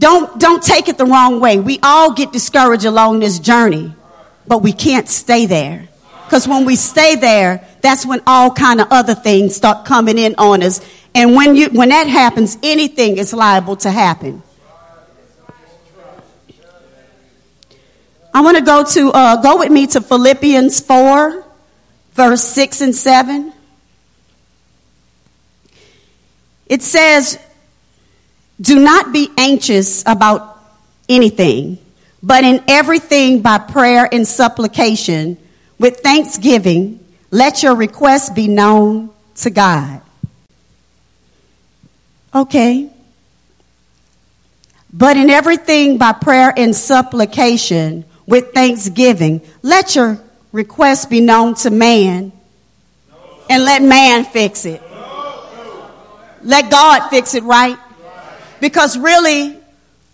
don't, 0.00 0.40
don't 0.40 0.62
take 0.62 0.88
it 0.88 0.96
the 0.96 1.04
wrong 1.04 1.40
way. 1.40 1.60
We 1.60 1.78
all 1.82 2.14
get 2.14 2.32
discouraged 2.32 2.86
along 2.86 3.20
this 3.20 3.38
journey, 3.38 3.94
but 4.46 4.62
we 4.62 4.72
can't 4.72 5.06
stay 5.06 5.44
there. 5.44 5.88
Because 6.24 6.48
when 6.48 6.64
we 6.64 6.74
stay 6.74 7.16
there, 7.16 7.68
that's 7.82 8.06
when 8.06 8.22
all 8.26 8.50
kind 8.50 8.80
of 8.80 8.86
other 8.90 9.14
things 9.14 9.54
start 9.54 9.84
coming 9.84 10.16
in 10.16 10.34
on 10.38 10.62
us. 10.62 10.80
And 11.14 11.34
when, 11.34 11.54
you, 11.54 11.68
when 11.68 11.90
that 11.90 12.06
happens, 12.06 12.56
anything 12.62 13.18
is 13.18 13.34
liable 13.34 13.76
to 13.76 13.90
happen. 13.90 14.42
I 18.32 18.40
want 18.40 18.56
to 18.56 18.62
go 18.62 18.84
to, 18.84 19.10
uh, 19.10 19.42
go 19.42 19.58
with 19.58 19.70
me 19.70 19.86
to 19.88 20.00
Philippians 20.00 20.80
4, 20.80 21.44
verse 22.12 22.44
6 22.44 22.80
and 22.80 22.96
7. 22.96 23.52
It 26.68 26.80
says, 26.80 27.38
Do 28.60 28.78
not 28.78 29.12
be 29.12 29.30
anxious 29.38 30.02
about 30.06 30.58
anything, 31.08 31.78
but 32.22 32.44
in 32.44 32.62
everything 32.68 33.40
by 33.40 33.58
prayer 33.58 34.08
and 34.12 34.26
supplication, 34.26 35.38
with 35.78 36.00
thanksgiving, 36.00 37.00
let 37.30 37.62
your 37.62 37.74
requests 37.74 38.30
be 38.30 38.48
known 38.48 39.10
to 39.36 39.50
God. 39.50 40.02
Okay. 42.34 42.90
But 44.92 45.16
in 45.16 45.30
everything 45.30 45.96
by 45.96 46.12
prayer 46.12 46.52
and 46.54 46.76
supplication, 46.76 48.04
with 48.30 48.52
thanksgiving. 48.54 49.42
Let 49.60 49.96
your 49.96 50.20
request 50.52 51.10
be 51.10 51.20
known 51.20 51.54
to 51.56 51.70
man 51.70 52.30
and 53.50 53.64
let 53.64 53.82
man 53.82 54.24
fix 54.24 54.64
it. 54.64 54.80
Let 56.42 56.70
God 56.70 57.08
fix 57.10 57.34
it, 57.34 57.42
right? 57.42 57.76
Because 58.60 58.98
really, 58.98 59.56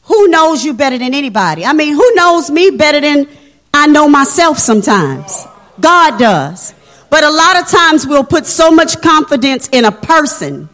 who 0.03 0.29
knows 0.29 0.65
you 0.65 0.75
better 0.75 0.99
than 0.99 1.15
anybody? 1.15 1.65
I 1.65 1.73
mean, 1.73 1.95
who 1.95 2.15
knows 2.15 2.51
me 2.51 2.71
better 2.71 3.01
than 3.01 3.29
I 3.75 3.87
know 3.87 4.09
myself 4.09 4.59
sometimes? 4.59 5.45
God 5.81 6.19
does. 6.19 6.75
But 7.11 7.25
a 7.25 7.31
lot 7.31 7.61
of 7.61 7.69
times 7.69 8.07
we'll 8.07 8.25
put 8.25 8.47
so 8.47 8.71
much 8.71 9.01
confidence 9.01 9.69
in 9.69 9.85
a 9.85 9.93
person. 9.93 10.69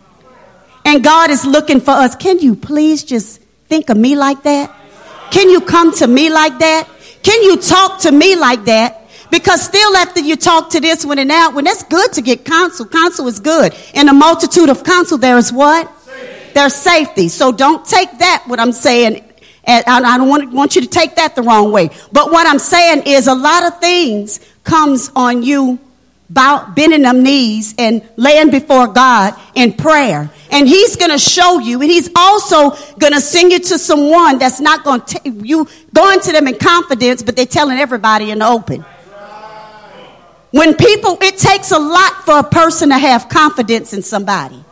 And 0.84 1.02
God 1.02 1.30
is 1.30 1.44
looking 1.44 1.80
for 1.80 1.92
us. 1.92 2.16
Can 2.16 2.40
you 2.40 2.54
please 2.56 3.04
just 3.04 3.40
think 3.68 3.90
of 3.90 3.96
me 3.96 4.16
like 4.16 4.42
that? 4.42 4.74
Can 5.30 5.48
you 5.48 5.60
come 5.60 5.92
to 5.94 6.06
me 6.06 6.30
like 6.30 6.58
that? 6.58 6.88
Can 7.22 7.42
you 7.42 7.56
talk 7.56 8.00
to 8.00 8.12
me 8.12 8.36
like 8.36 8.64
that? 8.64 8.98
Because 9.30 9.62
still 9.62 9.96
after 9.96 10.20
you 10.20 10.36
talk 10.36 10.70
to 10.70 10.80
this 10.80 11.06
one 11.06 11.18
and 11.18 11.30
that 11.30 11.54
one, 11.54 11.64
that's 11.64 11.84
good 11.84 12.12
to 12.14 12.22
get 12.22 12.44
counsel. 12.44 12.86
Counsel 12.86 13.28
is 13.28 13.40
good. 13.40 13.74
In 13.94 14.08
a 14.08 14.12
multitude 14.12 14.68
of 14.68 14.84
counsel, 14.84 15.16
there 15.16 15.38
is 15.38 15.50
what? 15.50 15.90
There's 16.54 16.74
safety. 16.74 17.28
So 17.28 17.52
don't 17.52 17.84
take 17.84 18.18
that, 18.18 18.44
what 18.46 18.60
I'm 18.60 18.72
saying. 18.72 19.24
And 19.64 19.84
I 19.86 20.18
don't 20.18 20.28
want, 20.28 20.52
want 20.52 20.74
you 20.74 20.82
to 20.82 20.88
take 20.88 21.16
that 21.16 21.36
the 21.36 21.42
wrong 21.42 21.70
way. 21.70 21.90
But 22.10 22.32
what 22.32 22.46
I'm 22.46 22.58
saying 22.58 23.04
is 23.06 23.28
a 23.28 23.34
lot 23.34 23.64
of 23.64 23.78
things 23.78 24.40
comes 24.64 25.10
on 25.14 25.42
you 25.42 25.78
bow, 26.32 26.72
bending 26.74 27.02
them 27.02 27.22
knees 27.22 27.74
and 27.78 28.02
laying 28.16 28.50
before 28.50 28.88
God 28.88 29.34
in 29.54 29.74
prayer. 29.74 30.30
And 30.50 30.66
He's 30.66 30.96
going 30.96 31.10
to 31.10 31.18
show 31.18 31.58
you, 31.58 31.80
and 31.80 31.90
He's 31.90 32.10
also 32.16 32.70
going 32.98 33.12
to 33.12 33.20
send 33.20 33.52
you 33.52 33.58
to 33.58 33.78
someone 33.78 34.38
that's 34.38 34.60
not 34.60 34.84
going 34.84 35.00
to 35.02 35.30
you 35.30 35.68
going 35.94 36.20
to 36.20 36.32
them 36.32 36.48
in 36.48 36.58
confidence, 36.58 37.22
but 37.22 37.36
they're 37.36 37.46
telling 37.46 37.78
everybody 37.78 38.30
in 38.30 38.40
the 38.40 38.46
open. 38.46 38.84
When 40.50 40.74
people, 40.74 41.16
it 41.22 41.38
takes 41.38 41.70
a 41.70 41.78
lot 41.78 42.24
for 42.24 42.38
a 42.38 42.42
person 42.42 42.90
to 42.90 42.98
have 42.98 43.28
confidence 43.30 43.94
in 43.94 44.02
somebody. 44.02 44.62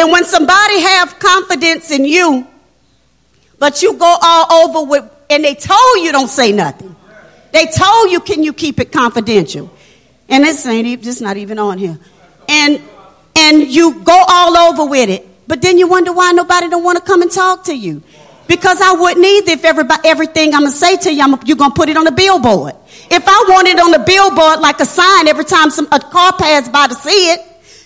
And 0.00 0.10
when 0.10 0.24
somebody 0.24 0.80
have 0.80 1.18
confidence 1.18 1.90
in 1.90 2.06
you, 2.06 2.46
but 3.58 3.82
you 3.82 3.92
go 3.98 4.16
all 4.22 4.66
over 4.66 4.90
with, 4.90 5.04
and 5.28 5.44
they 5.44 5.54
told 5.54 5.98
you 5.98 6.10
don't 6.10 6.30
say 6.30 6.52
nothing. 6.52 6.96
They 7.52 7.66
told 7.66 8.10
you, 8.10 8.20
can 8.20 8.42
you 8.42 8.54
keep 8.54 8.80
it 8.80 8.92
confidential? 8.92 9.70
And 10.26 10.42
this 10.42 10.64
ain't 10.64 11.02
just 11.02 11.20
not 11.20 11.36
even 11.36 11.58
on 11.58 11.76
here. 11.76 11.98
And 12.48 12.80
and 13.36 13.62
you 13.68 14.00
go 14.02 14.24
all 14.26 14.56
over 14.56 14.86
with 14.86 15.10
it. 15.10 15.26
But 15.46 15.60
then 15.60 15.76
you 15.76 15.86
wonder 15.86 16.14
why 16.14 16.32
nobody 16.32 16.70
don't 16.70 16.82
want 16.82 16.96
to 16.96 17.04
come 17.04 17.20
and 17.20 17.30
talk 17.30 17.64
to 17.64 17.76
you. 17.76 18.02
Because 18.46 18.80
I 18.80 18.92
wouldn't 18.92 19.24
either 19.24 19.52
if 19.52 19.64
everybody, 19.66 20.08
everything 20.08 20.54
I'm 20.54 20.60
going 20.62 20.72
to 20.72 20.78
say 20.78 20.96
to 20.96 21.12
you, 21.12 21.22
I'm, 21.22 21.38
you're 21.44 21.58
going 21.58 21.72
to 21.72 21.76
put 21.76 21.90
it 21.90 21.98
on 21.98 22.04
the 22.04 22.12
billboard. 22.12 22.74
If 23.10 23.24
I 23.26 23.44
want 23.48 23.68
it 23.68 23.78
on 23.78 23.90
the 23.90 23.98
billboard 23.98 24.60
like 24.60 24.80
a 24.80 24.86
sign 24.86 25.28
every 25.28 25.44
time 25.44 25.68
some, 25.70 25.88
a 25.92 26.00
car 26.00 26.32
passed 26.32 26.72
by 26.72 26.86
to 26.86 26.94
see 26.94 27.32
it, 27.32 27.40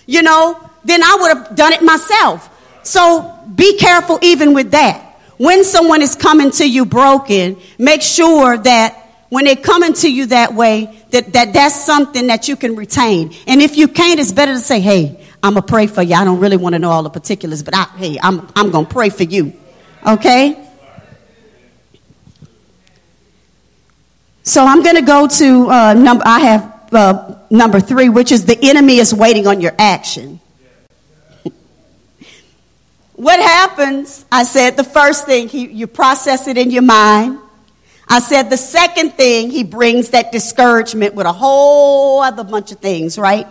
you 0.07 0.23
know, 0.23 0.64
then 0.85 1.03
I 1.03 1.17
would 1.21 1.37
have 1.37 1.57
done 1.57 1.73
it 1.73 1.83
myself. 1.83 2.51
So 2.83 3.39
be 3.55 3.79
careful 3.79 4.19
even 4.23 4.55
with 4.55 4.73
that. 4.73 5.01
When 5.37 5.65
someone 5.65 6.03
is 6.03 6.15
coming 6.15 6.51
to 6.53 6.69
you 6.69 6.85
broken, 6.85 7.57
make 7.79 8.03
sure 8.03 8.57
that 8.59 9.01
when 9.31 9.47
they're 9.47 9.57
coming 9.57 9.95
to 9.95 10.13
you 10.13 10.27
that 10.27 10.55
way, 10.55 11.03
that, 11.11 11.33
that 11.33 11.53
that's 11.53 11.85
something 11.85 12.29
that 12.29 12.47
you 12.47 12.55
can 12.57 12.77
retain. 12.77 13.35
And 13.47 13.61
if 13.61 13.77
you 13.77 13.89
can't, 13.89 14.21
it's 14.21 14.31
better 14.31 14.53
to 14.53 14.61
say, 14.61 14.81
hey, 14.81 15.25
I'm 15.43 15.55
going 15.55 15.63
to 15.63 15.69
pray 15.69 15.87
for 15.89 16.03
you. 16.03 16.15
I 16.15 16.25
don't 16.25 16.39
really 16.39 16.57
want 16.57 16.75
to 16.75 16.79
know 16.79 16.91
all 16.91 17.03
the 17.03 17.11
particulars, 17.11 17.63
but 17.63 17.75
I, 17.75 17.85
hey, 17.97 18.19
I'm, 18.23 18.49
I'm 18.55 18.71
going 18.71 18.87
to 18.87 18.93
pray 18.93 19.11
for 19.11 19.25
you. 19.25 19.53
Okay? 20.07 20.65
So 24.45 24.65
I'm 24.65 24.83
going 24.83 24.97
to 24.97 25.03
go 25.03 25.27
to 25.27 25.71
uh, 25.71 25.95
number, 25.95 26.23
I 26.27 26.41
have 26.41 26.95
uh, 26.95 27.39
number 27.51 27.81
three, 27.81 28.09
which 28.09 28.31
is 28.31 28.45
the 28.45 28.59
enemy 28.63 28.99
is 28.99 29.13
waiting 29.13 29.47
on 29.47 29.61
your 29.61 29.75
action. 29.79 30.39
What 33.15 33.41
happens? 33.41 34.25
I 34.31 34.45
said 34.45 34.77
the 34.77 34.85
first 34.85 35.25
thing, 35.25 35.49
he, 35.49 35.69
you 35.69 35.87
process 35.87 36.47
it 36.49 36.59
in 36.59 36.71
your 36.71 36.83
mind. 36.83 37.39
I 38.09 38.19
said 38.19 38.51
the 38.51 38.57
second 38.57 39.15
thing, 39.15 39.51
he 39.51 39.65
brings 39.65 40.11
that 40.11 40.31
discouragement 40.31 41.15
with 41.15 41.27
a 41.27 41.33
whole 41.33 42.21
other 42.21 42.45
bunch 42.45 42.73
of 42.73 42.79
things, 42.79 43.17
right? 43.17 43.47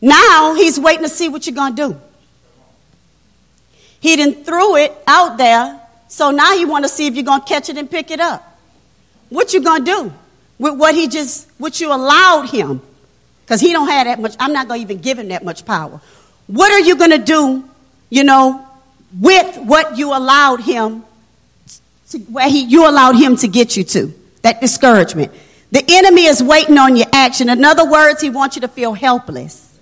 Now 0.00 0.54
he's 0.54 0.78
waiting 0.78 1.04
to 1.04 1.08
see 1.08 1.28
what 1.28 1.46
you're 1.46 1.54
going 1.54 1.76
to 1.76 1.88
do. 1.88 2.00
He 4.00 4.16
didn't 4.16 4.44
threw 4.44 4.76
it 4.76 4.92
out 5.06 5.38
there, 5.38 5.80
so 6.08 6.30
now 6.30 6.56
he 6.56 6.64
want 6.64 6.84
to 6.84 6.88
see 6.88 7.06
if 7.06 7.14
you're 7.14 7.24
going 7.24 7.40
to 7.40 7.46
catch 7.46 7.68
it 7.68 7.78
and 7.78 7.90
pick 7.90 8.10
it 8.10 8.20
up. 8.20 8.58
What 9.30 9.54
you 9.54 9.62
going 9.62 9.84
to 9.84 9.90
do 9.90 10.12
with 10.58 10.78
what 10.78 10.94
he 10.94 11.08
just, 11.08 11.48
what 11.58 11.80
you 11.80 11.92
allowed 11.92 12.50
him? 12.50 12.82
Because 13.44 13.60
he 13.60 13.72
don't 13.72 13.88
have 13.88 14.06
that 14.06 14.20
much, 14.20 14.34
I'm 14.38 14.52
not 14.52 14.68
going 14.68 14.80
to 14.80 14.84
even 14.84 15.02
give 15.02 15.18
him 15.18 15.28
that 15.28 15.44
much 15.44 15.64
power. 15.64 16.00
What 16.46 16.70
are 16.72 16.80
you 16.80 16.96
going 16.96 17.10
to 17.10 17.18
do, 17.18 17.68
you 18.10 18.24
know, 18.24 18.66
with 19.18 19.56
what 19.58 19.96
you 19.96 20.16
allowed 20.16 20.60
him 20.60 21.04
to 22.10 22.18
where 22.18 22.48
he, 22.48 22.64
you 22.64 22.88
allowed 22.88 23.16
him 23.16 23.36
to 23.36 23.48
get 23.48 23.76
you 23.76 23.84
to. 23.84 24.14
That 24.42 24.60
discouragement. 24.60 25.32
The 25.72 25.84
enemy 25.88 26.26
is 26.26 26.42
waiting 26.42 26.78
on 26.78 26.96
your 26.96 27.06
action. 27.12 27.48
In 27.48 27.64
other 27.64 27.90
words, 27.90 28.20
he 28.20 28.30
wants 28.30 28.56
you 28.56 28.60
to 28.62 28.68
feel 28.68 28.94
helpless. 28.94 29.78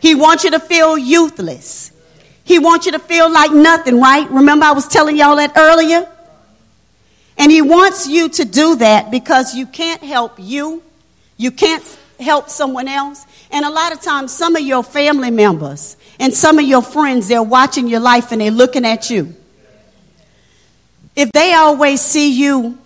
He 0.00 0.14
wants 0.14 0.44
you 0.44 0.50
to 0.50 0.60
feel 0.60 0.96
youthless. 0.96 1.92
He 2.44 2.58
wants 2.58 2.86
you 2.86 2.92
to 2.92 2.98
feel 2.98 3.30
like 3.30 3.52
nothing, 3.52 4.00
right? 4.00 4.28
Remember 4.30 4.64
I 4.64 4.72
was 4.72 4.88
telling 4.88 5.16
y'all 5.16 5.36
that 5.36 5.52
earlier? 5.56 6.08
And 7.36 7.52
he 7.52 7.62
wants 7.62 8.08
you 8.08 8.28
to 8.30 8.44
do 8.44 8.76
that 8.76 9.10
because 9.10 9.54
you 9.54 9.66
can't 9.66 10.02
help 10.02 10.34
you. 10.38 10.82
You 11.36 11.52
can't 11.52 11.84
help 12.18 12.48
someone 12.48 12.88
else. 12.88 13.24
And 13.50 13.64
a 13.64 13.70
lot 13.70 13.92
of 13.92 14.00
times, 14.00 14.32
some 14.32 14.56
of 14.56 14.62
your 14.62 14.82
family 14.82 15.30
members 15.30 15.96
and 16.20 16.34
some 16.34 16.58
of 16.58 16.66
your 16.66 16.82
friends, 16.82 17.28
they're 17.28 17.42
watching 17.42 17.88
your 17.88 18.00
life 18.00 18.32
and 18.32 18.40
they're 18.40 18.50
looking 18.50 18.84
at 18.84 19.10
you. 19.10 19.34
If 21.16 21.32
they 21.32 21.54
always 21.54 22.00
see 22.00 22.32
you 22.38 22.78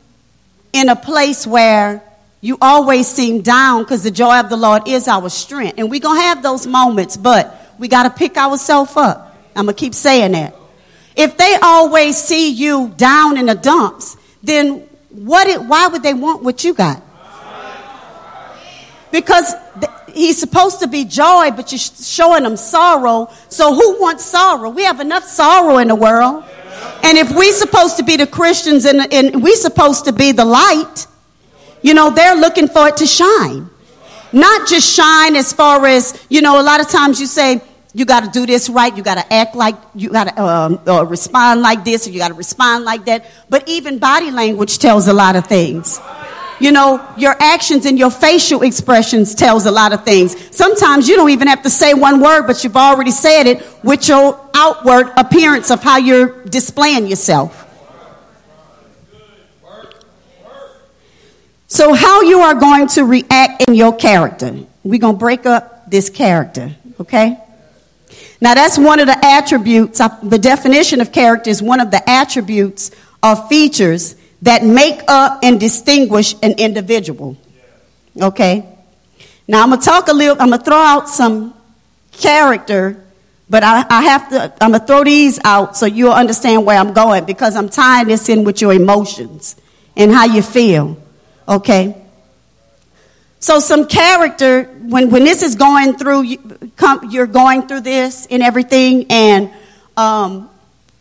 in 0.73 0.89
a 0.89 0.97
place 0.97 1.47
where 1.47 2.03
you 2.41 2.59
always 2.61 3.07
seem 3.07 3.41
down 3.41 3.83
because 3.85 4.03
the 4.03 4.11
joy 4.11 4.41
of 4.41 4.51
the 4.51 4.57
Lord 4.57 4.89
is 4.89 5.07
our 5.07 5.29
strength. 5.31 5.75
And 5.79 5.91
we're 5.91 6.01
going 6.01 6.19
to 6.19 6.23
have 6.23 6.43
those 6.43 6.67
moments, 6.67 7.17
but 7.17 7.73
we 7.79 7.89
got 7.89 8.03
to 8.03 8.11
pick 8.11 8.37
ourselves 8.37 8.97
up. 8.97 9.39
I'm 9.55 9.67
going 9.67 9.77
to 9.77 9.81
keep 9.81 9.95
saying 9.95 10.33
that. 10.33 10.57
If 11.15 11.37
they 11.37 11.57
always 11.63 12.17
see 12.17 12.51
you 12.51 12.93
down 12.97 13.37
in 13.37 13.47
the 13.47 13.55
dumps, 13.55 14.17
then 14.43 14.81
what 15.11 15.47
it, 15.47 15.63
why 15.63 15.87
would 15.87 16.03
they 16.03 16.15
want 16.15 16.43
what 16.43 16.65
you 16.65 16.75
got? 16.75 17.03
Because 19.13 19.55
th- 19.79 19.93
he's 20.15 20.39
supposed 20.39 20.81
to 20.81 20.89
be 20.89 21.05
joy, 21.05 21.51
but 21.51 21.73
you're 21.73 21.79
showing 21.79 22.45
them 22.45 22.57
sorrow. 22.57 23.31
So 23.49 23.75
who 23.75 24.01
wants 24.01 24.25
sorrow? 24.25 24.71
We 24.71 24.85
have 24.85 25.01
enough 25.01 25.25
sorrow 25.25 25.79
in 25.79 25.89
the 25.89 25.95
world. 25.95 26.45
And 27.05 27.19
if 27.19 27.31
we're 27.35 27.53
supposed 27.53 27.97
to 27.99 28.05
be 28.05 28.17
the 28.17 28.27
Christians 28.27 28.85
and, 28.85 29.13
and 29.13 29.43
we're 29.43 29.57
supposed 29.57 30.05
to 30.07 30.13
be 30.13 30.33
the 30.33 30.45
light, 30.45 31.07
you 31.83 31.95
know, 31.95 32.11
they're 32.11 32.37
looking 32.37 32.69
for 32.69 32.89
it 32.89 32.97
to 32.99 33.07
shine. 33.07 33.69
Not 34.33 34.69
just 34.69 34.89
shine 34.89 35.37
as 35.37 35.53
far 35.53 35.85
as, 35.87 36.25
you 36.31 36.41
know, 36.41 36.61
a 36.61 36.65
lot 36.65 36.81
of 36.81 36.89
times 36.89 37.21
you 37.21 37.27
say, 37.27 37.61
you 37.95 38.07
got 38.07 38.25
to 38.25 38.31
do 38.31 38.47
this 38.47 38.71
right. 38.71 38.97
You 38.97 39.03
got 39.03 39.17
to 39.17 39.33
act 39.33 39.55
like, 39.55 39.75
you 39.95 40.09
got 40.09 40.29
to 40.29 40.43
um, 40.43 40.81
uh, 40.87 41.05
respond 41.05 41.61
like 41.61 41.85
this, 41.85 42.07
or 42.07 42.11
you 42.11 42.19
got 42.19 42.29
to 42.29 42.35
respond 42.35 42.85
like 42.85 43.05
that. 43.05 43.27
But 43.51 43.69
even 43.69 43.99
body 43.99 44.31
language 44.31 44.79
tells 44.79 45.09
a 45.09 45.13
lot 45.13 45.37
of 45.37 45.47
things. 45.47 46.01
You 46.63 46.71
know, 46.71 47.05
your 47.17 47.35
actions 47.41 47.87
and 47.87 47.99
your 47.99 48.09
facial 48.09 48.63
expressions 48.63 49.35
tells 49.35 49.67
a 49.67 49.73
lot 49.73 49.93
of 49.93 50.05
things. 50.05 50.37
Sometimes 50.55 51.09
you 51.09 51.17
don't 51.17 51.31
even 51.31 51.49
have 51.49 51.65
to 51.65 51.71
say 51.71 51.93
one 51.93 52.21
word, 52.21 52.47
but 52.47 52.63
you've 52.63 52.77
already 52.77 53.11
said 53.11 53.49
it 53.49 53.67
with 53.83 54.07
your 54.07 54.39
outward 54.55 55.11
appearance 55.17 55.73
of 55.73 55.83
how 55.83 55.97
you're 55.97 56.45
displaying 56.45 57.09
yourself. 57.09 57.69
So, 61.67 61.95
how 61.95 62.21
you 62.23 62.39
are 62.43 62.55
going 62.55 62.87
to 62.89 63.05
react 63.07 63.63
in 63.63 63.75
your 63.75 63.97
character? 63.97 64.57
We're 64.85 65.01
going 65.01 65.17
to 65.17 65.19
break 65.19 65.47
up 65.47 65.91
this 65.91 66.11
character, 66.11 66.77
okay? 67.01 67.39
Now, 68.41 68.55
that's 68.55 68.79
one 68.79 69.01
of 69.01 69.09
the 69.09 69.19
attributes, 69.25 69.99
the 70.23 70.39
definition 70.39 71.01
of 71.01 71.11
character 71.11 71.51
is 71.51 71.61
one 71.61 71.81
of 71.81 71.91
the 71.91 72.09
attributes 72.09 72.93
or 73.21 73.35
features 73.49 74.15
that 74.43 74.65
make 74.65 75.01
up 75.09 75.39
and 75.43 75.59
distinguish 75.59 76.35
an 76.43 76.53
individual. 76.59 77.37
Okay? 78.21 78.67
Now, 79.49 79.63
I'm 79.63 79.71
to 79.71 79.77
talk 79.77 80.09
a 80.09 80.13
little, 80.13 80.37
I'm 80.39 80.51
to 80.51 80.59
throw 80.59 80.77
out 80.77 81.09
some 81.09 81.55
character, 82.13 83.03
but 83.49 83.63
I, 83.63 83.85
I 83.89 84.03
have 84.03 84.29
to, 84.31 84.53
I'm 84.61 84.73
to 84.73 84.81
throw 84.81 85.05
these 85.05 85.39
out 85.45 85.77
so 85.77 85.87
you'll 85.87 86.13
understand 86.13 86.67
where 86.67 86.79
I'm 86.79 86.93
going 86.93 87.25
because 87.25 87.57
I'm 87.57 87.69
tying 87.69 88.09
this 88.09 88.29
in 88.29 88.45
with 88.45 88.61
your 88.61 88.73
emotions 88.73 89.57
and 89.97 90.13
how 90.13 90.25
you 90.25 90.43
feel. 90.43 90.97
Okay? 91.49 91.97
So 93.39 93.59
some 93.59 93.87
character, 93.87 94.65
when, 94.65 95.11
when 95.11 95.25
this 95.25 95.43
is 95.43 95.55
going 95.55 95.97
through, 95.97 96.23
you, 96.23 96.59
you're 97.11 97.27
going 97.27 97.67
through 97.69 97.81
this 97.81 98.27
and 98.27 98.43
everything, 98.43 99.07
and, 99.11 99.51
um, 99.97 100.49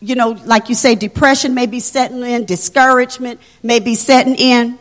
you 0.01 0.15
know, 0.15 0.31
like 0.45 0.67
you 0.67 0.75
say, 0.75 0.95
depression 0.95 1.53
may 1.53 1.67
be 1.67 1.79
setting 1.79 2.23
in, 2.23 2.45
discouragement 2.45 3.39
may 3.61 3.79
be 3.79 3.93
setting 3.93 4.35
in. 4.35 4.79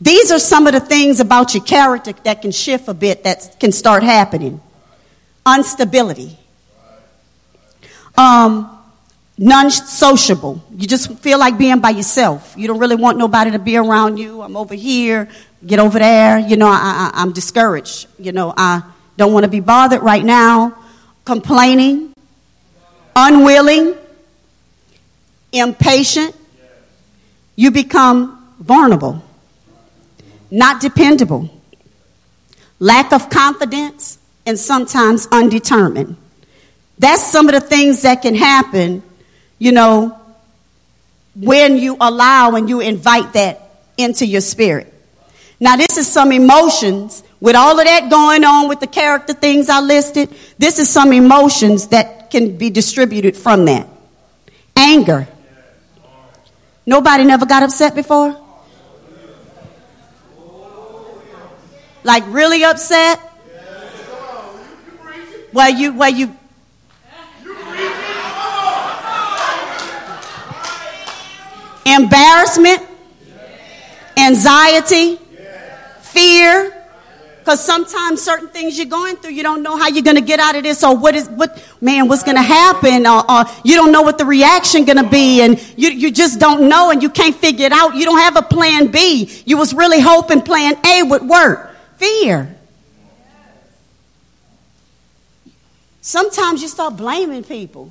These 0.00 0.30
are 0.30 0.38
some 0.38 0.66
of 0.66 0.74
the 0.74 0.80
things 0.80 1.18
about 1.18 1.54
your 1.54 1.64
character 1.64 2.12
that 2.24 2.42
can 2.42 2.52
shift 2.52 2.88
a 2.88 2.94
bit, 2.94 3.24
that 3.24 3.56
can 3.58 3.72
start 3.72 4.02
happening. 4.02 4.60
Instability. 5.46 6.38
Um, 8.16 8.78
non-sociable. 9.38 10.62
You 10.76 10.86
just 10.86 11.18
feel 11.20 11.38
like 11.38 11.56
being 11.56 11.80
by 11.80 11.90
yourself. 11.90 12.54
You 12.56 12.68
don't 12.68 12.78
really 12.78 12.96
want 12.96 13.16
nobody 13.16 13.52
to 13.52 13.58
be 13.58 13.76
around 13.76 14.18
you. 14.18 14.42
I'm 14.42 14.56
over 14.56 14.74
here, 14.74 15.28
get 15.66 15.78
over 15.78 15.98
there. 15.98 16.38
You 16.38 16.56
know, 16.56 16.68
I, 16.68 17.10
I, 17.14 17.22
I'm 17.22 17.32
discouraged. 17.32 18.08
You 18.18 18.32
know, 18.32 18.52
I 18.56 18.82
don't 19.16 19.32
want 19.32 19.44
to 19.44 19.50
be 19.50 19.60
bothered 19.60 20.02
right 20.02 20.24
now. 20.24 20.76
Complaining, 21.24 22.12
unwilling, 23.16 23.94
impatient. 25.52 26.34
You 27.56 27.70
become 27.70 28.52
vulnerable, 28.60 29.22
not 30.50 30.80
dependable, 30.80 31.50
lack 32.78 33.12
of 33.12 33.30
confidence, 33.30 34.18
and 34.46 34.58
sometimes 34.58 35.26
undetermined. 35.32 36.16
That's 36.98 37.22
some 37.22 37.48
of 37.48 37.54
the 37.54 37.60
things 37.60 38.02
that 38.02 38.22
can 38.22 38.34
happen 38.34 39.02
you 39.58 39.72
know, 39.72 40.18
when 41.34 41.76
you 41.76 41.96
allow 42.00 42.54
and 42.54 42.68
you 42.68 42.80
invite 42.80 43.32
that 43.34 43.82
into 43.96 44.24
your 44.24 44.40
spirit. 44.40 44.92
Now, 45.60 45.76
this 45.76 45.98
is 45.98 46.06
some 46.06 46.30
emotions. 46.30 47.24
With 47.40 47.56
all 47.56 47.78
of 47.78 47.84
that 47.84 48.10
going 48.10 48.44
on 48.44 48.68
with 48.68 48.80
the 48.80 48.86
character 48.86 49.32
things 49.32 49.68
I 49.68 49.80
listed, 49.80 50.32
this 50.58 50.78
is 50.78 50.88
some 50.88 51.12
emotions 51.12 51.88
that 51.88 52.30
can 52.30 52.56
be 52.56 52.70
distributed 52.70 53.36
from 53.36 53.64
that. 53.64 53.88
Anger. 54.76 55.26
Nobody 56.88 57.24
never 57.24 57.44
got 57.44 57.62
upset 57.62 57.94
before? 57.94 58.34
Like 62.02 62.24
really 62.28 62.64
upset? 62.64 63.18
Where 65.52 65.68
you 65.68 65.92
where 65.92 66.08
you 66.08 66.34
embarrassment, 71.84 72.80
anxiety, 74.16 75.18
fear. 76.00 76.77
Because 77.48 77.64
sometimes 77.64 78.20
certain 78.20 78.48
things 78.48 78.76
you're 78.76 78.88
going 78.88 79.16
through, 79.16 79.30
you 79.30 79.42
don't 79.42 79.62
know 79.62 79.78
how 79.78 79.88
you're 79.88 80.04
going 80.04 80.16
to 80.16 80.20
get 80.20 80.38
out 80.38 80.54
of 80.54 80.64
this, 80.64 80.84
or 80.84 80.94
what 80.94 81.14
is 81.14 81.26
what 81.30 81.64
man, 81.80 82.06
what's 82.06 82.22
going 82.22 82.36
to 82.36 82.42
happen, 82.42 83.06
or, 83.06 83.24
or, 83.30 83.44
you 83.64 83.74
don't 83.74 83.90
know 83.90 84.02
what 84.02 84.18
the 84.18 84.26
reaction 84.26 84.84
going 84.84 85.02
to 85.02 85.08
be, 85.08 85.40
and 85.40 85.58
you 85.74 85.88
you 85.88 86.10
just 86.10 86.38
don't 86.38 86.68
know, 86.68 86.90
and 86.90 87.02
you 87.02 87.08
can't 87.08 87.34
figure 87.34 87.64
it 87.64 87.72
out. 87.72 87.94
You 87.94 88.04
don't 88.04 88.18
have 88.18 88.36
a 88.36 88.42
plan 88.42 88.88
B. 88.88 89.30
You 89.46 89.56
was 89.56 89.72
really 89.72 89.98
hoping 89.98 90.42
plan 90.42 90.76
A 90.84 91.04
would 91.04 91.22
work. 91.22 91.74
Fear. 91.96 92.54
Sometimes 96.02 96.60
you 96.60 96.68
start 96.68 96.98
blaming 96.98 97.44
people. 97.44 97.90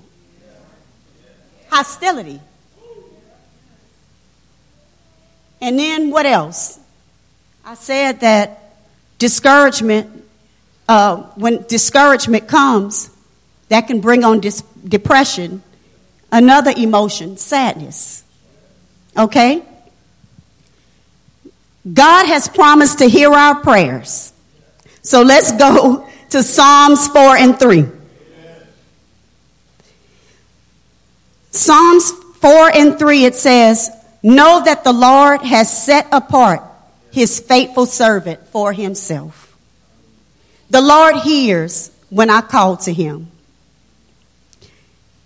Hostility. 1.72 2.40
And 5.60 5.80
then 5.80 6.12
what 6.12 6.28
else? 6.28 6.80
I 7.66 7.74
said 7.74 8.20
that 8.20 8.67
discouragement, 9.18 10.26
uh, 10.88 11.18
when 11.36 11.64
discouragement 11.64 12.48
comes, 12.48 13.10
that 13.70 13.88
can 13.88 14.00
bring 14.00 14.24
on 14.24 14.40
dis- 14.40 14.64
depression. 14.88 15.62
Another 16.32 16.74
emotion, 16.76 17.38
sadness. 17.38 18.24
Okay? 19.18 19.64
God 21.92 22.26
has 22.26 22.48
promised 22.48 23.00
to 23.00 23.06
hear 23.06 23.32
our 23.32 23.56
prayers. 23.62 24.34
So 25.02 25.22
let's 25.22 25.52
go 25.54 26.08
to 26.30 26.44
Psalms 26.44 27.08
4 27.08 27.38
and 27.38 27.60
3. 27.60 27.86
Psalms 31.52 32.12
4 32.12 32.72
and 32.76 33.00
3, 33.00 33.26
it 33.26 33.36
says, 33.36 33.90
Know 34.22 34.62
that 34.64 34.84
the 34.84 34.94
Lord 34.94 35.42
has 35.42 35.86
set 35.86 36.08
apart 36.12 36.62
his 37.18 37.40
faithful 37.40 37.88
servant 37.88 38.48
for 38.50 38.72
himself. 38.72 39.58
The 40.70 40.82
Lord 40.82 41.16
hears 41.16 41.90
when 42.12 42.30
I 42.30 42.42
call 42.42 42.78
to 42.78 42.94
him. 42.94 43.32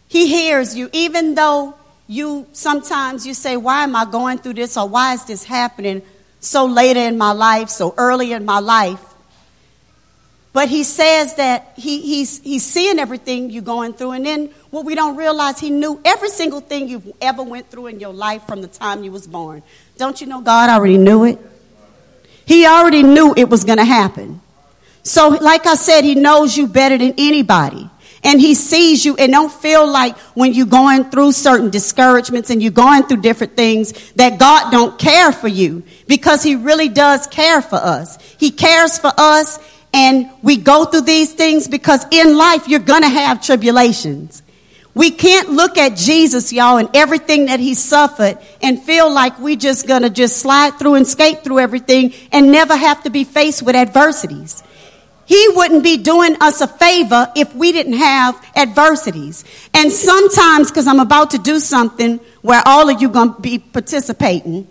He 0.08 0.28
hears 0.28 0.74
you, 0.74 0.90
even 0.94 1.36
though 1.36 1.76
you 2.08 2.48
sometimes 2.54 3.28
you 3.28 3.34
say, 3.34 3.58
Why 3.58 3.84
am 3.84 3.94
I 3.98 4.06
going 4.06 4.38
through 4.38 4.54
this? 4.54 4.78
or 4.78 4.88
why 4.88 5.16
is 5.16 5.26
this 5.26 5.44
happening 5.44 6.02
so 6.40 6.66
later 6.66 7.02
in 7.02 7.18
my 7.18 7.34
life, 7.34 7.68
so 7.68 7.94
early 7.98 8.32
in 8.32 8.46
my 8.46 8.60
life? 8.60 9.04
But 10.54 10.70
he 10.70 10.86
says 10.86 11.36
that 11.36 11.74
he, 11.76 12.00
he's, 12.00 12.40
he's 12.40 12.64
seeing 12.64 13.00
everything 13.00 13.50
you're 13.50 13.64
going 13.64 13.92
through. 13.92 14.12
And 14.12 14.26
then 14.26 14.50
what 14.70 14.86
we 14.86 14.96
don't 14.96 15.18
realize, 15.18 15.60
he 15.60 15.70
knew 15.70 16.00
every 16.06 16.30
single 16.30 16.62
thing 16.62 16.88
you've 16.88 17.12
ever 17.20 17.44
went 17.44 17.70
through 17.70 17.88
in 17.88 18.00
your 18.00 18.14
life 18.14 18.44
from 18.48 18.62
the 18.62 18.68
time 18.70 19.04
you 19.04 19.12
was 19.12 19.28
born. 19.28 19.62
Don't 19.98 20.22
you 20.22 20.28
know 20.28 20.40
God 20.40 20.70
already 20.70 20.98
knew 20.98 21.26
it? 21.26 21.51
He 22.52 22.66
already 22.66 23.02
knew 23.02 23.34
it 23.38 23.48
was 23.48 23.64
going 23.64 23.78
to 23.78 23.86
happen. 23.86 24.42
So 25.04 25.30
like 25.30 25.66
I 25.66 25.76
said, 25.76 26.04
he 26.04 26.16
knows 26.16 26.58
you 26.58 26.68
better 26.68 26.98
than 26.98 27.14
anybody. 27.18 27.90
And 28.26 28.42
he 28.42 28.56
sees 28.56 29.06
you 29.06 29.16
and 29.16 29.32
don't 29.32 29.50
feel 29.50 29.90
like 29.90 30.18
when 30.36 30.54
you're 30.54 30.66
going 30.66 31.06
through 31.06 31.32
certain 31.32 31.70
discouragements 31.70 32.50
and 32.50 32.62
you're 32.62 32.74
going 32.74 33.04
through 33.04 33.22
different 33.22 33.56
things 33.56 34.12
that 34.16 34.38
God 34.38 34.70
don't 34.70 35.00
care 35.00 35.32
for 35.32 35.48
you 35.48 35.84
because 36.10 36.44
he 36.44 36.58
really 36.58 36.90
does 36.90 37.26
care 37.26 37.62
for 37.62 37.78
us. 37.78 38.18
He 38.38 38.52
cares 38.52 39.00
for 39.00 39.14
us 39.18 39.58
and 39.94 40.30
we 40.42 40.58
go 40.58 40.84
through 40.84 41.02
these 41.04 41.34
things 41.34 41.70
because 41.70 42.06
in 42.12 42.36
life 42.36 42.68
you're 42.68 42.82
going 42.82 43.04
to 43.04 43.08
have 43.08 43.42
tribulations. 43.42 44.44
We 44.94 45.12
can't 45.12 45.52
look 45.52 45.78
at 45.78 45.96
Jesus, 45.96 46.52
y'all, 46.52 46.78
and 46.78 46.90
everything 46.94 47.46
that 47.46 47.60
he 47.62 47.76
suffered 47.76 48.38
and 48.62 48.82
feel 48.82 49.12
like 49.12 49.40
we 49.40 49.56
just 49.56 49.88
gonna 49.88 50.10
just 50.10 50.38
slide 50.38 50.78
through 50.78 50.96
and 50.96 51.08
skate 51.08 51.44
through 51.44 51.60
everything 51.60 52.14
and 52.32 52.52
never 52.52 52.76
have 52.76 53.04
to 53.04 53.10
be 53.10 53.24
faced 53.24 53.64
with 53.64 53.76
adversities. 53.76 54.62
He 55.26 55.48
wouldn't 55.56 55.84
be 55.84 55.96
doing 55.96 56.36
us 56.42 56.60
a 56.60 56.68
favor 56.68 57.32
if 57.38 57.56
we 57.56 57.72
didn't 57.72 57.94
have 57.94 58.36
adversities. 58.54 59.46
And 59.74 59.90
sometimes, 59.90 60.70
because 60.70 60.88
I'm 60.88 61.00
about 61.00 61.32
to 61.32 61.38
do 61.38 61.60
something 61.60 62.20
where 62.42 62.62
all 62.66 62.90
of 62.90 63.02
you 63.02 63.08
gonna 63.08 63.40
be 63.40 63.60
participating, 63.60 64.68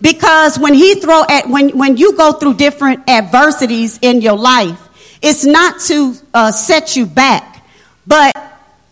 because 0.00 0.56
when 0.56 0.72
he 0.72 0.94
throw 0.94 1.24
at 1.28 1.48
when 1.48 1.76
when 1.76 1.96
you 1.96 2.16
go 2.16 2.30
through 2.32 2.54
different 2.54 3.10
adversities 3.10 3.98
in 4.02 4.20
your 4.20 4.36
life, 4.36 4.80
it's 5.20 5.44
not 5.44 5.80
to 5.80 6.14
uh, 6.32 6.52
set 6.52 6.94
you 6.94 7.06
back, 7.06 7.66
but 8.06 8.32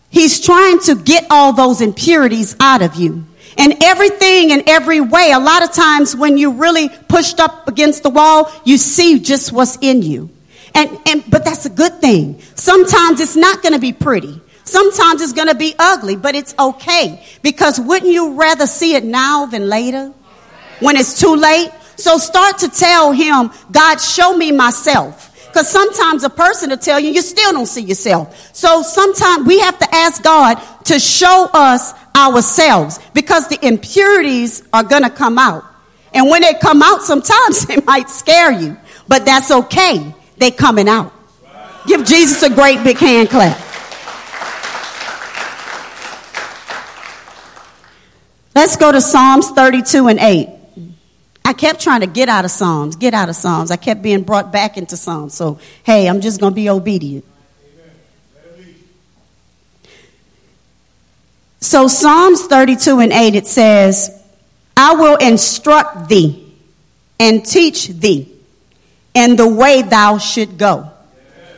He's 0.09 0.39
trying 0.39 0.79
to 0.81 0.95
get 0.95 1.27
all 1.29 1.53
those 1.53 1.81
impurities 1.81 2.55
out 2.59 2.81
of 2.81 2.95
you. 2.95 3.25
And 3.57 3.83
everything 3.83 4.51
in 4.51 4.63
every 4.67 5.01
way, 5.01 5.31
a 5.31 5.39
lot 5.39 5.63
of 5.63 5.73
times 5.73 6.15
when 6.15 6.37
you're 6.37 6.53
really 6.53 6.89
pushed 6.89 7.39
up 7.39 7.67
against 7.67 8.03
the 8.03 8.09
wall, 8.09 8.51
you 8.63 8.77
see 8.77 9.19
just 9.19 9.51
what's 9.51 9.77
in 9.81 10.01
you. 10.01 10.29
And, 10.73 10.97
and, 11.05 11.23
but 11.29 11.43
that's 11.43 11.65
a 11.65 11.69
good 11.69 11.99
thing. 11.99 12.39
Sometimes 12.55 13.19
it's 13.19 13.35
not 13.35 13.61
going 13.61 13.73
to 13.73 13.79
be 13.79 13.91
pretty. 13.91 14.39
Sometimes 14.63 15.21
it's 15.21 15.33
going 15.33 15.47
to 15.47 15.55
be 15.55 15.75
ugly, 15.77 16.15
but 16.15 16.35
it's 16.35 16.53
okay. 16.57 17.25
Because 17.41 17.79
wouldn't 17.79 18.11
you 18.11 18.35
rather 18.35 18.67
see 18.67 18.95
it 18.95 19.03
now 19.03 19.45
than 19.45 19.67
later? 19.67 20.13
When 20.79 20.95
it's 20.95 21.19
too 21.19 21.35
late? 21.35 21.71
So 21.97 22.17
start 22.17 22.59
to 22.59 22.69
tell 22.69 23.11
him, 23.11 23.51
God, 23.71 23.97
show 23.97 24.37
me 24.37 24.51
myself. 24.51 25.28
Because 25.49 25.67
sometimes 25.67 26.23
a 26.23 26.29
person 26.29 26.69
will 26.69 26.77
tell 26.77 26.99
you, 26.99 27.09
you 27.09 27.23
still 27.23 27.51
don't 27.51 27.65
see 27.65 27.81
yourself. 27.81 28.55
So 28.55 28.83
sometimes 28.83 29.47
we 29.47 29.59
have 29.59 29.79
to 29.79 29.95
ask 29.95 30.21
God 30.21 30.55
to 30.85 30.99
show 30.99 31.49
us 31.53 31.93
ourselves 32.15 32.99
because 33.13 33.47
the 33.47 33.57
impurities 33.65 34.63
are 34.71 34.83
going 34.83 35.03
to 35.03 35.09
come 35.09 35.39
out. 35.39 35.63
And 36.13 36.29
when 36.29 36.43
they 36.43 36.53
come 36.53 36.83
out, 36.83 37.01
sometimes 37.01 37.65
they 37.65 37.77
might 37.81 38.09
scare 38.09 38.51
you, 38.51 38.77
but 39.07 39.25
that's 39.25 39.51
okay. 39.51 40.13
They 40.37 40.51
coming 40.51 40.87
out. 40.87 41.13
Give 41.87 42.05
Jesus 42.05 42.43
a 42.43 42.49
great 42.53 42.83
big 42.83 42.97
hand 42.97 43.29
clap. 43.29 43.57
Let's 48.53 48.75
go 48.75 48.91
to 48.91 49.01
Psalms 49.01 49.49
32 49.49 50.07
and 50.09 50.19
8. 50.19 50.58
I 51.49 51.53
kept 51.53 51.81
trying 51.81 52.01
to 52.01 52.05
get 52.05 52.29
out 52.29 52.45
of 52.45 52.51
Psalms, 52.51 52.95
get 52.95 53.15
out 53.15 53.27
of 53.27 53.35
Psalms. 53.35 53.71
I 53.71 53.75
kept 53.75 54.03
being 54.03 54.21
brought 54.21 54.51
back 54.51 54.77
into 54.77 54.95
Psalms. 54.95 55.33
So, 55.33 55.57
hey, 55.83 56.07
I'm 56.07 56.21
just 56.21 56.39
going 56.39 56.51
to 56.51 56.55
be 56.55 56.69
obedient. 56.69 57.25
So, 61.59 61.87
Psalms 61.87 62.43
32 62.43 62.99
and 62.99 63.11
8, 63.11 63.33
it 63.33 63.47
says, 63.47 64.23
I 64.77 64.93
will 64.93 65.15
instruct 65.15 66.07
thee 66.07 66.53
and 67.19 67.43
teach 67.43 67.87
thee 67.87 68.31
in 69.15 69.35
the 69.35 69.47
way 69.47 69.81
thou 69.81 70.19
should 70.19 70.55
go. 70.55 70.91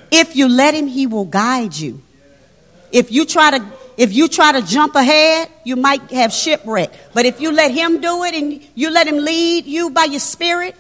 If 0.10 0.38
you 0.38 0.48
let 0.48 0.74
him, 0.74 0.88
he 0.88 1.06
will 1.06 1.26
guide 1.26 1.76
you. 1.76 2.02
If 2.94 3.12
you 3.12 3.26
try 3.26 3.60
to 3.60 3.66
if 4.02 4.12
you 4.12 4.28
try 4.28 4.52
to 4.52 4.64
jump 4.64 4.96
ahead, 4.96 5.48
you 5.64 5.76
might 5.76 6.02
have 6.10 6.34
shipwreck. 6.34 6.92
But 7.14 7.28
if 7.28 7.40
you 7.40 7.52
let 7.52 7.70
him 7.70 8.02
do 8.02 8.24
it 8.24 8.34
and 8.34 8.68
you 8.74 8.90
let 8.90 9.06
him 9.06 9.18
lead 9.18 9.68
you 9.68 9.92
by 9.92 10.06
your 10.06 10.20
spirit, 10.20 10.76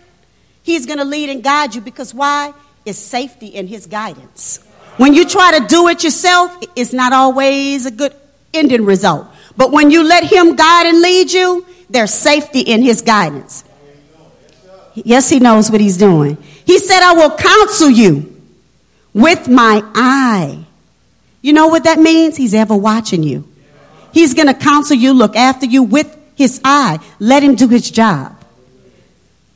he's 0.63 0.87
going 0.87 0.97
to 0.97 1.05
lead 1.05 1.29
and 1.29 1.43
guide 1.43 1.75
you 1.75 1.81
because 1.81 2.15
why? 2.15 2.51
It's 2.83 2.97
safety 2.97 3.45
in 3.45 3.67
his 3.67 3.85
guidance. 3.85 4.57
When 4.97 5.13
you 5.13 5.25
try 5.25 5.59
to 5.59 5.67
do 5.67 5.87
it 5.89 6.03
yourself, 6.03 6.57
it's 6.75 6.93
not 6.93 7.13
always 7.13 7.85
a 7.85 7.91
good 7.91 8.15
ending 8.55 8.85
result. 8.85 9.27
But 9.55 9.71
when 9.71 9.91
you 9.91 10.03
let 10.03 10.23
him 10.23 10.55
guide 10.55 10.87
and 10.87 10.99
lead 10.99 11.31
you, 11.31 11.67
there's 11.91 12.11
safety 12.11 12.61
in 12.61 12.81
his 12.81 13.03
guidance. 13.03 13.63
Yes, 14.95 15.29
he 15.29 15.39
knows 15.39 15.69
what 15.69 15.79
he's 15.79 15.97
doing. 15.97 16.39
He 16.65 16.79
said, 16.79 17.03
I 17.03 17.13
will 17.13 17.37
counsel 17.37 17.91
you 17.91 18.41
with 19.13 19.47
my 19.47 19.83
eye. 19.93 20.65
You 21.41 21.53
know 21.53 21.67
what 21.67 21.85
that 21.85 21.99
means? 21.99 22.37
He's 22.37 22.53
ever 22.53 22.75
watching 22.75 23.23
you. 23.23 23.47
He's 24.13 24.33
going 24.33 24.47
to 24.47 24.53
counsel 24.53 24.95
you, 24.95 25.13
look 25.13 25.35
after 25.35 25.65
you 25.65 25.83
with 25.83 26.17
his 26.35 26.61
eye. 26.63 26.99
Let 27.19 27.43
him 27.43 27.55
do 27.55 27.67
his 27.67 27.89
job. 27.89 28.35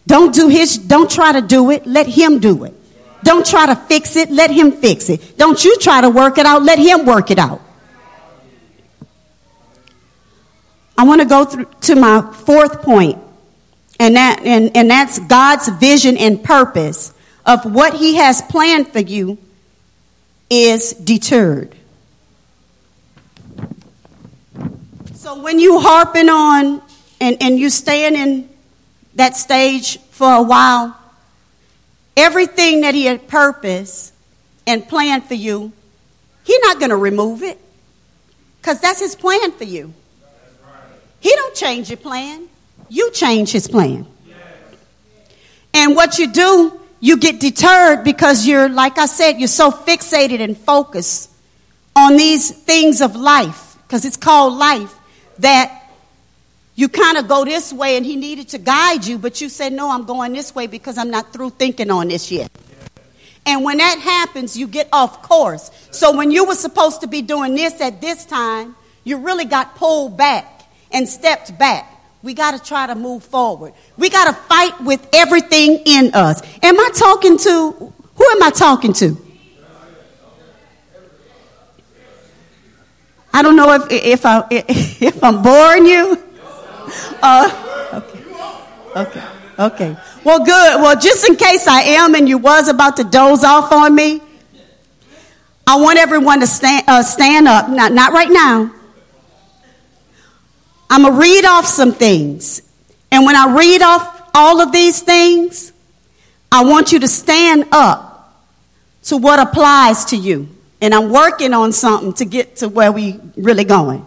Don't 0.07 0.33
do 0.33 0.47
his, 0.47 0.77
don't 0.77 1.09
try 1.09 1.31
to 1.31 1.41
do 1.41 1.71
it. 1.71 1.85
Let 1.85 2.07
him 2.07 2.39
do 2.39 2.63
it. 2.63 2.73
Don't 3.23 3.45
try 3.45 3.65
to 3.65 3.75
fix 3.75 4.15
it. 4.15 4.29
Let 4.29 4.51
him 4.51 4.71
fix 4.71 5.09
it. 5.09 5.37
Don't 5.37 5.63
you 5.63 5.77
try 5.77 6.01
to 6.01 6.09
work 6.09 6.37
it 6.37 6.45
out. 6.45 6.61
Let 6.63 6.77
him 6.77 7.05
work 7.05 7.31
it 7.31 7.39
out. 7.39 7.61
I 10.97 11.03
want 11.03 11.21
to 11.21 11.27
go 11.27 11.43
through 11.43 11.65
to 11.81 11.95
my 11.95 12.21
fourth 12.45 12.81
point, 12.81 13.17
and 13.99 14.15
that 14.15 14.41
and, 14.45 14.75
and 14.77 14.89
that's 14.89 15.19
God's 15.19 15.67
vision 15.67 16.17
and 16.17 16.41
purpose 16.41 17.13
of 17.45 17.65
what 17.65 17.95
He 17.95 18.15
has 18.15 18.41
planned 18.43 18.87
for 18.87 18.99
you 18.99 19.37
is 20.49 20.93
deterred. 20.93 21.75
So 25.13 25.41
when 25.41 25.59
you 25.59 25.79
harping 25.79 26.29
on 26.29 26.81
and, 27.19 27.37
and 27.41 27.57
you 27.57 27.69
staying 27.69 28.15
in 28.15 28.49
that 29.15 29.35
stage 29.35 29.99
for 30.11 30.31
a 30.31 30.41
while, 30.41 30.95
everything 32.15 32.81
that 32.81 32.93
he 32.93 33.05
had 33.05 33.27
purpose 33.27 34.11
and 34.67 34.87
planned 34.87 35.25
for 35.25 35.33
you, 35.33 35.71
he's 36.43 36.59
not 36.61 36.79
going 36.79 36.91
to 36.91 36.95
remove 36.95 37.41
it 37.41 37.59
because 38.61 38.79
that's 38.79 38.99
his 38.99 39.15
plan 39.15 39.51
for 39.51 39.63
you. 39.63 39.93
He 41.19 41.31
don't 41.31 41.55
change 41.55 41.89
your 41.89 41.97
plan. 41.97 42.47
You 42.87 43.11
change 43.11 43.51
his 43.51 43.67
plan. 43.67 44.05
And 45.73 45.95
what 45.95 46.19
you 46.19 46.31
do 46.31 46.79
you 47.05 47.17
get 47.17 47.39
deterred 47.39 48.03
because 48.03 48.47
you're, 48.47 48.67
like 48.67 48.97
I 48.97 49.05
said, 49.05 49.33
you're 49.33 49.47
so 49.47 49.69
fixated 49.69 50.39
and 50.39 50.57
focused 50.57 51.29
on 51.95 52.17
these 52.17 52.49
things 52.49 52.99
of 52.99 53.15
life, 53.15 53.77
because 53.83 54.05
it's 54.05 54.17
called 54.17 54.53
life, 54.55 54.91
that 55.37 55.83
you 56.73 56.89
kind 56.89 57.19
of 57.19 57.27
go 57.27 57.45
this 57.45 57.71
way 57.71 57.97
and 57.97 58.03
he 58.03 58.15
needed 58.15 58.49
to 58.49 58.57
guide 58.57 59.05
you, 59.05 59.19
but 59.19 59.39
you 59.39 59.49
said, 59.49 59.71
No, 59.71 59.91
I'm 59.91 60.05
going 60.05 60.33
this 60.33 60.55
way 60.55 60.65
because 60.65 60.97
I'm 60.97 61.11
not 61.11 61.31
through 61.31 61.51
thinking 61.51 61.91
on 61.91 62.07
this 62.07 62.31
yet. 62.31 62.51
And 63.45 63.63
when 63.63 63.77
that 63.77 63.99
happens, 63.99 64.57
you 64.57 64.65
get 64.65 64.89
off 64.91 65.21
course. 65.21 65.69
So 65.91 66.17
when 66.17 66.31
you 66.31 66.45
were 66.45 66.55
supposed 66.55 67.01
to 67.01 67.07
be 67.07 67.21
doing 67.21 67.53
this 67.53 67.79
at 67.81 68.01
this 68.01 68.25
time, 68.25 68.75
you 69.03 69.17
really 69.17 69.45
got 69.45 69.75
pulled 69.75 70.17
back 70.17 70.63
and 70.91 71.07
stepped 71.07 71.55
back. 71.59 71.94
We 72.25 72.33
got 72.33 72.57
to 72.57 72.59
try 72.59 72.87
to 72.87 72.95
move 72.95 73.23
forward. 73.23 73.73
We 73.97 74.09
got 74.09 74.25
to 74.25 74.33
fight 74.33 74.81
with 74.81 75.07
everything 75.13 75.83
in 75.85 76.09
us. 76.15 76.41
Am 76.63 76.79
I 76.79 76.89
talking 76.95 77.37
to, 77.37 77.71
who 77.71 78.29
am 78.31 78.41
I 78.41 78.49
talking 78.49 78.93
to? 78.93 79.15
I 83.31 83.43
don't 83.43 83.55
know 83.55 83.73
if, 83.73 83.91
if, 83.91 84.25
I, 84.25 84.43
if 84.49 85.23
I'm 85.23 85.43
boring 85.43 85.85
you. 85.85 86.17
Uh, 87.21 87.93
okay. 87.93 88.23
Okay. 88.95 89.27
Okay. 89.59 89.97
Well, 90.23 90.39
good. 90.39 90.81
Well, 90.81 90.99
just 90.99 91.29
in 91.29 91.35
case 91.35 91.67
I 91.67 91.81
am 91.81 92.15
and 92.15 92.27
you 92.27 92.39
was 92.39 92.69
about 92.69 92.97
to 92.97 93.03
doze 93.03 93.43
off 93.43 93.71
on 93.71 93.93
me, 93.93 94.19
I 95.67 95.75
want 95.75 95.99
everyone 95.99 96.39
to 96.39 96.47
stand, 96.47 96.85
uh, 96.87 97.03
stand 97.03 97.47
up. 97.47 97.69
Not, 97.69 97.91
not 97.91 98.13
right 98.13 98.31
now. 98.31 98.71
I'm 100.89 101.01
going 101.03 101.13
to 101.13 101.19
read 101.19 101.45
off 101.45 101.65
some 101.65 101.93
things. 101.93 102.61
And 103.11 103.25
when 103.25 103.35
I 103.35 103.55
read 103.55 103.81
off 103.81 104.29
all 104.33 104.61
of 104.61 104.71
these 104.71 105.01
things, 105.01 105.71
I 106.51 106.63
want 106.63 106.91
you 106.91 106.99
to 106.99 107.07
stand 107.07 107.65
up 107.71 108.43
to 109.03 109.17
what 109.17 109.39
applies 109.39 110.05
to 110.05 110.17
you. 110.17 110.49
And 110.81 110.93
I'm 110.93 111.09
working 111.09 111.53
on 111.53 111.71
something 111.71 112.13
to 112.13 112.25
get 112.25 112.57
to 112.57 112.69
where 112.69 112.91
we 112.91 113.19
really 113.35 113.63
going. 113.63 114.05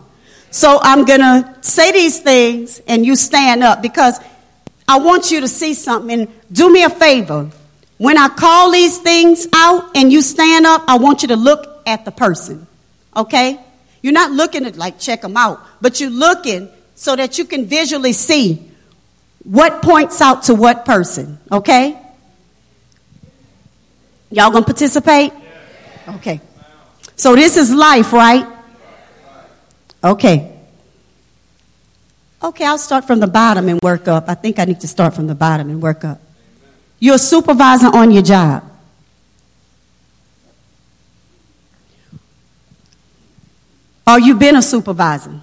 So 0.50 0.78
I'm 0.80 1.04
going 1.04 1.20
to 1.20 1.56
say 1.60 1.92
these 1.92 2.20
things 2.20 2.80
and 2.86 3.04
you 3.04 3.16
stand 3.16 3.62
up 3.62 3.82
because 3.82 4.18
I 4.86 4.98
want 4.98 5.30
you 5.30 5.40
to 5.40 5.48
see 5.48 5.74
something. 5.74 6.20
And 6.20 6.32
do 6.50 6.72
me 6.72 6.84
a 6.84 6.90
favor. 6.90 7.50
When 7.98 8.16
I 8.16 8.28
call 8.28 8.70
these 8.70 8.98
things 8.98 9.46
out 9.54 9.96
and 9.96 10.12
you 10.12 10.22
stand 10.22 10.66
up, 10.66 10.84
I 10.86 10.98
want 10.98 11.22
you 11.22 11.28
to 11.28 11.36
look 11.36 11.82
at 11.86 12.04
the 12.04 12.12
person. 12.12 12.66
Okay? 13.16 13.60
You're 14.02 14.12
not 14.12 14.30
looking 14.30 14.64
to 14.64 14.78
like 14.78 14.98
check 14.98 15.22
them 15.22 15.36
out, 15.36 15.60
but 15.80 16.00
you're 16.00 16.10
looking 16.10 16.68
so 16.94 17.16
that 17.16 17.38
you 17.38 17.44
can 17.44 17.66
visually 17.66 18.12
see 18.12 18.70
what 19.44 19.82
points 19.82 20.20
out 20.20 20.44
to 20.44 20.54
what 20.54 20.84
person. 20.84 21.38
Okay? 21.50 21.98
Y'all 24.30 24.50
gonna 24.50 24.64
participate? 24.64 25.32
Okay. 26.08 26.40
So 27.16 27.34
this 27.34 27.56
is 27.56 27.72
life, 27.72 28.12
right? 28.12 28.46
Okay. 30.02 30.54
Okay, 32.42 32.64
I'll 32.64 32.78
start 32.78 33.04
from 33.06 33.18
the 33.18 33.26
bottom 33.26 33.68
and 33.68 33.80
work 33.82 34.06
up. 34.06 34.28
I 34.28 34.34
think 34.34 34.58
I 34.58 34.64
need 34.64 34.80
to 34.80 34.88
start 34.88 35.14
from 35.14 35.26
the 35.26 35.34
bottom 35.34 35.70
and 35.70 35.82
work 35.82 36.04
up. 36.04 36.20
You're 37.00 37.16
a 37.16 37.18
supervisor 37.18 37.88
on 37.88 38.10
your 38.12 38.22
job. 38.22 38.67
Or 44.08 44.18
you've 44.18 44.38
been 44.38 44.56
a 44.56 44.62
supervisor. 44.62 45.38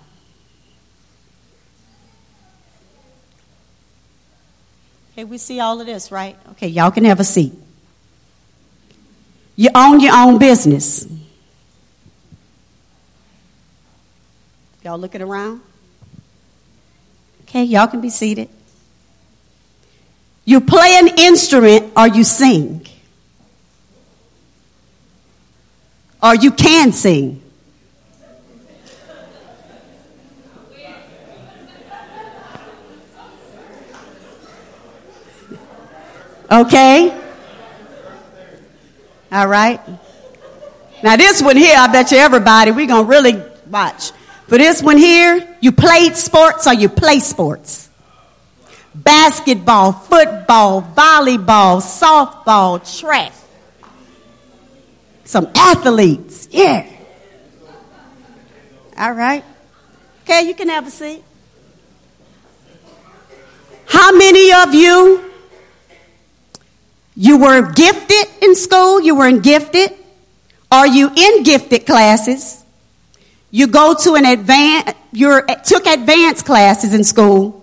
Okay, 5.14 5.24
we 5.24 5.38
see 5.38 5.60
all 5.60 5.80
of 5.80 5.86
this, 5.86 6.12
right? 6.12 6.36
Okay, 6.52 6.68
y'all 6.68 6.90
can 6.90 7.06
have 7.06 7.20
a 7.20 7.24
seat. 7.24 7.54
You 9.56 9.70
own 9.76 10.00
your 10.00 10.16
own 10.16 10.40
business. 10.40 11.08
Y'all 14.84 14.98
looking 14.98 15.22
around? 15.22 15.62
Okay, 17.44 17.64
y'all 17.64 17.88
can 17.88 18.02
be 18.02 18.10
seated. 18.10 18.50
You 20.44 20.60
play 20.60 20.96
an 20.96 21.08
instrument 21.20 21.94
or 21.96 22.08
you 22.08 22.24
sing. 22.24 22.86
Or 26.22 26.36
you 26.36 26.52
can 26.52 26.92
sing. 26.92 27.45
Okay? 36.52 37.22
All 39.32 39.48
right? 39.48 39.82
Now, 41.04 41.16
this 41.16 41.42
one 41.42 41.58
here, 41.58 41.76
I 41.78 41.88
bet 41.88 42.12
you 42.12 42.18
everybody, 42.18 42.72
we're 42.72 42.88
going 42.88 43.06
to 43.06 43.10
really 43.10 43.42
watch. 43.70 44.12
For 44.48 44.58
this 44.58 44.82
one 44.82 44.98
here, 44.98 45.58
you 45.60 45.72
played 45.72 46.16
sports 46.16 46.68
or 46.68 46.74
you 46.74 46.90
play 46.90 47.20
sports. 47.20 47.90
Basketball, 48.94 49.92
football, 49.92 50.82
volleyball, 50.82 51.82
softball, 51.82 53.00
track. 53.00 53.34
Some 55.26 55.50
athletes, 55.56 56.48
yeah. 56.52 56.88
All 58.98 59.12
right. 59.12 59.44
Okay, 60.24 60.48
you 60.48 60.54
can 60.54 60.70
have 60.70 60.88
a 60.88 60.92
seat. 60.92 61.24
How 63.88 64.12
many 64.12 64.54
of 64.54 64.74
you 64.74 65.35
you 67.16 67.38
were 67.38 67.72
gifted 67.72 68.44
in 68.44 68.56
school, 68.56 69.02
you 69.02 69.16
were 69.16 69.28
in 69.28 69.40
gifted. 69.40 69.94
Are 70.72 70.88
you 70.88 71.10
in 71.16 71.44
gifted 71.44 71.86
classes? 71.86 72.64
You 73.52 73.68
go 73.68 73.94
to 73.94 74.16
an 74.16 74.26
advanced, 74.26 74.96
you 75.14 75.42
took 75.64 75.86
advanced 75.86 76.46
classes 76.46 76.94
in 76.94 77.04
school. 77.04 77.62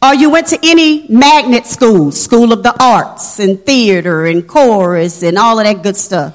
Or 0.00 0.14
you 0.14 0.28
went 0.28 0.48
to 0.48 0.58
any 0.62 1.08
magnet 1.08 1.66
school, 1.66 2.12
School 2.12 2.52
of 2.52 2.62
the 2.62 2.76
Arts 2.78 3.38
and 3.38 3.64
theater 3.64 4.26
and 4.26 4.46
chorus 4.46 5.22
and 5.22 5.38
all 5.38 5.58
of 5.58 5.64
that 5.64 5.82
good 5.82 5.96
stuff. 5.96 6.34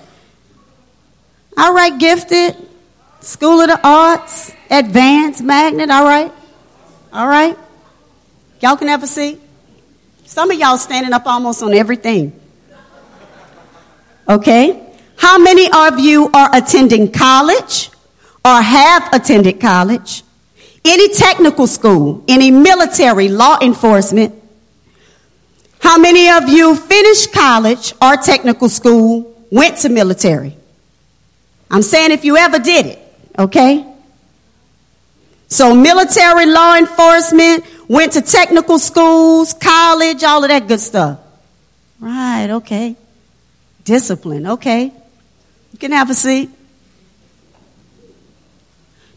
All 1.55 1.73
right, 1.73 1.97
gifted, 1.97 2.55
School 3.21 3.61
of 3.61 3.67
the 3.67 3.79
Arts, 3.87 4.51
advanced, 4.71 5.43
magnet, 5.43 5.91
all 5.91 6.03
right? 6.03 6.31
All 7.13 7.27
right? 7.27 7.55
Y'all 8.59 8.75
can 8.75 8.87
have 8.87 9.03
a 9.03 9.07
seat? 9.07 9.39
Some 10.25 10.49
of 10.49 10.59
y'all 10.59 10.77
standing 10.77 11.13
up 11.13 11.27
almost 11.27 11.61
on 11.61 11.73
everything. 11.73 12.33
Okay? 14.29 14.85
How 15.17 15.37
many 15.37 15.69
of 15.71 15.99
you 15.99 16.29
are 16.33 16.49
attending 16.53 17.11
college 17.11 17.89
or 18.45 18.61
have 18.61 19.09
attended 19.11 19.59
college? 19.59 20.23
Any 20.85 21.13
technical 21.13 21.67
school, 21.67 22.23
any 22.27 22.51
military, 22.51 23.27
law 23.27 23.57
enforcement? 23.61 24.33
How 25.81 25.97
many 25.97 26.29
of 26.29 26.47
you 26.47 26.75
finished 26.75 27.33
college 27.33 27.93
or 28.01 28.15
technical 28.17 28.69
school, 28.69 29.35
went 29.51 29.77
to 29.79 29.89
military? 29.89 30.55
I'm 31.71 31.81
saying 31.81 32.11
if 32.11 32.23
you 32.23 32.37
ever 32.37 32.59
did 32.59 32.85
it, 32.85 32.99
okay? 33.37 33.85
So, 35.47 35.73
military, 35.73 36.45
law 36.45 36.75
enforcement, 36.75 37.65
went 37.87 38.13
to 38.13 38.21
technical 38.21 38.77
schools, 38.77 39.53
college, 39.53 40.23
all 40.23 40.43
of 40.43 40.49
that 40.49 40.67
good 40.67 40.79
stuff. 40.79 41.19
Right, 41.99 42.49
okay. 42.51 42.95
Discipline, 43.89 44.45
okay. 44.45 44.83
You 44.83 45.79
can 45.79 45.93
have 45.93 46.11
a 46.11 46.13
seat. 46.13 46.51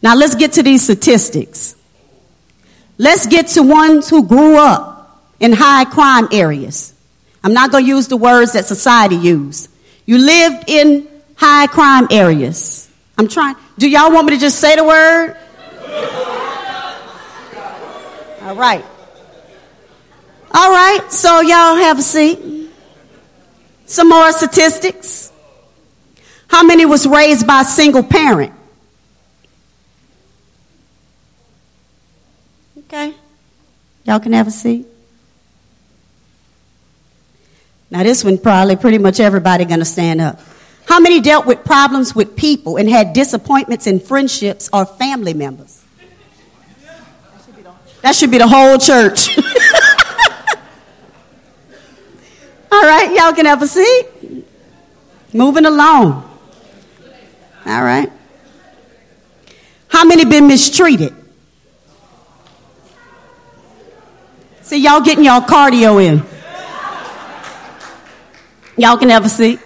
Now 0.01 0.15
let's 0.15 0.35
get 0.35 0.55
to 0.55 0.63
these 0.63 0.83
statistics. 0.83 1.77
Let's 2.97 3.27
get 3.27 3.49
to 3.49 3.63
ones 3.63 4.09
who 4.09 4.27
grew 4.27 4.57
up 4.57 5.29
in 5.41 5.53
high 5.53 5.85
crime 5.85 6.27
areas. 6.33 6.95
I'm 7.45 7.53
not 7.53 7.71
going 7.71 7.85
to 7.85 7.89
use 7.89 8.09
the 8.09 8.17
words 8.17 8.55
that 8.55 8.65
society 8.65 9.17
used. 9.17 9.69
You 10.07 10.17
lived 10.17 10.65
in 10.71 11.07
high 11.37 11.67
crime 11.67 12.09
areas. 12.11 12.91
I'm 13.19 13.29
trying. 13.29 13.57
Do 13.77 13.87
y'all 13.87 14.11
want 14.11 14.27
me 14.27 14.37
to 14.37 14.41
just 14.41 14.59
say 14.59 14.75
the 14.77 14.85
word? 14.85 15.37
All 18.41 18.57
right. 18.57 18.85
All 20.55 20.71
right. 20.73 21.01
So 21.11 21.43
y'all 21.43 21.77
have 21.77 21.99
a 21.99 22.03
seat. 22.03 22.62
Some 23.93 24.09
more 24.09 24.33
statistics. 24.33 25.31
How 26.49 26.63
many 26.65 26.87
was 26.87 27.07
raised 27.07 27.47
by 27.47 27.61
a 27.61 27.65
single 27.67 28.03
parent? 28.03 28.55
Okay. 32.79 33.13
Y'all 34.05 34.19
can 34.19 34.33
have 34.33 34.47
a 34.47 34.51
seat. 34.51 34.87
Now 37.91 38.03
this 38.03 38.25
one 38.25 38.39
probably 38.39 38.77
pretty 38.77 38.97
much 38.97 39.21
everybody 39.21 39.67
gonna 39.67 39.85
stand 39.85 40.23
up. 40.23 40.41
How 40.87 40.99
many 40.99 41.21
dealt 41.21 41.45
with 41.45 41.63
problems 41.63 42.15
with 42.15 42.35
people 42.35 42.79
and 42.79 42.89
had 42.89 43.13
disappointments 43.13 43.87
in 43.87 44.01
friendships 44.01 44.71
or 44.73 44.87
family 44.87 45.35
members? 45.35 45.85
That 48.01 48.15
should 48.15 48.31
be 48.31 48.39
the 48.39 48.49
whole 48.49 48.79
church. 48.79 49.37
All 52.73 52.81
right, 52.81 53.15
y'all 53.15 53.35
can 53.35 53.45
have 53.45 53.61
a 53.61 53.67
seat. 53.67 54.07
Moving 55.35 55.67
along. 55.67 56.27
All 57.67 57.83
right. 57.85 58.11
How 59.89 60.07
many 60.07 60.25
been 60.25 60.49
mistreated? 60.49 61.15
See, 64.63 64.83
y'all 64.83 65.03
getting 65.03 65.23
y'all 65.23 65.43
cardio 65.43 66.03
in. 66.03 66.23
Y'all 68.79 68.97
can 68.97 69.11
have 69.11 69.27
a 69.27 69.29
seat. 69.29 69.61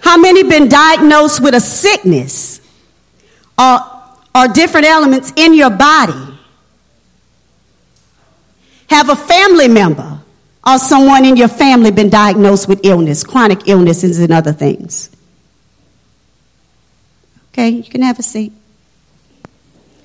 How 0.00 0.18
many 0.18 0.42
been 0.42 0.68
diagnosed 0.68 1.40
with 1.40 1.54
a 1.54 1.60
sickness 1.60 2.60
or, 3.56 3.78
or 4.34 4.48
different 4.48 4.86
elements 4.86 5.32
in 5.36 5.54
your 5.54 5.70
body? 5.70 6.35
Have 8.88 9.08
a 9.08 9.16
family 9.16 9.68
member 9.68 10.20
or 10.66 10.78
someone 10.78 11.24
in 11.24 11.36
your 11.36 11.48
family 11.48 11.90
been 11.90 12.10
diagnosed 12.10 12.68
with 12.68 12.80
illness, 12.84 13.24
chronic 13.24 13.68
illnesses, 13.68 14.18
and 14.18 14.32
other 14.32 14.52
things? 14.52 15.10
Okay, 17.52 17.70
you 17.70 17.84
can 17.84 18.02
have 18.02 18.18
a 18.18 18.22
seat. 18.22 18.52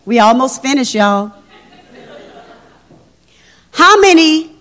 We 0.06 0.20
almost 0.20 0.62
finished, 0.62 0.96
y'all. 0.96 1.32
How 3.72 4.00
many? 4.00 4.52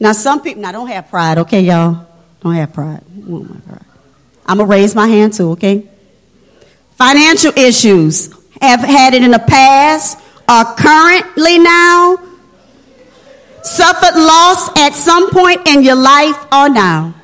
Now, 0.00 0.12
some 0.12 0.42
people, 0.42 0.62
now 0.62 0.72
don't 0.72 0.88
have 0.88 1.08
pride, 1.08 1.38
okay, 1.38 1.60
y'all? 1.62 2.06
Don't 2.40 2.54
have 2.54 2.72
pride. 2.72 3.02
want 3.26 3.50
my 3.50 3.60
pride. 3.60 3.84
I'm 4.46 4.58
going 4.58 4.68
to 4.68 4.70
raise 4.70 4.94
my 4.94 5.06
hand 5.06 5.32
too, 5.32 5.52
okay? 5.52 5.88
Financial 6.96 7.52
issues. 7.56 8.32
Have 8.60 8.80
had 8.80 9.14
it 9.14 9.22
in 9.22 9.30
the 9.30 9.38
past, 9.38 10.18
are 10.48 10.74
currently 10.74 11.58
now, 11.58 12.18
suffered 14.04 14.20
loss 14.20 14.78
at 14.78 14.94
some 14.94 15.30
point 15.30 15.66
in 15.66 15.82
your 15.82 15.94
life 15.94 16.36
or 16.52 16.68
now. 16.68 17.14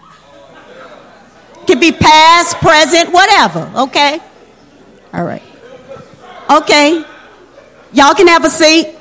Could 1.66 1.80
be 1.80 1.92
past, 1.92 2.56
present, 2.56 3.12
whatever, 3.12 3.70
okay? 3.76 4.18
All 5.12 5.24
right. 5.24 5.42
Okay. 6.50 7.04
Y'all 7.92 8.14
can 8.14 8.26
have 8.26 8.44
a 8.44 8.50
seat. 8.50 8.96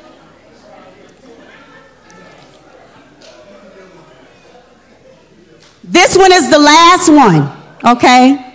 This 5.84 6.16
one 6.16 6.32
is 6.32 6.52
the 6.52 6.60
last 6.60 7.10
one, 7.10 7.52
okay? 7.84 8.46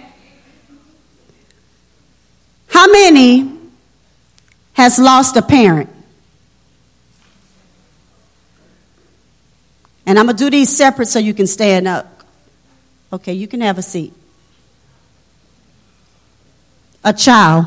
How 2.69 2.87
many 2.91 3.59
has 4.75 4.99
lost 4.99 5.37
a 5.37 5.43
parent? 5.43 5.94
And 10.07 10.19
I'm 10.19 10.27
going 10.27 10.37
to 10.37 10.45
do 10.45 10.51
these 10.51 10.75
separate 10.75 11.07
so 11.07 11.19
you 11.19 11.35
can 11.35 11.47
stand 11.47 11.89
up. 11.89 12.25
Okay, 13.13 13.33
you 13.33 13.49
can 13.49 13.61
have 13.61 13.79
a 13.79 13.83
seat. 13.83 14.13
a 17.05 17.13
child, 17.13 17.67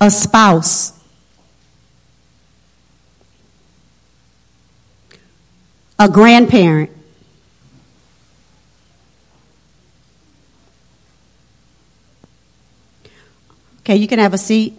a 0.00 0.10
spouse, 0.10 0.92
a 5.98 6.08
grandparent, 6.08 6.90
Okay, 13.80 13.96
you 13.96 14.06
can 14.06 14.18
have 14.20 14.34
a 14.34 14.38
seat. 14.38 14.74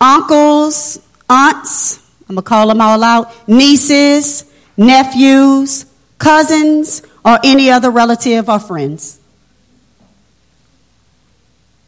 Uncles, 0.00 1.00
aunts, 1.28 1.98
I'm 2.28 2.34
going 2.34 2.44
to 2.44 2.48
call 2.48 2.68
them 2.68 2.80
all 2.80 3.02
out, 3.02 3.48
nieces, 3.48 4.44
nephews, 4.76 5.86
cousins, 6.18 7.02
or 7.24 7.38
any 7.44 7.70
other 7.70 7.90
relative 7.90 8.48
or 8.48 8.58
friends. 8.58 9.18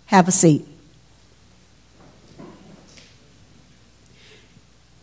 Have 0.07 0.29
a 0.29 0.33
seat. 0.33 0.67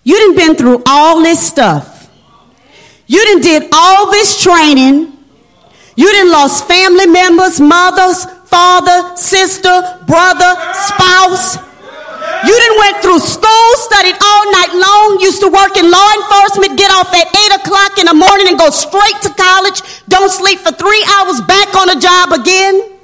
You 0.03 0.17
done 0.17 0.35
been 0.35 0.55
through 0.55 0.83
all 0.85 1.21
this 1.21 1.45
stuff. 1.45 2.09
You 3.07 3.23
done 3.25 3.41
did 3.41 3.69
all 3.73 4.09
this 4.11 4.41
training. 4.41 5.13
You 5.95 6.11
done 6.13 6.31
lost 6.31 6.67
family 6.67 7.07
members, 7.07 7.59
mothers, 7.59 8.25
father, 8.45 9.15
sister, 9.17 9.99
brother, 10.07 10.55
spouse. 10.73 11.66
You 12.45 12.53
didn't 12.53 12.77
went 12.77 12.97
through 13.01 13.19
school, 13.19 13.69
studied 13.89 14.17
all 14.21 14.43
night 14.51 14.73
long, 14.77 15.17
used 15.19 15.41
to 15.41 15.49
work 15.49 15.73
in 15.77 15.89
law 15.89 16.09
enforcement, 16.21 16.77
get 16.77 16.91
off 16.91 17.09
at 17.09 17.25
8 17.33 17.65
o'clock 17.65 17.97
in 17.97 18.05
the 18.05 18.13
morning 18.13 18.47
and 18.47 18.57
go 18.59 18.69
straight 18.69 19.17
to 19.25 19.31
college, 19.33 19.81
don't 20.07 20.29
sleep 20.29 20.59
for 20.59 20.71
three 20.71 21.03
hours, 21.17 21.41
back 21.41 21.73
on 21.73 21.87
the 21.89 21.97
job 21.97 22.33
again. 22.37 22.97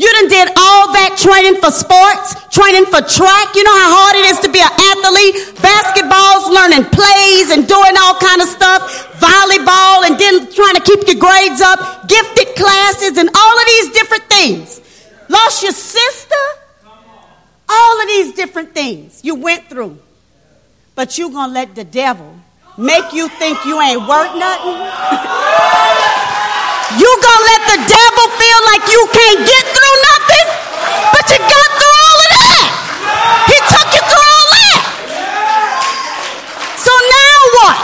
You 0.00 0.08
done 0.16 0.32
did 0.32 0.48
all 0.56 0.96
that 0.96 1.20
training 1.20 1.60
for 1.60 1.68
sports, 1.68 2.32
training 2.48 2.88
for 2.88 3.04
track. 3.04 3.52
You 3.52 3.68
know 3.68 3.76
how 3.84 3.90
hard 4.00 4.16
it 4.16 4.32
is 4.32 4.40
to 4.40 4.48
be 4.48 4.56
an 4.56 4.72
athlete. 4.72 5.60
Basketball's 5.60 6.48
learning 6.48 6.88
plays 6.88 7.52
and 7.52 7.68
doing 7.68 7.94
all 8.00 8.16
kind 8.16 8.40
of 8.40 8.48
stuff. 8.48 8.80
Volleyball 9.20 10.08
and 10.08 10.16
then 10.16 10.48
trying 10.48 10.72
to 10.72 10.80
keep 10.80 11.04
your 11.04 11.20
grades 11.20 11.60
up. 11.60 12.08
Gifted 12.08 12.56
classes 12.56 13.20
and 13.20 13.28
all 13.28 13.54
of 13.60 13.66
these 13.68 13.92
different 13.92 14.24
things. 14.24 14.80
Lost 15.28 15.60
your 15.60 15.76
sister. 15.76 16.59
All 17.70 18.00
of 18.02 18.06
these 18.08 18.34
different 18.34 18.74
things 18.74 19.20
you 19.22 19.36
went 19.36 19.68
through. 19.68 19.98
But 20.96 21.16
you're 21.16 21.30
gonna 21.30 21.52
let 21.52 21.74
the 21.74 21.84
devil 21.84 22.34
make 22.76 23.12
you 23.12 23.28
think 23.28 23.64
you 23.64 23.80
ain't 23.80 24.06
worth 24.08 24.34
nothing? 24.36 24.76
You 26.98 27.06
gonna 27.06 27.46
let 27.54 27.62
the 27.70 27.78
devil 27.86 28.26
feel 28.34 28.60
like 28.66 28.82
you 28.90 29.02
can't 29.14 29.46
get 29.46 29.62
through 29.70 29.96
nothing? 30.10 30.46
But 31.14 31.22
you 31.30 31.38
got 31.38 31.68
through 31.78 31.94
all 32.02 32.18
of 32.18 32.30
that. 32.34 32.66
He 33.46 33.56
took 33.70 33.88
you 33.94 34.02
through 34.10 34.26
all 34.26 34.46
that. 34.58 34.82
So 36.74 36.90
now 36.90 37.38
what? 37.62 37.76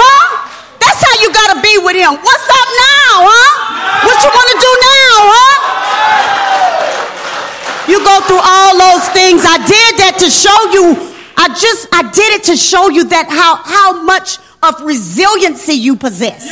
Huh? 0.00 0.24
That's 0.80 0.96
how 1.04 1.12
you 1.20 1.28
gotta 1.28 1.60
be 1.60 1.76
with 1.84 2.00
him. 2.00 2.16
What's 2.24 2.48
up 2.48 2.68
now, 2.72 3.28
huh? 3.28 3.52
What 4.08 4.16
you 4.24 4.32
wanna 4.32 4.56
do 4.56 4.72
now, 4.80 5.12
huh? 5.36 5.56
You 8.00 8.06
go 8.08 8.20
through 8.24 8.40
all 8.40 8.72
those 8.80 9.04
things. 9.12 9.44
I 9.44 9.60
did 9.60 9.92
that 10.00 10.16
to 10.24 10.32
show 10.32 10.56
you. 10.72 10.96
I 11.36 11.52
just 11.52 11.84
I 11.92 12.08
did 12.08 12.40
it 12.40 12.44
to 12.48 12.56
show 12.56 12.88
you 12.88 13.04
that 13.12 13.28
how 13.28 13.60
how 13.60 14.00
much 14.08 14.40
of 14.64 14.80
resiliency 14.80 15.76
you 15.76 16.00
possess. 16.00 16.48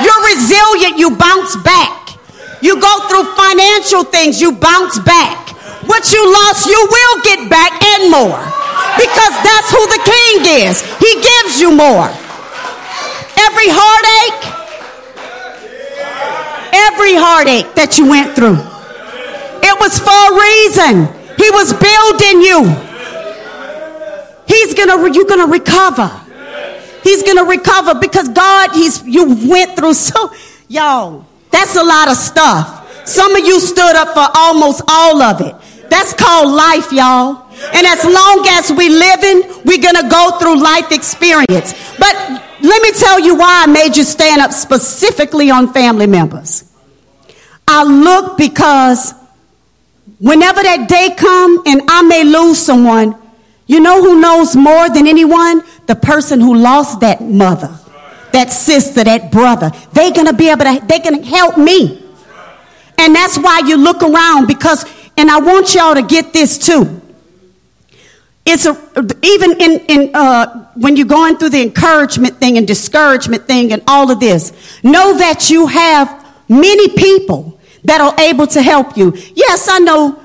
You're 0.00 0.22
resilient, 0.32 0.96
you 0.96 1.12
bounce 1.12 1.60
back. 1.60 2.16
You 2.64 2.80
go 2.80 3.04
through 3.04 3.36
financial 3.36 4.08
things, 4.08 4.40
you 4.40 4.56
bounce 4.56 4.96
back. 5.04 5.52
What 5.84 6.08
you 6.08 6.24
lost, 6.24 6.64
you 6.64 6.80
will 6.88 7.16
get 7.20 7.52
back 7.52 7.76
and 7.76 8.08
more. 8.08 8.40
Because 8.96 9.34
that's 9.44 9.68
who 9.68 9.82
the 9.92 10.00
king 10.08 10.64
is. 10.72 10.80
He 10.96 11.12
gives 11.20 11.60
you 11.60 11.76
more. 11.76 12.08
Every 13.36 13.68
heartache, 13.68 14.40
every 16.72 17.12
heartache 17.12 17.68
that 17.76 18.00
you 18.00 18.08
went 18.08 18.32
through, 18.32 18.71
it 19.72 19.80
was 19.80 19.98
for 19.98 20.12
a 20.12 20.32
reason. 20.36 20.94
He 21.36 21.48
was 21.50 21.72
building 21.72 22.42
you. 22.44 22.60
He's 24.46 24.74
gonna, 24.74 25.10
you're 25.12 25.24
gonna 25.24 25.46
recover. 25.46 26.22
He's 27.02 27.22
to 27.22 27.44
recover 27.44 27.94
because 27.98 28.28
God, 28.28 28.70
he's, 28.72 29.02
you 29.04 29.48
went 29.48 29.76
through 29.76 29.94
so, 29.94 30.32
y'all, 30.68 31.26
that's 31.50 31.76
a 31.76 31.82
lot 31.82 32.08
of 32.08 32.16
stuff. 32.16 33.06
Some 33.06 33.34
of 33.34 33.44
you 33.44 33.60
stood 33.60 33.96
up 33.96 34.14
for 34.14 34.26
almost 34.38 34.82
all 34.88 35.20
of 35.20 35.40
it. 35.40 35.54
That's 35.90 36.14
called 36.14 36.52
life, 36.52 36.92
y'all. 36.92 37.48
And 37.74 37.86
as 37.86 38.04
long 38.04 38.46
as 38.48 38.72
we 38.72 38.88
living, 38.88 39.42
we're 39.64 39.82
to 39.96 40.08
go 40.08 40.38
through 40.38 40.62
life 40.62 40.90
experience. 40.92 41.74
But 41.98 42.14
let 42.62 42.82
me 42.82 42.92
tell 42.92 43.20
you 43.20 43.34
why 43.36 43.64
I 43.64 43.66
made 43.66 43.96
you 43.96 44.04
stand 44.04 44.40
up 44.40 44.52
specifically 44.52 45.50
on 45.50 45.72
family 45.72 46.06
members. 46.06 46.70
I 47.66 47.84
look 47.84 48.38
because 48.38 49.12
whenever 50.22 50.62
that 50.62 50.88
day 50.88 51.14
come 51.16 51.62
and 51.66 51.82
I 51.88 52.02
may 52.02 52.22
lose 52.22 52.58
someone, 52.58 53.16
you 53.66 53.80
know 53.80 54.00
who 54.00 54.20
knows 54.20 54.54
more 54.54 54.88
than 54.88 55.08
anyone? 55.08 55.62
The 55.86 55.96
person 55.96 56.40
who 56.40 56.54
lost 56.54 57.00
that 57.00 57.20
mother, 57.20 57.76
that 58.32 58.50
sister, 58.50 59.02
that 59.02 59.32
brother. 59.32 59.72
They're 59.92 60.12
going 60.12 60.28
to 60.28 60.32
be 60.32 60.48
able 60.48 60.64
to, 60.64 60.80
they're 60.86 61.00
going 61.00 61.22
to 61.22 61.28
help 61.28 61.58
me. 61.58 62.04
And 62.98 63.14
that's 63.14 63.36
why 63.36 63.62
you 63.66 63.76
look 63.76 64.02
around 64.02 64.46
because, 64.46 64.84
and 65.16 65.28
I 65.28 65.40
want 65.40 65.74
y'all 65.74 65.94
to 65.94 66.02
get 66.02 66.32
this 66.32 66.56
too. 66.56 67.00
It's 68.46 68.64
a, 68.64 68.76
even 69.22 69.60
in, 69.60 69.80
in 69.88 70.14
uh, 70.14 70.68
when 70.74 70.96
you're 70.96 71.06
going 71.06 71.36
through 71.36 71.50
the 71.50 71.62
encouragement 71.62 72.38
thing 72.38 72.58
and 72.58 72.66
discouragement 72.66 73.46
thing 73.46 73.72
and 73.72 73.82
all 73.88 74.10
of 74.10 74.20
this, 74.20 74.52
know 74.84 75.18
that 75.18 75.50
you 75.50 75.66
have 75.66 76.24
many 76.48 76.88
people 76.90 77.58
that 77.84 78.00
are 78.00 78.14
able 78.20 78.46
to 78.48 78.62
help 78.62 78.96
you. 78.96 79.12
Yes, 79.34 79.68
I 79.68 79.78
know 79.78 80.18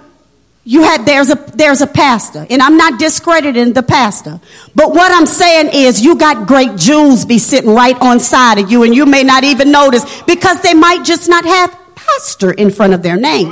you 0.64 0.84
had 0.84 1.06
there's 1.06 1.30
a 1.30 1.36
there's 1.56 1.80
a 1.80 1.88
pastor 1.88 2.46
and 2.50 2.62
i'm 2.62 2.76
not 2.76 3.00
discrediting 3.00 3.72
the 3.72 3.82
pastor 3.82 4.38
but 4.76 4.94
what 4.94 5.14
i'm 5.14 5.26
saying 5.26 5.70
is 5.74 6.02
you 6.02 6.18
got 6.18 6.46
great 6.46 6.76
jewels 6.76 7.24
be 7.24 7.38
sitting 7.38 7.70
right 7.70 7.96
on 8.02 8.20
side 8.20 8.60
of 8.60 8.70
you 8.70 8.84
and 8.84 8.94
you 8.94 9.06
may 9.06 9.24
not 9.24 9.46
even 9.46 9.72
notice 9.72 10.04
because 10.24 10.62
they 10.64 10.74
might 10.74 11.06
just 11.06 11.30
not 11.30 11.46
have 11.46 11.74
pastor 12.08 12.52
in 12.52 12.72
front 12.72 12.94
of 12.94 13.04
their 13.04 13.18
name. 13.18 13.50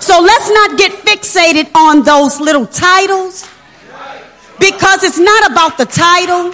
So 0.00 0.20
let's 0.20 0.50
not 0.50 0.78
get 0.78 0.92
fixated 0.92 1.74
on 1.74 2.02
those 2.02 2.40
little 2.40 2.66
titles 2.66 3.48
because 4.60 5.02
it's 5.02 5.18
not 5.18 5.50
about 5.50 5.78
the 5.78 5.86
title. 5.86 6.52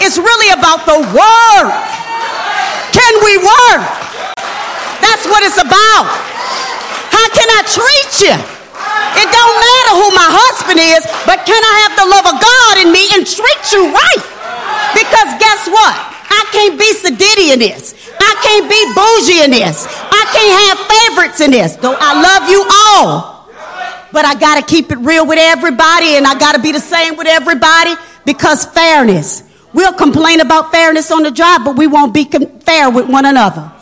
It's 0.00 0.18
really 0.18 0.50
about 0.52 0.84
the 0.84 1.00
work. 1.16 1.72
Can 2.92 3.14
we 3.24 3.38
work 3.38 4.03
that's 5.04 5.28
what 5.28 5.44
it's 5.44 5.60
about 5.60 6.04
how 7.12 7.26
can 7.36 7.48
i 7.52 7.60
treat 7.68 8.12
you 8.24 8.36
it 9.14 9.28
don't 9.30 9.56
matter 9.62 9.92
who 9.94 10.08
my 10.10 10.28
husband 10.28 10.78
is, 10.82 11.06
but 11.22 11.46
can 11.46 11.62
I 11.62 11.74
have 11.86 11.92
the 11.94 12.06
love 12.10 12.26
of 12.26 12.36
God 12.42 12.74
in 12.82 12.90
me 12.90 13.06
and 13.14 13.22
treat 13.22 13.62
you 13.70 13.94
right? 13.94 14.22
Because 14.90 15.30
guess 15.38 15.70
what? 15.70 15.94
I 16.28 16.42
can't 16.50 16.74
be 16.74 16.90
sedity 16.98 17.54
in 17.54 17.62
this. 17.62 17.94
I 18.18 18.32
can't 18.42 18.66
be 18.66 18.80
bougie 18.90 19.44
in 19.46 19.50
this. 19.54 19.86
I 19.88 20.22
can't 20.34 20.54
have 20.66 20.78
favorites 20.90 21.40
in 21.40 21.50
this. 21.50 21.76
Though 21.76 21.96
I 21.98 22.12
love 22.18 22.50
you 22.50 22.66
all. 22.66 23.46
But 24.10 24.24
I 24.24 24.34
got 24.34 24.58
to 24.58 24.62
keep 24.66 24.90
it 24.90 24.98
real 24.98 25.26
with 25.26 25.38
everybody 25.40 26.16
and 26.16 26.26
I 26.26 26.38
got 26.38 26.54
to 26.54 26.60
be 26.60 26.72
the 26.72 26.80
same 26.80 27.16
with 27.16 27.26
everybody 27.26 27.94
because 28.24 28.64
fairness. 28.64 29.42
We'll 29.72 29.92
complain 29.92 30.40
about 30.40 30.70
fairness 30.70 31.10
on 31.10 31.24
the 31.24 31.32
job, 31.32 31.62
but 31.64 31.76
we 31.76 31.86
won't 31.86 32.14
be 32.14 32.24
fair 32.24 32.90
with 32.90 33.08
one 33.08 33.26
another. 33.26 33.73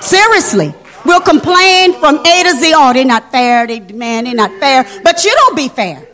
Seriously. 0.00 0.74
We'll 1.04 1.20
complain 1.20 1.94
from 1.94 2.18
A 2.18 2.42
to 2.44 2.52
Z. 2.56 2.72
Oh, 2.74 2.92
they're 2.92 3.04
not 3.04 3.30
fair. 3.30 3.66
They 3.66 3.80
demand 3.80 4.26
they're 4.26 4.34
not 4.34 4.52
fair. 4.60 4.84
But 5.02 5.24
you 5.24 5.32
don't 5.34 5.56
be 5.56 5.68
fair. 5.68 6.06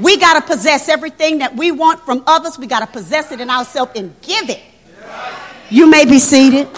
We 0.00 0.16
got 0.16 0.34
to 0.34 0.46
possess 0.46 0.88
everything 0.88 1.38
that 1.38 1.54
we 1.56 1.70
want 1.70 2.00
from 2.00 2.22
others. 2.26 2.58
We 2.58 2.66
got 2.66 2.80
to 2.80 2.86
possess 2.86 3.32
it 3.32 3.40
in 3.40 3.50
ourselves 3.50 3.92
and 3.96 4.14
give 4.22 4.50
it. 4.50 4.60
You 5.70 5.88
may 5.88 6.04
be 6.04 6.18
seated. 6.18 6.68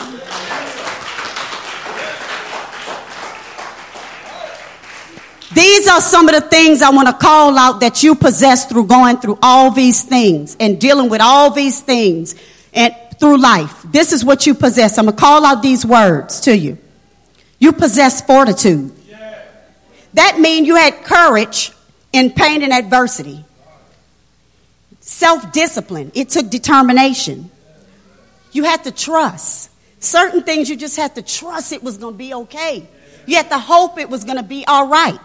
These 5.54 5.86
are 5.86 6.00
some 6.00 6.28
of 6.28 6.34
the 6.34 6.40
things 6.40 6.82
I 6.82 6.90
want 6.90 7.06
to 7.06 7.14
call 7.14 7.56
out 7.56 7.80
that 7.80 8.02
you 8.02 8.16
possess 8.16 8.66
through 8.66 8.86
going 8.86 9.18
through 9.18 9.38
all 9.40 9.70
these 9.70 10.02
things 10.02 10.56
and 10.58 10.80
dealing 10.80 11.08
with 11.08 11.20
all 11.20 11.50
these 11.50 11.80
things 11.80 12.34
and 12.72 12.92
through 13.18 13.38
life. 13.38 13.82
This 13.84 14.12
is 14.12 14.24
what 14.24 14.46
you 14.46 14.54
possess. 14.54 14.98
I'm 14.98 15.06
going 15.06 15.16
to 15.16 15.20
call 15.20 15.44
out 15.44 15.62
these 15.62 15.84
words 15.84 16.40
to 16.42 16.56
you. 16.56 16.78
You 17.58 17.72
possess 17.72 18.20
fortitude. 18.20 18.92
That 20.14 20.38
means 20.38 20.66
you 20.66 20.76
had 20.76 21.02
courage 21.04 21.72
in 22.12 22.30
pain 22.30 22.62
and 22.62 22.72
adversity. 22.72 23.44
Self 25.00 25.52
discipline. 25.52 26.12
It 26.14 26.30
took 26.30 26.48
determination. 26.48 27.50
You 28.52 28.64
had 28.64 28.84
to 28.84 28.92
trust. 28.92 29.70
Certain 29.98 30.42
things 30.42 30.70
you 30.70 30.76
just 30.76 30.96
had 30.96 31.14
to 31.16 31.22
trust 31.22 31.72
it 31.72 31.82
was 31.82 31.98
going 31.98 32.14
to 32.14 32.18
be 32.18 32.32
okay. 32.34 32.86
You 33.26 33.36
had 33.36 33.48
to 33.48 33.58
hope 33.58 33.98
it 33.98 34.08
was 34.08 34.24
going 34.24 34.36
to 34.36 34.42
be 34.44 34.64
all 34.66 34.86
right. 34.86 35.18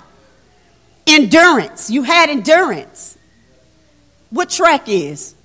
Endurance. 1.05 1.89
You 1.89 2.03
had 2.03 2.29
endurance. 2.29 3.17
What 4.29 4.49
track 4.49 4.87
is? 4.87 5.35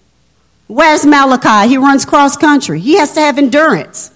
Where's 0.75 1.07
Malachi? 1.07 1.69
He 1.69 1.79
runs 1.79 2.05
cross 2.05 2.37
country. 2.37 2.81
He 2.81 2.99
has 2.99 3.13
to 3.13 3.21
have 3.21 3.39
endurance. 3.39 4.11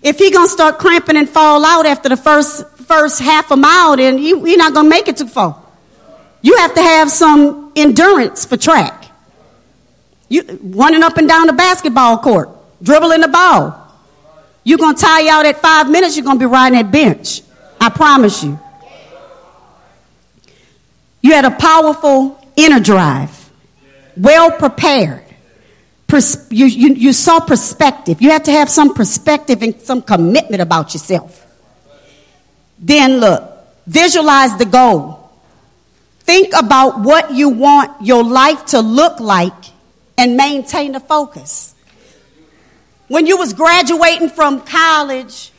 If 0.00 0.18
he 0.18 0.30
gonna 0.30 0.48
start 0.48 0.78
cramping 0.78 1.18
and 1.18 1.28
fall 1.28 1.62
out 1.62 1.84
after 1.84 2.08
the 2.08 2.16
first 2.16 2.66
first 2.88 3.20
half 3.20 3.50
a 3.50 3.56
mile, 3.56 3.94
then 3.94 4.16
he, 4.16 4.28
he 4.28 4.56
not 4.56 4.72
gonna 4.72 4.88
make 4.88 5.08
it 5.08 5.18
too 5.18 5.28
far. 5.28 5.62
You 6.40 6.56
have 6.56 6.74
to 6.74 6.80
have 6.80 7.10
some 7.10 7.70
endurance 7.76 8.46
for 8.46 8.56
track. 8.56 9.10
You 10.30 10.58
running 10.62 11.02
up 11.02 11.18
and 11.18 11.28
down 11.28 11.48
the 11.48 11.52
basketball 11.52 12.16
court, 12.16 12.48
dribbling 12.82 13.20
the 13.20 13.28
ball. 13.28 13.94
You're 14.64 14.78
gonna 14.78 14.96
tire 14.96 15.28
out 15.28 15.44
at 15.44 15.58
five 15.58 15.90
minutes, 15.90 16.16
you're 16.16 16.24
gonna 16.24 16.40
be 16.40 16.46
riding 16.46 16.78
that 16.78 16.90
bench. 16.90 17.42
I 17.78 17.90
promise 17.90 18.42
you. 18.42 18.58
You 21.20 21.32
had 21.32 21.44
a 21.44 21.50
powerful 21.50 22.42
inner 22.56 22.80
drive, 22.80 23.50
well 24.16 24.50
prepared. 24.50 25.23
Pers- 26.14 26.46
you, 26.48 26.66
you, 26.66 26.94
you 26.94 27.12
saw 27.12 27.40
perspective. 27.40 28.22
You 28.22 28.30
had 28.30 28.44
to 28.44 28.52
have 28.52 28.70
some 28.70 28.94
perspective 28.94 29.62
and 29.62 29.80
some 29.80 30.00
commitment 30.00 30.62
about 30.62 30.94
yourself. 30.94 31.44
Then 32.78 33.18
look, 33.18 33.42
visualize 33.84 34.56
the 34.56 34.64
goal. 34.64 35.28
Think 36.20 36.54
about 36.56 37.00
what 37.00 37.32
you 37.32 37.48
want 37.48 38.00
your 38.00 38.22
life 38.22 38.64
to 38.66 38.80
look 38.80 39.18
like 39.18 39.52
and 40.16 40.36
maintain 40.36 40.92
the 40.92 41.00
focus. 41.00 41.74
When 43.08 43.26
you 43.26 43.36
was 43.36 43.52
graduating 43.52 44.28
from 44.28 44.60
college, 44.60 45.50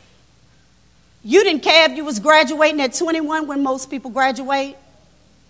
you 1.22 1.44
didn't 1.44 1.64
care 1.64 1.90
if 1.90 1.98
you 1.98 2.04
was 2.06 2.18
graduating 2.18 2.80
at 2.80 2.94
21 2.94 3.46
when 3.46 3.62
most 3.62 3.90
people 3.90 4.10
graduate 4.10 4.74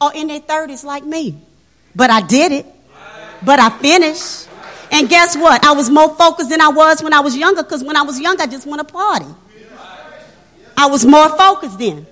or 0.00 0.12
in 0.16 0.26
their 0.26 0.40
30s 0.40 0.82
like 0.82 1.04
me. 1.04 1.36
But 1.94 2.10
I 2.10 2.22
did 2.22 2.50
it. 2.50 2.66
But 3.44 3.60
I 3.60 3.70
finished. 3.78 4.48
And 4.90 5.08
guess 5.08 5.36
what? 5.36 5.64
I 5.64 5.72
was 5.72 5.90
more 5.90 6.14
focused 6.14 6.50
than 6.50 6.60
I 6.60 6.68
was 6.68 7.02
when 7.02 7.12
I 7.12 7.20
was 7.20 7.36
younger 7.36 7.62
because 7.62 7.82
when 7.82 7.96
I 7.96 8.02
was 8.02 8.20
young, 8.20 8.40
I 8.40 8.46
just 8.46 8.66
want 8.66 8.86
to 8.86 8.92
party. 8.92 9.26
I 10.76 10.86
was 10.86 11.04
more 11.04 11.28
focused 11.36 11.78
then. 11.78 12.06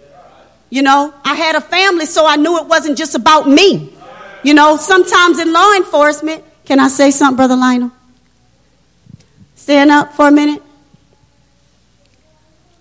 You 0.71 0.83
know, 0.83 1.15
I 1.25 1.35
had 1.35 1.55
a 1.55 1.61
family, 1.61 2.07
so 2.07 2.27
I 2.27 2.37
knew 2.37 2.59
it 2.59 2.67
wasn't 2.67 2.99
just 2.99 3.15
about 3.15 3.49
me. 3.49 3.93
You 4.43 4.55
know, 4.55 4.77
sometimes 4.77 5.39
in 5.39 5.53
law 5.53 5.73
enforcement, 5.75 6.43
can 6.65 6.81
I 6.81 6.89
say 6.89 7.11
something, 7.11 7.37
Brother 7.37 7.57
Lionel? 7.57 7.93
Stand 9.55 9.91
up 9.91 10.15
for 10.15 10.29
a 10.29 10.33
minute. 10.33 10.63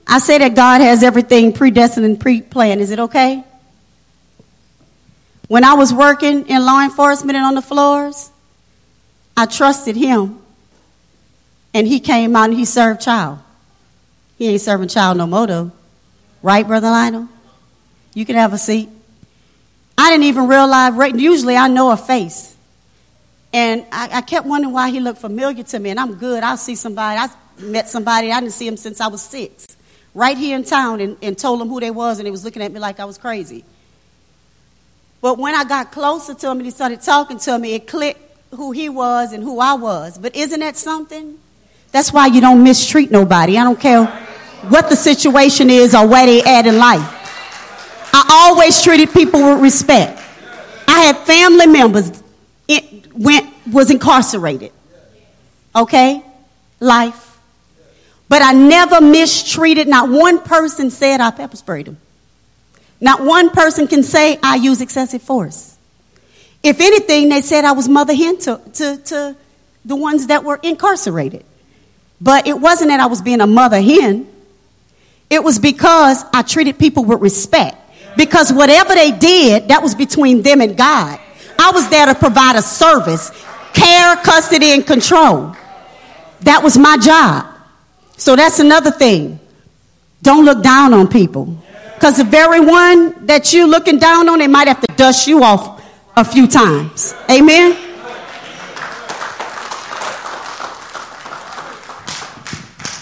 I 0.06 0.20
say 0.20 0.38
that 0.40 0.56
God 0.56 0.82
has 0.82 1.04
everything 1.04 1.54
predestined 1.54 2.06
and 2.06 2.20
pre 2.20 2.42
planned. 2.42 2.82
Is 2.82 2.92
it 2.92 3.00
okay? 3.00 3.44
When 5.48 5.64
I 5.64 5.76
was 5.76 5.94
working 5.94 6.48
in 6.48 6.66
law 6.66 6.84
enforcement 6.84 7.38
and 7.38 7.46
on 7.46 7.56
the 7.56 7.62
floors, 7.62 8.32
I 9.36 9.46
trusted 9.46 9.96
him. 9.96 10.40
And 11.74 11.88
he 11.88 12.00
came 12.00 12.36
out 12.36 12.50
and 12.50 12.54
he 12.54 12.66
served 12.66 13.02
child. 13.02 13.40
He 14.38 14.48
ain't 14.48 14.62
serving 14.62 14.90
child 14.90 15.18
no 15.18 15.26
more 15.26 15.48
though. 15.48 15.72
Right, 16.42 16.68
Brother 16.68 16.90
Lionel? 16.90 17.30
You 18.14 18.26
can 18.26 18.36
have 18.36 18.54
a 18.54 18.58
seat. 18.58 18.90
I 19.98 20.12
didn't 20.12 20.26
even 20.26 20.48
realize, 20.48 20.94
usually 21.16 21.56
I 21.56 21.68
know 21.68 21.92
a 21.92 21.98
face. 21.98 22.56
And 23.54 23.86
I, 23.92 24.10
I, 24.14 24.22
kept 24.22 24.48
wondering 24.48 24.74
why 24.74 24.90
he 24.90 25.00
looked 25.00 25.22
familiar 25.22 25.64
to 25.64 25.80
me. 25.80 25.92
And 25.92 26.00
I'm 26.00 26.16
good. 26.16 26.44
I'll 26.44 26.58
see 26.58 26.76
somebody. 26.76 27.20
I 27.20 27.30
met 27.62 27.88
somebody. 27.88 28.32
I 28.32 28.40
didn't 28.40 28.54
see 28.54 28.68
him 28.68 28.78
since 28.78 29.00
I 29.00 29.08
was 29.08 29.22
six. 29.22 29.78
Right 30.16 30.36
here 30.36 30.56
in 30.56 30.64
town 30.64 31.02
and, 31.02 31.18
and 31.22 31.38
told 31.38 31.62
him 31.62 31.70
who 31.70 31.80
they 31.80 31.92
was. 31.92 32.18
And 32.18 32.26
he 32.26 32.32
was 32.32 32.44
looking 32.44 32.64
at 32.64 32.72
me 32.72 32.80
like 32.80 33.00
I 33.00 33.06
was 33.06 33.20
crazy. 33.20 33.64
But 35.22 35.38
when 35.38 35.54
I 35.54 35.64
got 35.64 35.92
closer 35.92 36.34
to 36.34 36.50
him 36.50 36.58
and 36.58 36.66
he 36.66 36.72
started 36.72 37.02
talking 37.02 37.38
to 37.40 37.60
me, 37.60 37.76
it 37.76 37.88
clicked 37.88 38.23
who 38.56 38.72
he 38.72 38.90
was 38.90 39.34
and 39.34 39.44
who 39.44 39.60
I 39.60 39.74
was. 39.74 40.18
But 40.18 40.36
isn't 40.36 40.60
that 40.60 40.78
something? 40.78 41.40
That's 41.92 42.12
why 42.12 42.28
you 42.28 42.42
don't 42.42 42.64
mistreat 42.64 43.12
nobody. 43.12 43.58
I 43.58 43.64
don't 43.64 43.80
care 43.80 44.06
what 44.70 44.90
the 44.90 44.96
situation 44.96 45.70
is 45.70 45.94
or 45.94 46.08
where 46.08 46.26
they 46.26 46.42
at 46.42 46.66
in 46.66 46.78
life. 46.78 47.20
I 48.14 48.50
always 48.50 48.82
treated 48.82 49.12
people 49.12 49.42
with 49.42 49.62
respect. 49.62 50.20
I 50.88 51.02
had 51.02 51.18
family 51.20 51.68
members 51.68 52.24
it 52.68 53.14
went 53.14 53.54
was 53.72 53.90
incarcerated. 53.92 54.72
Okay? 55.76 56.24
Life. 56.80 57.38
But 58.30 58.42
I 58.42 58.54
never 58.54 59.02
mistreated, 59.02 59.88
not 59.88 60.10
one 60.10 60.40
person 60.42 60.90
said 60.90 61.22
I 61.22 61.32
pepper 61.32 61.58
sprayed 61.58 61.88
him. 61.88 61.98
Not 63.00 63.22
one 63.22 63.50
person 63.50 63.88
can 63.88 64.02
say 64.02 64.40
I 64.42 64.56
use 64.56 64.82
excessive 64.82 65.22
force. 65.22 65.73
If 66.64 66.80
anything, 66.80 67.28
they 67.28 67.42
said 67.42 67.66
I 67.66 67.74
was 67.74 67.90
mother 67.90 68.16
hen 68.16 68.38
to, 68.40 68.62
to, 68.76 68.98
to 68.98 69.36
the 69.84 69.96
ones 69.98 70.28
that 70.28 70.46
were 70.46 70.60
incarcerated. 70.64 71.44
But 72.22 72.48
it 72.48 72.58
wasn't 72.58 72.90
that 72.90 73.02
I 73.02 73.08
was 73.08 73.22
being 73.22 73.42
a 73.42 73.48
mother 73.48 73.82
hen. 73.82 74.28
It 75.30 75.44
was 75.44 75.60
because 75.60 76.24
I 76.34 76.42
treated 76.42 76.80
people 76.80 77.04
with 77.04 77.20
respect. 77.20 77.78
Because 78.16 78.54
whatever 78.54 78.96
they 78.96 79.12
did, 79.12 79.68
that 79.68 79.84
was 79.84 79.94
between 79.94 80.42
them 80.42 80.62
and 80.62 80.78
God. 80.78 81.20
I 81.60 81.72
was 81.72 81.90
there 81.90 82.06
to 82.06 82.16
provide 82.16 82.56
a 82.56 82.62
service, 82.62 83.32
care, 83.74 84.16
custody, 84.18 84.72
and 84.72 84.88
control. 84.88 85.56
That 86.42 86.64
was 86.64 86.78
my 86.78 86.98
job. 86.98 87.48
So 88.16 88.38
that's 88.38 88.60
another 88.60 88.92
thing. 88.92 89.40
Don't 90.22 90.46
look 90.46 90.64
down 90.64 90.94
on 90.94 91.10
people. 91.10 91.58
Because 91.96 92.18
the 92.18 92.24
very 92.24 92.62
one 92.62 93.26
that 93.26 93.52
you're 93.52 93.68
looking 93.68 93.98
down 93.98 94.30
on, 94.30 94.40
they 94.40 94.48
might 94.48 94.68
have 94.68 94.80
to 94.80 94.96
dust 94.96 95.28
you 95.28 95.44
off 95.44 95.83
a 96.16 96.24
few 96.24 96.48
times. 96.48 97.14
Amen. 97.30 97.78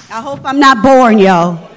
I 0.09 0.21
hope 0.21 0.41
I'm 0.43 0.59
not 0.59 0.83
boring 0.83 1.19
y'all. 1.19 1.69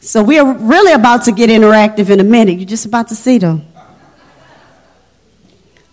So 0.00 0.22
we 0.22 0.38
are 0.38 0.54
really 0.54 0.92
about 0.92 1.24
to 1.24 1.32
get 1.32 1.50
interactive 1.50 2.08
in 2.08 2.18
a 2.18 2.24
minute. 2.24 2.58
You're 2.58 2.68
just 2.68 2.86
about 2.86 3.08
to 3.08 3.14
see 3.14 3.36
them. 3.36 3.66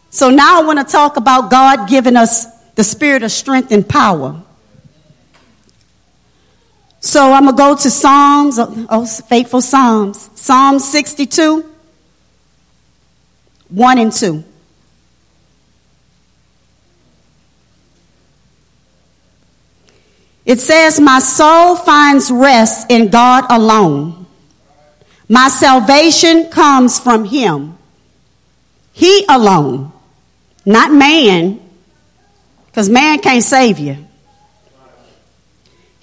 So 0.09 0.29
now 0.29 0.61
I 0.61 0.65
want 0.65 0.79
to 0.79 0.89
talk 0.89 1.17
about 1.17 1.51
God 1.51 1.89
giving 1.89 2.15
us 2.15 2.45
the 2.75 2.83
spirit 2.85 3.23
of 3.23 3.31
strength 3.31 3.73
and 3.73 3.87
power. 3.87 4.41
So 7.15 7.31
I'm 7.31 7.45
going 7.45 7.55
to 7.55 7.57
go 7.57 7.75
to 7.77 7.89
Psalms, 7.89 8.59
oh, 8.59 9.05
faithful 9.05 9.61
Psalms. 9.61 10.29
Psalm 10.35 10.79
62, 10.79 11.63
1 13.69 13.97
and 13.99 14.11
2. 14.11 14.43
It 20.45 20.59
says, 20.59 20.99
My 20.99 21.19
soul 21.19 21.77
finds 21.77 22.29
rest 22.29 22.91
in 22.91 23.07
God 23.07 23.45
alone. 23.49 24.25
My 25.29 25.47
salvation 25.47 26.49
comes 26.49 26.99
from 26.99 27.23
Him. 27.23 27.77
He 28.91 29.25
alone, 29.29 29.93
not 30.65 30.91
man, 30.91 31.61
because 32.65 32.89
man 32.89 33.19
can't 33.19 33.41
save 33.41 33.79
you. 33.79 34.04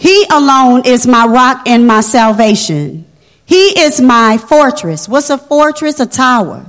He 0.03 0.27
alone 0.33 0.83
is 0.85 1.07
my 1.07 1.27
rock 1.27 1.69
and 1.69 1.87
my 1.87 2.01
salvation. 2.01 3.07
He 3.45 3.79
is 3.79 4.01
my 4.01 4.37
fortress. 4.37 5.09
What's 5.09 5.31
a 5.31 5.39
fortress? 5.39 6.01
A 6.01 6.07
tower. 6.07 6.69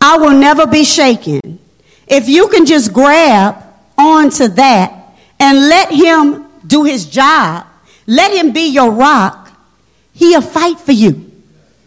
I 0.00 0.16
will 0.16 0.30
never 0.32 0.66
be 0.66 0.82
shaken. 0.82 1.58
If 2.06 2.26
you 2.26 2.48
can 2.48 2.64
just 2.64 2.94
grab 2.94 3.62
onto 3.98 4.48
that 4.48 5.14
and 5.38 5.58
let 5.68 5.92
him 5.92 6.46
do 6.66 6.84
his 6.84 7.04
job, 7.04 7.66
let 8.06 8.32
him 8.32 8.52
be 8.54 8.68
your 8.68 8.92
rock, 8.92 9.52
he'll 10.14 10.40
fight 10.40 10.80
for 10.80 10.92
you. 10.92 11.30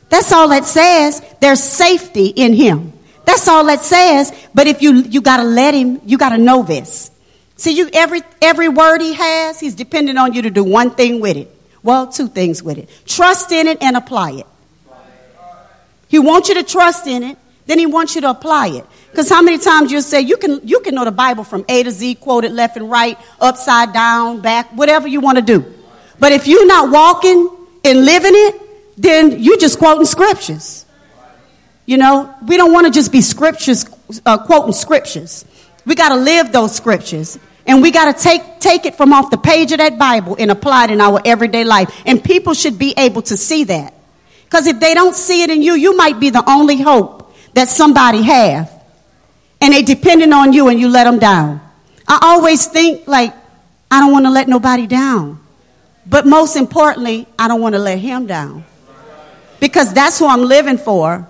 That's 0.10 0.32
all 0.32 0.50
that 0.50 0.66
says. 0.66 1.24
There's 1.40 1.64
safety 1.64 2.28
in 2.28 2.54
him. 2.54 2.94
That's 3.26 3.48
all 3.48 3.66
that 3.66 3.82
says. 3.82 4.32
But 4.54 4.68
if 4.68 4.84
you, 4.84 4.94
you 4.94 5.22
gotta 5.22 5.44
let 5.44 5.74
him, 5.74 6.02
you 6.06 6.20
gotta 6.20 6.38
know 6.38 6.62
this. 6.62 7.11
See, 7.62 7.78
you 7.78 7.92
every 7.94 8.24
every 8.42 8.70
word 8.70 9.02
he 9.02 9.14
has, 9.14 9.60
he's 9.60 9.76
dependent 9.76 10.18
on 10.18 10.34
you 10.34 10.42
to 10.42 10.50
do 10.50 10.64
one 10.64 10.90
thing 10.90 11.22
with 11.22 11.38
it. 11.38 11.56
Well, 11.84 12.08
two 12.08 12.28
things 12.28 12.64
with 12.64 12.80
it. 12.80 12.90
Trust 13.06 13.52
in 13.52 13.68
it 13.68 13.78
and 13.84 13.96
apply 13.96 14.32
it. 14.32 14.48
He 16.08 16.18
wants 16.18 16.50
you 16.50 16.56
to 16.56 16.64
trust 16.64 17.06
in 17.06 17.22
it, 17.22 17.38
then 17.68 17.78
he 17.78 17.86
wants 17.86 18.16
you 18.16 18.22
to 18.22 18.32
apply 18.32 18.70
it. 18.70 18.86
Because 19.12 19.30
how 19.30 19.44
many 19.44 19.60
times 19.60 19.92
you'll 19.92 20.02
say 20.02 20.22
you 20.22 20.38
can 20.38 20.68
you 20.68 20.80
can 20.80 20.96
know 20.96 21.06
the 21.06 21.12
Bible 21.12 21.44
from 21.44 21.64
A 21.70 21.84
to 21.84 21.92
Z, 21.92 22.16
quoted 22.16 22.52
left 22.52 22.78
and 22.78 22.90
right, 22.90 23.16
upside 23.40 23.94
down, 23.94 24.42
back, 24.42 24.72
whatever 24.72 25.08
you 25.08 25.20
want 25.20 25.38
to 25.38 25.44
do. 25.44 25.64
But 26.18 26.32
if 26.32 26.48
you're 26.48 26.66
not 26.66 26.90
walking 26.90 27.48
and 27.86 28.06
living 28.06 28.34
it, 28.34 29.00
then 29.00 29.40
you're 29.40 29.60
just 29.60 29.78
quoting 29.78 30.08
scriptures. 30.08 30.88
You 31.86 31.98
know, 31.98 32.34
we 32.48 32.58
don't 32.58 32.74
want 32.74 32.88
to 32.88 32.92
just 32.92 33.12
be 33.12 33.22
scriptures, 33.22 33.86
uh, 34.26 34.40
quoting 34.48 34.74
scriptures. 34.74 35.46
We 35.86 35.94
got 35.94 36.10
to 36.10 36.16
live 36.16 36.52
those 36.52 36.76
scriptures. 36.76 37.38
And 37.66 37.82
we 37.82 37.92
got 37.92 38.16
to 38.16 38.24
take, 38.24 38.60
take 38.60 38.86
it 38.86 38.96
from 38.96 39.14
off 39.14 39.30
the 39.30 39.38
page 39.38 39.72
of 39.72 39.78
that 39.78 39.98
Bible 39.98 40.36
and 40.40 40.50
apply 40.52 40.86
it 40.86 40.92
in 40.92 41.02
our 41.02 41.22
everyday 41.24 41.64
life. 41.64 42.02
And 42.06 42.24
people 42.24 42.54
should 42.54 42.80
be 42.80 42.94
able 42.98 43.22
to 43.24 43.38
see 43.38 43.66
that. 43.66 43.94
Because 44.46 44.68
if 44.68 44.80
they 44.80 44.94
don't 44.94 45.16
see 45.16 45.44
it 45.44 45.50
in 45.50 45.62
you, 45.62 45.74
you 45.74 45.96
might 45.96 46.20
be 46.20 46.30
the 46.30 46.44
only 46.50 46.78
hope 46.78 47.34
that 47.54 47.70
somebody 47.70 48.22
have. 48.24 48.72
And 49.62 49.74
they 49.74 49.84
depending 49.84 50.34
on 50.34 50.54
you 50.54 50.70
and 50.70 50.80
you 50.80 50.90
let 50.90 51.04
them 51.04 51.20
down. 51.20 51.62
I 52.08 52.20
always 52.24 52.66
think 52.66 53.08
like, 53.08 53.34
I 53.90 54.00
don't 54.00 54.12
want 54.12 54.26
to 54.26 54.32
let 54.32 54.48
nobody 54.48 54.88
down. 54.88 55.40
But 56.06 56.26
most 56.26 56.56
importantly, 56.56 57.28
I 57.38 57.48
don't 57.48 57.62
want 57.62 57.76
to 57.76 57.80
let 57.80 58.00
him 58.00 58.26
down. 58.26 58.66
Because 59.60 59.94
that's 59.94 60.18
who 60.18 60.28
I'm 60.28 60.42
living 60.42 60.78
for. 60.78 61.28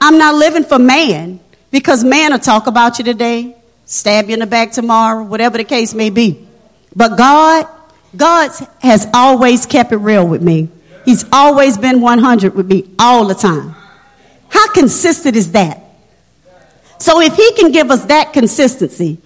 I'm 0.00 0.18
not 0.18 0.34
living 0.34 0.64
for 0.64 0.78
man. 0.78 1.38
Because 1.70 2.02
man 2.02 2.32
will 2.32 2.38
talk 2.38 2.66
about 2.66 2.98
you 2.98 3.04
today, 3.04 3.54
stab 3.88 4.28
you 4.28 4.34
in 4.34 4.40
the 4.40 4.46
back 4.46 4.70
tomorrow, 4.70 5.24
whatever 5.24 5.58
the 5.58 5.64
case 5.64 5.94
may 5.94 6.10
be. 6.10 6.46
But 6.94 7.16
God, 7.16 7.66
God 8.14 8.50
has 8.80 9.08
always 9.12 9.66
kept 9.66 9.92
it 9.92 9.96
real 9.96 10.28
with 10.28 10.42
me. 10.42 10.68
He's 11.04 11.24
always 11.32 11.78
been 11.78 12.00
100 12.02 12.54
with 12.54 12.66
me 12.66 12.88
all 12.98 13.26
the 13.26 13.34
time. 13.34 13.74
How 14.50 14.70
consistent 14.72 15.36
is 15.36 15.52
that? 15.52 15.82
So 16.98 17.20
if 17.20 17.34
he 17.34 17.52
can 17.54 17.72
give 17.72 17.90
us 17.90 18.04
that 18.06 18.32
consistency, 18.32 19.18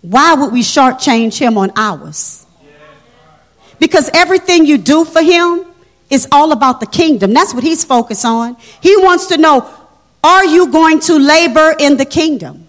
why 0.00 0.34
would 0.34 0.52
we 0.52 0.60
shortchange 0.60 1.36
him 1.38 1.58
on 1.58 1.72
ours? 1.74 2.46
Because 3.80 4.10
everything 4.14 4.64
you 4.64 4.78
do 4.78 5.04
for 5.04 5.22
him 5.22 5.64
is 6.08 6.28
all 6.30 6.52
about 6.52 6.78
the 6.78 6.86
kingdom. 6.86 7.32
That's 7.32 7.52
what 7.52 7.64
he's 7.64 7.84
focused 7.84 8.24
on. 8.24 8.56
He 8.80 8.96
wants 8.96 9.26
to 9.26 9.38
know 9.38 9.68
are 10.22 10.44
you 10.44 10.70
going 10.70 11.00
to 11.00 11.18
labor 11.18 11.74
in 11.78 11.96
the 11.96 12.04
kingdom? 12.04 12.63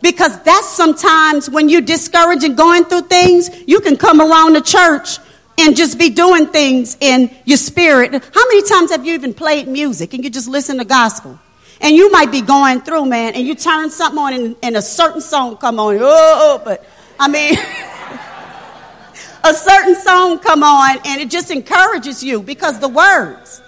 Because 0.00 0.40
that's 0.42 0.68
sometimes 0.68 1.50
when 1.50 1.68
you're 1.68 1.80
discouraged 1.80 2.44
and 2.44 2.56
going 2.56 2.84
through 2.84 3.02
things, 3.02 3.50
you 3.66 3.80
can 3.80 3.96
come 3.96 4.20
around 4.20 4.54
the 4.54 4.60
church 4.60 5.18
and 5.58 5.76
just 5.76 5.98
be 5.98 6.08
doing 6.08 6.46
things 6.46 6.96
in 7.00 7.30
your 7.44 7.58
spirit. 7.58 8.12
How 8.12 8.48
many 8.48 8.62
times 8.62 8.92
have 8.92 9.04
you 9.04 9.14
even 9.14 9.34
played 9.34 9.66
music 9.66 10.14
and 10.14 10.22
you 10.22 10.30
just 10.30 10.48
listen 10.48 10.78
to 10.78 10.84
gospel? 10.84 11.38
And 11.80 11.96
you 11.96 12.10
might 12.10 12.30
be 12.30 12.40
going 12.40 12.80
through, 12.80 13.06
man, 13.06 13.34
and 13.34 13.46
you 13.46 13.54
turn 13.54 13.90
something 13.90 14.18
on 14.18 14.32
and, 14.32 14.56
and 14.62 14.76
a 14.76 14.82
certain 14.82 15.20
song 15.20 15.56
come 15.56 15.78
on. 15.80 15.98
Oh, 16.00 16.60
but 16.64 16.84
I 17.18 17.28
mean, 17.28 17.54
a 19.44 19.54
certain 19.54 19.96
song 19.96 20.38
come 20.38 20.62
on 20.62 20.98
and 21.04 21.20
it 21.20 21.30
just 21.30 21.50
encourages 21.50 22.22
you 22.22 22.40
because 22.40 22.78
the 22.78 22.88
words. 22.88 23.62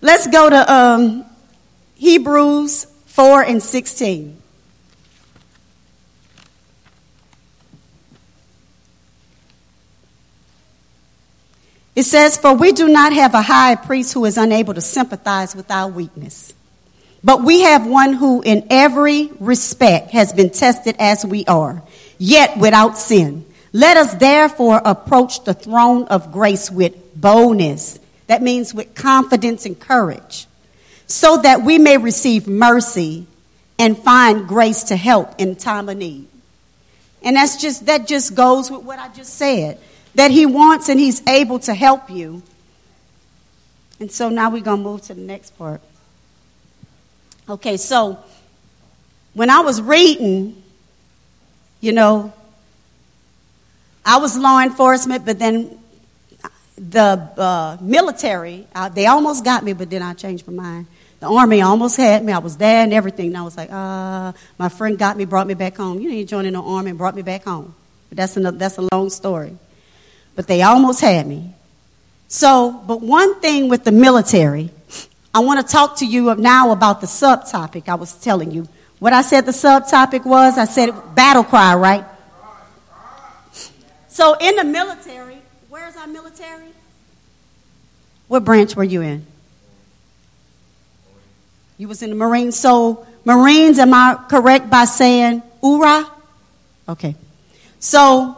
Let's 0.00 0.26
go 0.26 0.50
to 0.50 0.72
um, 0.72 1.24
Hebrews 1.94 2.86
4 3.16 3.42
and 3.42 3.62
16. 3.62 4.42
It 11.94 12.02
says, 12.02 12.36
For 12.36 12.52
we 12.52 12.72
do 12.72 12.88
not 12.88 13.14
have 13.14 13.32
a 13.32 13.40
high 13.40 13.74
priest 13.74 14.12
who 14.12 14.26
is 14.26 14.36
unable 14.36 14.74
to 14.74 14.82
sympathize 14.82 15.56
with 15.56 15.70
our 15.70 15.88
weakness, 15.88 16.52
but 17.24 17.42
we 17.42 17.62
have 17.62 17.86
one 17.86 18.12
who, 18.12 18.42
in 18.42 18.66
every 18.68 19.30
respect, 19.40 20.10
has 20.10 20.34
been 20.34 20.50
tested 20.50 20.94
as 20.98 21.24
we 21.24 21.46
are, 21.46 21.82
yet 22.18 22.58
without 22.58 22.98
sin. 22.98 23.46
Let 23.72 23.96
us 23.96 24.12
therefore 24.16 24.82
approach 24.84 25.42
the 25.44 25.54
throne 25.54 26.04
of 26.04 26.32
grace 26.32 26.70
with 26.70 26.94
boldness 27.18 27.98
that 28.26 28.42
means 28.42 28.74
with 28.74 28.94
confidence 28.94 29.64
and 29.64 29.78
courage, 29.78 30.46
so 31.06 31.36
that 31.38 31.62
we 31.62 31.78
may 31.78 31.96
receive 31.96 32.46
mercy 32.46 33.26
and 33.78 33.96
find 33.96 34.48
grace 34.48 34.84
to 34.84 34.96
help 34.96 35.34
in 35.38 35.56
time 35.56 35.88
of 35.88 35.96
need. 35.96 36.26
And 37.22 37.36
that's 37.36 37.60
just 37.60 37.86
that 37.86 38.06
just 38.06 38.34
goes 38.34 38.70
with 38.70 38.82
what 38.82 38.98
I 38.98 39.08
just 39.08 39.34
said. 39.34 39.78
That 40.14 40.30
he 40.30 40.46
wants 40.46 40.88
and 40.88 40.98
he's 40.98 41.26
able 41.26 41.58
to 41.60 41.74
help 41.74 42.10
you. 42.10 42.42
And 44.00 44.10
so 44.10 44.28
now 44.28 44.50
we're 44.50 44.62
going 44.62 44.78
to 44.78 44.82
move 44.82 45.02
to 45.02 45.14
the 45.14 45.20
next 45.20 45.56
part. 45.58 45.80
Okay, 47.48 47.76
so 47.76 48.18
when 49.34 49.50
I 49.50 49.60
was 49.60 49.80
reading, 49.80 50.62
you 51.80 51.92
know, 51.92 52.32
I 54.04 54.18
was 54.18 54.36
law 54.36 54.60
enforcement, 54.60 55.24
but 55.24 55.38
then 55.38 55.78
the 56.78 57.30
uh, 57.36 57.76
military, 57.80 58.66
uh, 58.74 58.88
they 58.88 59.06
almost 59.06 59.44
got 59.44 59.64
me, 59.64 59.72
but 59.72 59.90
then 59.90 60.02
I 60.02 60.14
changed 60.14 60.46
my 60.46 60.52
mind. 60.52 60.86
The 61.20 61.26
army 61.26 61.62
almost 61.62 61.96
had 61.96 62.24
me. 62.24 62.32
I 62.32 62.38
was 62.38 62.56
there 62.56 62.82
and 62.82 62.92
everything. 62.92 63.28
And 63.28 63.36
I 63.36 63.42
was 63.42 63.56
like, 63.56 63.70
uh, 63.72 64.32
my 64.58 64.68
friend 64.68 64.98
got 64.98 65.16
me, 65.16 65.24
brought 65.24 65.46
me 65.46 65.54
back 65.54 65.76
home. 65.76 66.00
You 66.00 66.10
ain't 66.10 66.28
joining 66.28 66.52
the 66.52 66.62
army 66.62 66.90
and 66.90 66.98
brought 66.98 67.14
me 67.14 67.22
back 67.22 67.44
home. 67.44 67.74
But 68.08 68.16
that's, 68.18 68.36
another, 68.36 68.58
that's 68.58 68.78
a 68.78 68.88
long 68.92 69.10
story. 69.10 69.56
But 70.34 70.46
they 70.46 70.62
almost 70.62 71.00
had 71.00 71.26
me. 71.26 71.54
So, 72.28 72.72
but 72.86 73.00
one 73.00 73.40
thing 73.40 73.68
with 73.68 73.84
the 73.84 73.92
military, 73.92 74.70
I 75.32 75.40
want 75.40 75.66
to 75.66 75.72
talk 75.72 75.98
to 75.98 76.06
you 76.06 76.34
now 76.34 76.72
about 76.72 77.00
the 77.00 77.06
subtopic 77.06 77.88
I 77.88 77.94
was 77.94 78.12
telling 78.14 78.50
you. 78.50 78.68
What 78.98 79.12
I 79.12 79.22
said 79.22 79.46
the 79.46 79.52
subtopic 79.52 80.24
was, 80.24 80.58
I 80.58 80.64
said 80.64 80.90
battle 81.14 81.44
cry, 81.44 81.74
right? 81.74 82.04
So 84.08 84.34
in 84.34 84.56
the 84.56 84.64
military, 84.64 85.36
Where's 85.76 85.94
our 85.94 86.06
military? 86.06 86.72
What 88.28 88.46
branch 88.46 88.74
were 88.74 88.82
you 88.82 89.02
in? 89.02 89.26
You 91.78 91.88
was 91.88 92.02
in 92.02 92.10
the 92.10 92.16
Marines. 92.16 92.58
So 92.58 93.06
Marines, 93.24 93.78
am 93.78 93.92
I 93.92 94.18
correct 94.28 94.70
by 94.70 94.84
saying 94.84 95.42
Oorah? 95.62 96.08
Okay. 96.88 97.16
So 97.78 98.36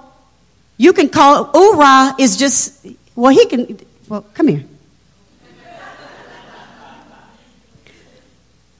you 0.77 0.93
can 0.93 1.09
call 1.09 1.53
Oorah 1.53 2.19
is 2.19 2.37
just 2.37 2.87
well 3.15 3.33
he 3.33 3.47
can 3.47 3.79
well 4.09 4.23
come 4.35 4.49
here. 4.49 4.65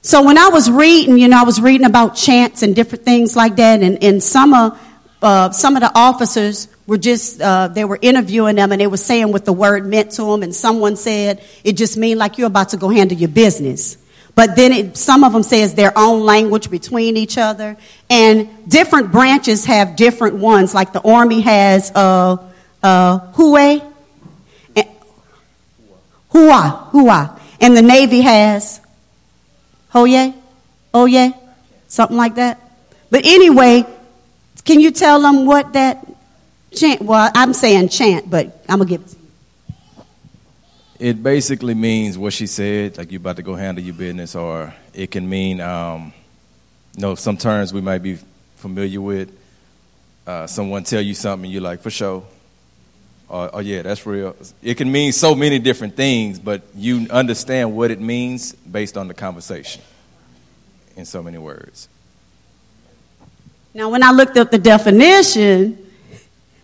So 0.01 0.23
when 0.23 0.37
I 0.37 0.47
was 0.47 0.71
reading, 0.71 1.17
you 1.17 1.27
know, 1.27 1.39
I 1.39 1.43
was 1.43 1.61
reading 1.61 1.85
about 1.85 2.15
chants 2.15 2.63
and 2.63 2.75
different 2.75 3.03
things 3.05 3.35
like 3.35 3.57
that, 3.57 3.81
and, 3.83 4.01
and 4.03 4.23
some 4.23 4.53
of 4.53 4.79
uh, 5.21 5.51
some 5.51 5.75
of 5.75 5.81
the 5.81 5.91
officers 5.93 6.67
were 6.87 6.97
just 6.97 7.41
uh, 7.41 7.67
they 7.67 7.85
were 7.85 7.99
interviewing 8.01 8.55
them 8.55 8.71
and 8.71 8.81
they 8.81 8.87
were 8.87 8.97
saying 8.97 9.31
what 9.31 9.45
the 9.45 9.53
word 9.53 9.85
meant 9.85 10.11
to 10.11 10.23
them 10.23 10.43
and 10.43 10.55
someone 10.55 10.95
said 10.95 11.43
it 11.63 11.73
just 11.73 11.97
mean 11.97 12.17
like 12.17 12.37
you're 12.37 12.47
about 12.47 12.69
to 12.69 12.77
go 12.77 12.89
handle 12.89 13.17
your 13.17 13.29
business 13.29 13.97
but 14.39 14.55
then 14.55 14.71
it, 14.71 14.95
some 14.95 15.25
of 15.25 15.33
them 15.33 15.43
says 15.43 15.75
their 15.75 15.91
own 15.97 16.21
language 16.21 16.71
between 16.71 17.17
each 17.17 17.37
other 17.37 17.75
and 18.09 18.47
different 18.69 19.11
branches 19.11 19.65
have 19.65 19.97
different 19.97 20.35
ones 20.35 20.73
like 20.73 20.93
the 20.93 21.01
army 21.01 21.41
has 21.41 21.91
uh, 21.93 22.37
uh, 22.81 23.19
hooah 23.33 23.81
hooah 26.31 27.39
and 27.59 27.75
the 27.75 27.81
navy 27.81 28.21
has 28.21 28.79
hoye 29.93 30.33
oye 30.95 31.33
something 31.89 32.15
like 32.15 32.35
that 32.35 32.61
but 33.09 33.25
anyway 33.25 33.83
can 34.63 34.79
you 34.79 34.91
tell 34.91 35.19
them 35.19 35.45
what 35.45 35.73
that 35.73 36.05
chant? 36.71 37.01
Well, 37.01 37.31
I'm 37.33 37.53
saying 37.53 37.89
chant, 37.89 38.29
but 38.29 38.63
I'm 38.69 38.79
gonna 38.79 38.89
give 38.89 39.01
it. 39.01 39.15
It 40.99 41.23
basically 41.23 41.75
means 41.75 42.17
what 42.17 42.33
she 42.33 42.45
said, 42.45 42.97
like 42.97 43.09
you're 43.09 43.21
about 43.21 43.37
to 43.37 43.41
go 43.41 43.55
handle 43.55 43.81
your 43.81 43.93
business, 43.93 44.35
or 44.35 44.73
it 44.93 45.09
can 45.11 45.29
mean, 45.29 45.61
um, 45.61 46.11
you 46.93 47.01
know, 47.01 47.15
some 47.15 47.37
terms 47.37 47.71
we 47.71 47.79
might 47.79 47.99
be 47.99 48.17
familiar 48.57 48.99
with. 48.99 49.31
Uh, 50.27 50.45
someone 50.45 50.83
tell 50.83 51.01
you 51.01 51.13
something, 51.13 51.49
you're 51.49 51.61
like, 51.61 51.79
for 51.79 51.89
sure. 51.89 52.25
Or, 53.29 53.49
oh, 53.53 53.59
yeah, 53.59 53.81
that's 53.83 54.05
real. 54.05 54.35
It 54.61 54.75
can 54.75 54.91
mean 54.91 55.13
so 55.13 55.35
many 55.35 55.57
different 55.57 55.95
things, 55.95 56.37
but 56.37 56.63
you 56.75 57.07
understand 57.09 57.73
what 57.73 57.91
it 57.91 58.01
means 58.01 58.51
based 58.51 58.97
on 58.97 59.07
the 59.07 59.13
conversation 59.13 59.81
in 60.97 61.05
so 61.05 61.23
many 61.23 61.37
words. 61.37 61.87
Now, 63.73 63.89
when 63.89 64.03
I 64.03 64.11
looked 64.11 64.35
up 64.35 64.51
the 64.51 64.57
definition, 64.57 65.77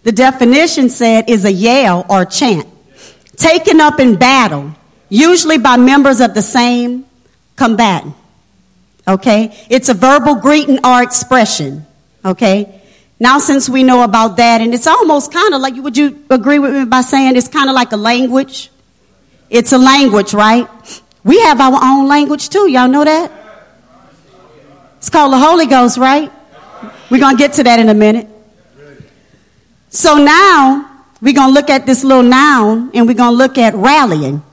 the 0.03 0.11
definition 0.11 0.89
said 0.89 1.29
is 1.29 1.45
a 1.45 1.51
yell 1.53 2.05
or 2.09 2.25
chant 2.25 2.67
taken 3.37 3.81
up 3.81 3.99
in 3.99 4.15
battle, 4.15 4.73
usually 5.09 5.57
by 5.57 5.77
members 5.77 6.21
of 6.21 6.33
the 6.33 6.41
same 6.41 7.05
combatant. 7.55 8.15
Okay? 9.07 9.55
It's 9.69 9.89
a 9.89 9.93
verbal 9.93 10.35
greeting 10.35 10.85
or 10.85 11.03
expression. 11.03 11.85
Okay? 12.23 12.81
Now, 13.19 13.39
since 13.39 13.69
we 13.69 13.83
know 13.83 14.03
about 14.03 14.37
that, 14.37 14.61
and 14.61 14.73
it's 14.73 14.87
almost 14.87 15.31
kind 15.31 15.53
of 15.53 15.61
like, 15.61 15.75
would 15.75 15.95
you 15.95 16.25
agree 16.29 16.59
with 16.59 16.73
me 16.73 16.85
by 16.85 17.01
saying 17.01 17.35
it's 17.37 17.47
kind 17.47 17.69
of 17.69 17.75
like 17.75 17.91
a 17.91 17.97
language? 17.97 18.71
It's 19.49 19.71
a 19.71 19.77
language, 19.77 20.33
right? 20.33 20.67
We 21.23 21.39
have 21.41 21.61
our 21.61 21.79
own 21.81 22.07
language 22.07 22.49
too. 22.49 22.69
Y'all 22.69 22.87
know 22.87 23.05
that? 23.05 23.31
It's 24.97 25.09
called 25.09 25.33
the 25.33 25.37
Holy 25.37 25.65
Ghost, 25.65 25.97
right? 25.97 26.31
We're 27.09 27.19
going 27.19 27.37
to 27.37 27.39
get 27.39 27.53
to 27.53 27.63
that 27.63 27.79
in 27.79 27.89
a 27.89 27.93
minute. 27.93 28.27
So 29.89 30.17
now 30.17 30.94
we're 31.21 31.33
going 31.33 31.49
to 31.49 31.53
look 31.53 31.69
at 31.69 31.85
this 31.85 32.03
little 32.03 32.23
noun 32.23 32.91
and 32.93 33.07
we're 33.07 33.13
going 33.13 33.31
to 33.31 33.37
look 33.37 33.57
at 33.57 33.73
rallying. 33.73 34.43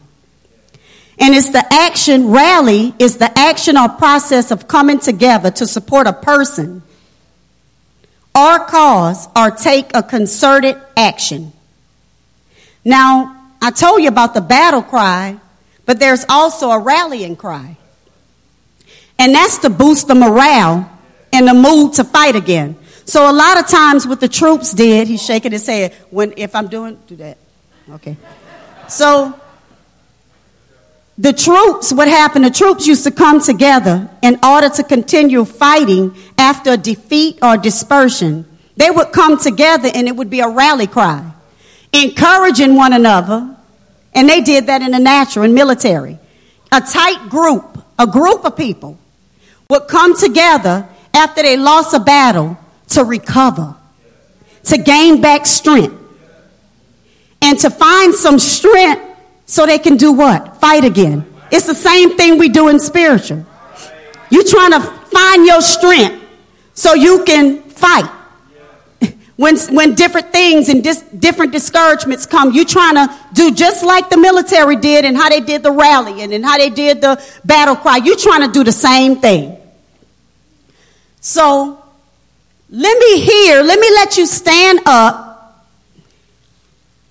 And 1.19 1.35
it's 1.35 1.51
the 1.51 1.65
action, 1.73 2.29
rally 2.31 2.95
is 2.99 3.19
the 3.19 3.37
action 3.39 3.77
or 3.77 3.89
process 3.89 4.51
of 4.51 4.67
coming 4.67 4.99
together 4.99 5.51
to 5.53 5.67
support 5.67 6.07
a 6.07 6.13
person 6.13 6.83
or 8.35 8.61
cause 8.67 9.29
or 9.37 9.51
take 9.51 9.95
a 9.95 10.03
concerted 10.03 10.81
action. 10.97 11.53
Now, 12.85 13.51
I 13.61 13.71
told 13.71 14.03
you 14.03 14.09
about 14.09 14.35
the 14.35 14.41
battle 14.41 14.83
cry, 14.83 15.39
but 15.87 16.01
there's 16.01 16.25
also 16.29 16.71
a 16.71 16.79
rallying 16.79 17.37
cry. 17.37 17.77
And 19.19 19.35
that's 19.35 19.59
to 19.59 19.71
boost 19.71 20.09
the 20.09 20.15
morale 20.15 20.91
and 21.33 21.47
the 21.47 21.55
mood 21.55 21.95
to 21.95 22.05
fight 22.05 22.35
again. 22.35 22.77
So 23.05 23.31
a 23.31 23.33
lot 23.33 23.59
of 23.59 23.67
times 23.69 24.07
what 24.07 24.21
the 24.21 24.29
troops 24.29 24.73
did, 24.73 25.09
he's 25.09 25.23
shaking 25.23 25.53
his 25.53 25.67
head, 25.67 25.93
when 26.11 26.35
if 26.37 26.55
I'm 26.55 26.69
doing 26.69 26.99
do 27.07 27.17
that. 27.17 27.39
Okay. 27.91 28.17
So 28.89 29.39
the 31.19 31.33
troops, 31.33 31.93
what 31.93 32.09
happened, 32.09 32.45
the 32.45 32.51
troops 32.51 32.87
used 32.87 33.05
to 33.05 33.11
come 33.11 33.41
together 33.41 34.09
in 34.23 34.39
order 34.45 34.69
to 34.71 34.83
continue 34.83 35.45
fighting 35.45 36.15
after 36.39 36.77
defeat 36.77 37.39
or 37.43 37.57
dispersion. 37.57 38.47
They 38.77 38.91
would 38.91 39.13
come 39.13 39.39
together 39.39 39.91
and 39.93 40.09
it 40.09 40.17
would 40.17 40.31
be 40.31 40.41
a 40.41 40.49
rally 40.49 40.87
cry, 40.87 41.31
encouraging 41.93 42.77
one 42.77 42.93
another. 42.93 43.57
And 44.15 44.29
they 44.29 44.41
did 44.41 44.67
that 44.67 44.83
in 44.83 44.93
the 44.93 44.99
natural 44.99 45.45
and 45.45 45.55
military. 45.55 46.19
A 46.71 46.81
tight 46.81 47.29
group, 47.29 47.85
a 47.99 48.07
group 48.07 48.45
of 48.45 48.57
people 48.57 48.99
would 49.69 49.89
come 49.89 50.17
together 50.17 50.89
after 51.15 51.43
they 51.43 51.57
lost 51.57 51.95
a 51.95 52.01
battle 52.01 52.59
to 52.95 53.05
recover, 53.05 53.75
to 54.65 54.79
gain 54.79 55.21
back 55.21 55.47
strength, 55.47 55.95
and 57.41 57.59
to 57.59 57.71
find 57.71 58.15
some 58.15 58.39
strength 58.39 59.03
so 59.47 59.67
they 59.67 59.79
can 59.79 59.97
do 59.97 60.13
what? 60.13 60.59
Fight 60.61 60.85
again. 60.85 61.27
It's 61.51 61.67
the 61.67 61.75
same 61.75 62.17
thing 62.17 62.39
we 62.39 62.49
do 62.49 62.69
in 62.69 62.81
spiritual. 62.81 63.45
You're 64.31 64.45
trying 64.45 64.71
to 64.73 64.81
find 64.81 65.45
your 65.45 65.61
strength 65.61 66.25
so 66.73 66.95
you 66.95 67.25
can 67.25 67.63
fight. 67.63 68.11
When, 69.37 69.59
when 69.75 69.95
different 69.95 70.31
things 70.31 70.69
and 70.69 70.85
dis, 70.85 71.03
different 71.03 71.53
discouragements 71.53 72.27
come, 72.27 72.53
you're 72.53 72.65
trying 72.65 72.95
to 72.95 73.13
do 73.33 73.51
just 73.51 73.83
like 73.83 74.09
the 74.09 74.17
military 74.17 74.77
did 74.77 75.05
and 75.05 75.17
how 75.17 75.29
they 75.31 75.41
did 75.41 75.65
the 75.65 75.73
rallying 75.73 76.33
and 76.33 76.45
how 76.45 76.59
they 76.59 76.71
did 76.71 77.01
the 77.01 77.21
battle 77.45 77.75
cry. 77.75 77.97
You're 77.97 78.17
trying 78.17 78.43
to 78.43 78.53
do 78.53 78.63
the 78.63 78.73
same 78.73 79.17
thing. 79.17 79.57
So 81.21 81.82
let 82.75 82.99
me 82.99 83.21
hear, 83.21 83.63
let 83.63 83.79
me 83.79 83.91
let 83.91 84.17
you 84.17 84.25
stand 84.25 84.81
up 84.87 85.69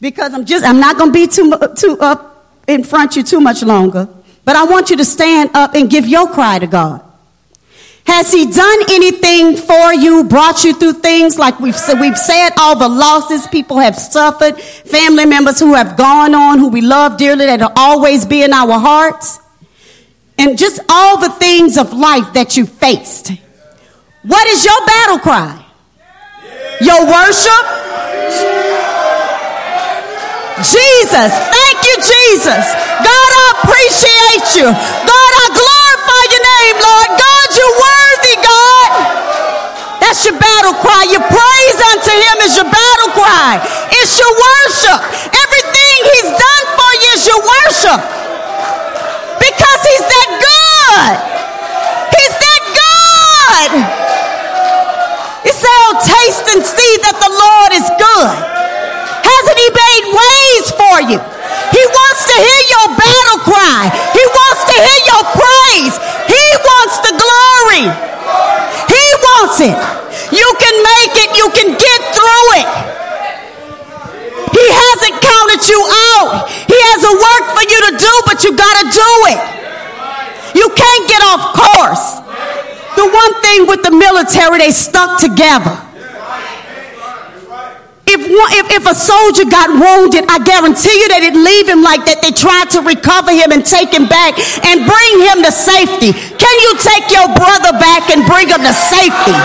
because 0.01 0.33
I'm 0.33 0.43
just, 0.43 0.65
I'm 0.65 0.79
not 0.79 0.97
going 0.97 1.11
to 1.11 1.13
be 1.13 1.27
too, 1.27 1.53
too 1.75 1.97
up 2.01 2.47
in 2.67 2.83
front 2.83 3.11
of 3.11 3.17
you 3.17 3.23
too 3.23 3.39
much 3.39 3.61
longer. 3.61 4.09
But 4.43 4.55
I 4.55 4.63
want 4.63 4.89
you 4.89 4.97
to 4.97 5.05
stand 5.05 5.51
up 5.53 5.75
and 5.75 5.87
give 5.87 6.07
your 6.07 6.27
cry 6.27 6.57
to 6.57 6.65
God. 6.65 7.03
Has 8.07 8.31
he 8.31 8.51
done 8.51 8.79
anything 8.89 9.55
for 9.55 9.93
you, 9.93 10.23
brought 10.23 10.63
you 10.63 10.73
through 10.73 10.93
things 10.93 11.37
like 11.37 11.59
we've 11.59 11.77
said, 11.77 11.99
we've 11.99 12.17
said 12.17 12.49
all 12.57 12.75
the 12.75 12.89
losses 12.89 13.45
people 13.45 13.77
have 13.77 13.95
suffered, 13.95 14.59
family 14.59 15.27
members 15.27 15.59
who 15.59 15.75
have 15.75 15.95
gone 15.95 16.33
on, 16.33 16.57
who 16.57 16.69
we 16.69 16.81
love 16.81 17.17
dearly, 17.17 17.45
that 17.45 17.59
will 17.59 17.71
always 17.75 18.25
be 18.25 18.41
in 18.41 18.51
our 18.51 18.79
hearts, 18.79 19.37
and 20.39 20.57
just 20.57 20.79
all 20.89 21.19
the 21.19 21.29
things 21.29 21.77
of 21.77 21.93
life 21.93 22.33
that 22.33 22.57
you 22.57 22.65
faced. 22.65 23.33
What 24.21 24.45
is 24.47 24.63
your 24.63 24.77
battle 24.85 25.17
cry? 25.17 25.57
Your 26.77 27.09
worship? 27.09 27.65
Jesus. 30.61 31.33
Thank 31.33 31.77
you, 31.81 31.95
Jesus. 31.97 32.65
God, 33.01 33.29
I 33.33 33.45
appreciate 33.57 34.61
you. 34.61 34.69
God, 34.69 35.31
I 35.41 35.47
glorify 35.57 36.23
your 36.29 36.43
name, 36.45 36.77
Lord. 36.85 37.09
God, 37.17 37.47
you're 37.57 37.77
worthy, 37.81 38.35
God. 38.45 38.89
That's 40.05 40.21
your 40.21 40.37
battle 40.37 40.77
cry. 40.77 41.09
Your 41.09 41.25
praise 41.25 41.79
unto 41.81 42.13
him 42.13 42.37
is 42.45 42.53
your 42.61 42.69
battle 42.69 43.11
cry. 43.17 43.57
It's 43.89 44.21
your 44.21 44.33
worship. 44.37 45.01
Everything 45.33 45.97
he's 46.13 46.29
done 46.29 46.65
for 46.77 46.91
you 47.01 47.09
is 47.17 47.25
your 47.25 47.41
worship. 47.41 47.99
Because 49.41 49.81
he's 49.81 50.05
that 50.05 50.29
good. 50.45 51.13
He's 52.13 52.35
that 52.37 52.61
good. 52.69 54.00
Taste 55.61 56.49
and 56.49 56.65
see 56.65 56.93
that 57.05 57.13
the 57.21 57.29
Lord 57.29 57.71
is 57.77 57.85
good. 58.01 58.37
Hasn't 59.21 59.59
he 59.61 59.69
made 59.69 60.05
ways 60.09 60.65
for 60.73 60.97
you? 61.13 61.19
He 61.21 61.83
wants 61.85 62.21
to 62.25 62.35
hear 62.41 62.61
your 62.73 62.87
battle 62.97 63.39
cry. 63.45 63.85
He 64.09 64.23
wants 64.25 64.61
to 64.65 64.75
hear 64.81 65.01
your 65.05 65.23
praise. 65.37 65.93
He 66.25 66.45
wants 66.57 66.95
the 67.05 67.13
glory. 67.13 67.85
He 68.89 69.05
wants 69.21 69.57
it. 69.61 69.77
You 70.33 70.49
can 70.57 70.75
make 70.81 71.13
it. 71.21 71.29
You 71.37 71.47
can 71.53 71.69
get 71.77 71.99
through 72.17 72.47
it. 72.57 72.69
He 74.57 74.65
hasn't 74.65 75.15
counted 75.21 75.61
you 75.69 75.81
out. 76.17 76.49
He 76.65 76.77
has 76.89 77.01
a 77.05 77.13
work 77.13 77.45
for 77.53 77.61
you 77.61 77.77
to 77.77 77.93
do, 77.93 78.13
but 78.25 78.41
you 78.41 78.57
got 78.57 78.75
to 78.81 78.85
do 78.89 79.11
it. 79.37 79.41
You 80.57 80.67
can't 80.73 81.05
get 81.05 81.21
off 81.29 81.43
course. 81.53 82.21
The 82.95 83.07
one 83.07 83.33
thing 83.41 83.67
with 83.67 83.83
the 83.83 83.91
military, 83.91 84.59
they 84.59 84.71
stuck 84.71 85.19
together. 85.19 85.77
If, 88.11 88.19
one, 88.27 88.51
if, 88.59 88.67
if 88.75 88.83
a 88.83 88.95
soldier 88.97 89.47
got 89.47 89.71
wounded, 89.71 90.27
I 90.27 90.43
guarantee 90.43 90.91
you 90.91 91.07
they 91.07 91.23
didn't 91.23 91.47
leave 91.47 91.63
him 91.63 91.79
like 91.79 92.03
that. 92.11 92.19
They 92.19 92.35
tried 92.35 92.67
to 92.75 92.83
recover 92.83 93.31
him 93.31 93.55
and 93.55 93.63
take 93.63 93.95
him 93.95 94.11
back 94.11 94.35
and 94.67 94.83
bring 94.83 95.13
him 95.23 95.39
to 95.47 95.51
safety. 95.53 96.11
Can 96.11 96.55
you 96.67 96.71
take 96.75 97.07
your 97.07 97.31
brother 97.31 97.71
back 97.79 98.11
and 98.11 98.27
bring 98.27 98.51
him 98.51 98.59
to 98.67 98.73
safety? 98.75 99.37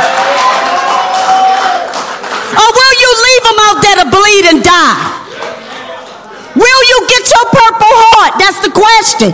Or 2.59 2.69
will 2.75 2.95
you 2.99 3.11
leave 3.23 3.45
him 3.47 3.59
out 3.71 3.79
there 3.87 3.97
to 4.03 4.07
bleed 4.11 4.45
and 4.51 4.61
die? 4.67 4.99
Will 6.59 6.83
you 6.91 6.99
get 7.07 7.23
your 7.23 7.47
purple 7.55 7.95
heart? 8.03 8.35
That's 8.43 8.59
the 8.67 8.73
question. 8.75 9.31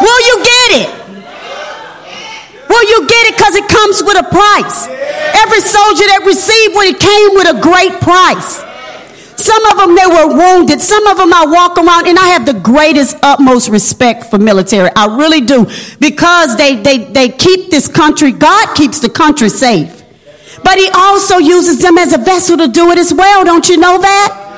Will 0.00 0.20
you 0.32 0.36
get 0.40 0.68
it? 0.80 1.01
Will 2.72 2.88
you 2.88 3.06
get 3.06 3.22
it 3.28 3.36
because 3.36 3.54
it 3.54 3.68
comes 3.68 4.02
with 4.02 4.16
a 4.16 4.24
price? 4.24 4.88
Every 5.44 5.60
soldier 5.60 6.08
that 6.08 6.24
received 6.24 6.72
it 6.88 6.96
came 6.96 7.36
with 7.36 7.52
a 7.52 7.60
great 7.60 8.00
price. 8.00 8.64
Some 9.36 9.64
of 9.66 9.76
them 9.76 9.94
they 9.94 10.06
were 10.06 10.32
wounded. 10.32 10.80
Some 10.80 11.06
of 11.06 11.18
them 11.18 11.34
I 11.34 11.44
walk 11.44 11.76
around 11.76 12.06
and 12.08 12.18
I 12.18 12.28
have 12.28 12.46
the 12.46 12.54
greatest 12.54 13.18
utmost 13.22 13.68
respect 13.68 14.30
for 14.30 14.38
military. 14.38 14.88
I 14.96 15.04
really 15.16 15.42
do 15.42 15.66
because 16.00 16.56
they 16.56 16.76
they 16.76 16.98
they 17.12 17.28
keep 17.28 17.70
this 17.70 17.88
country. 17.88 18.32
God 18.32 18.74
keeps 18.74 19.00
the 19.00 19.10
country 19.10 19.50
safe, 19.50 20.02
but 20.64 20.78
He 20.78 20.88
also 20.94 21.38
uses 21.38 21.78
them 21.80 21.98
as 21.98 22.12
a 22.14 22.18
vessel 22.18 22.56
to 22.56 22.68
do 22.68 22.90
it 22.90 22.98
as 22.98 23.12
well. 23.12 23.44
Don't 23.44 23.68
you 23.68 23.76
know 23.76 23.98
that? 23.98 24.51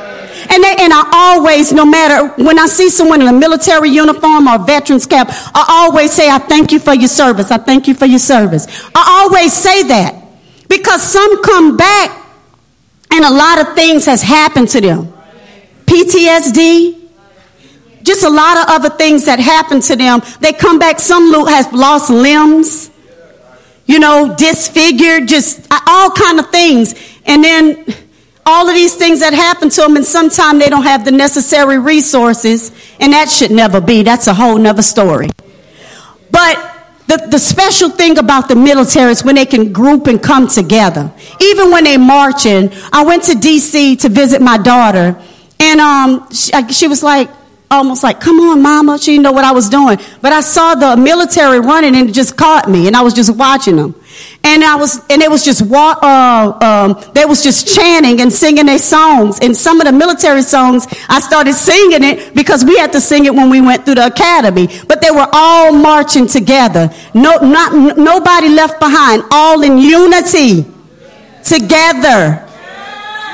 And, 0.50 0.62
they, 0.62 0.76
and 0.78 0.92
I 0.92 1.08
always, 1.12 1.72
no 1.72 1.84
matter 1.86 2.28
when 2.42 2.58
I 2.58 2.66
see 2.66 2.90
someone 2.90 3.20
in 3.20 3.28
a 3.28 3.32
military 3.32 3.90
uniform 3.90 4.48
or 4.48 4.58
veterans 4.64 5.06
cap, 5.06 5.28
I 5.30 5.64
always 5.68 6.12
say, 6.12 6.28
I 6.28 6.38
thank 6.38 6.72
you 6.72 6.78
for 6.78 6.94
your 6.94 7.08
service. 7.08 7.50
I 7.50 7.58
thank 7.58 7.88
you 7.88 7.94
for 7.94 8.06
your 8.06 8.18
service. 8.18 8.66
I 8.94 9.22
always 9.22 9.52
say 9.52 9.82
that 9.84 10.14
because 10.68 11.02
some 11.02 11.42
come 11.42 11.76
back 11.76 12.10
and 13.10 13.24
a 13.24 13.30
lot 13.30 13.60
of 13.60 13.74
things 13.74 14.06
has 14.06 14.22
happened 14.22 14.68
to 14.70 14.80
them. 14.80 15.12
PTSD, 15.86 17.00
just 18.02 18.24
a 18.24 18.30
lot 18.30 18.58
of 18.58 18.64
other 18.68 18.90
things 18.90 19.24
that 19.26 19.38
happen 19.38 19.80
to 19.80 19.96
them. 19.96 20.20
They 20.40 20.52
come 20.52 20.78
back, 20.78 20.98
some 20.98 21.32
has 21.46 21.72
lost 21.72 22.10
limbs, 22.10 22.90
you 23.86 23.98
know, 23.98 24.34
disfigured, 24.36 25.28
just 25.28 25.66
all 25.86 26.10
kind 26.10 26.38
of 26.38 26.50
things. 26.50 26.94
And 27.24 27.42
then 27.42 27.84
all 28.46 28.68
of 28.68 28.74
these 28.74 28.94
things 28.94 29.20
that 29.20 29.32
happen 29.32 29.70
to 29.70 29.80
them, 29.80 29.96
and 29.96 30.04
sometimes 30.04 30.62
they 30.62 30.68
don't 30.68 30.82
have 30.82 31.04
the 31.04 31.10
necessary 31.10 31.78
resources, 31.78 32.70
and 33.00 33.12
that 33.12 33.28
should 33.28 33.50
never 33.50 33.80
be. 33.80 34.02
That's 34.02 34.26
a 34.26 34.34
whole 34.34 34.58
nother 34.58 34.82
story. 34.82 35.30
But 36.30 36.74
the, 37.06 37.28
the 37.30 37.38
special 37.38 37.90
thing 37.90 38.18
about 38.18 38.48
the 38.48 38.56
military 38.56 39.12
is 39.12 39.24
when 39.24 39.34
they 39.36 39.46
can 39.46 39.72
group 39.72 40.06
and 40.06 40.22
come 40.22 40.48
together. 40.48 41.12
Even 41.40 41.70
when 41.70 41.84
they're 41.84 41.98
marching, 41.98 42.70
I 42.92 43.04
went 43.04 43.24
to 43.24 43.34
D.C. 43.34 43.96
to 43.96 44.08
visit 44.08 44.42
my 44.42 44.58
daughter, 44.58 45.20
and 45.60 45.80
um, 45.80 46.30
she, 46.32 46.50
she 46.72 46.88
was 46.88 47.02
like, 47.02 47.30
almost 47.70 48.02
like, 48.02 48.20
come 48.20 48.38
on, 48.40 48.62
mama. 48.62 48.98
She 48.98 49.12
didn't 49.12 49.24
know 49.24 49.32
what 49.32 49.44
I 49.44 49.52
was 49.52 49.68
doing. 49.68 49.98
But 50.20 50.32
I 50.32 50.40
saw 50.40 50.74
the 50.74 50.96
military 50.96 51.60
running 51.60 51.96
and 51.96 52.08
it 52.08 52.12
just 52.12 52.36
caught 52.36 52.68
me, 52.68 52.86
and 52.86 52.96
I 52.96 53.02
was 53.02 53.14
just 53.14 53.34
watching 53.36 53.76
them. 53.76 53.94
And 54.44 54.62
I 54.62 54.76
was, 54.76 55.00
and 55.08 55.22
it 55.22 55.30
was 55.30 55.42
just, 55.42 55.62
uh, 55.72 56.58
um, 56.60 57.12
they 57.14 57.24
was 57.24 57.42
just 57.42 57.66
chanting 57.66 58.20
and 58.20 58.30
singing 58.30 58.66
their 58.66 58.78
songs. 58.78 59.38
And 59.40 59.56
some 59.56 59.80
of 59.80 59.86
the 59.86 59.92
military 59.92 60.42
songs, 60.42 60.86
I 61.08 61.20
started 61.20 61.54
singing 61.54 62.04
it 62.04 62.34
because 62.34 62.62
we 62.62 62.76
had 62.76 62.92
to 62.92 63.00
sing 63.00 63.24
it 63.24 63.34
when 63.34 63.48
we 63.48 63.62
went 63.62 63.86
through 63.86 63.94
the 63.94 64.06
academy. 64.06 64.68
But 64.86 65.00
they 65.00 65.10
were 65.10 65.26
all 65.32 65.72
marching 65.72 66.26
together. 66.26 66.90
No, 67.14 67.38
not, 67.38 67.96
nobody 67.96 68.50
left 68.50 68.80
behind. 68.80 69.22
All 69.30 69.62
in 69.62 69.78
unity. 69.78 70.66
Together. 71.42 72.46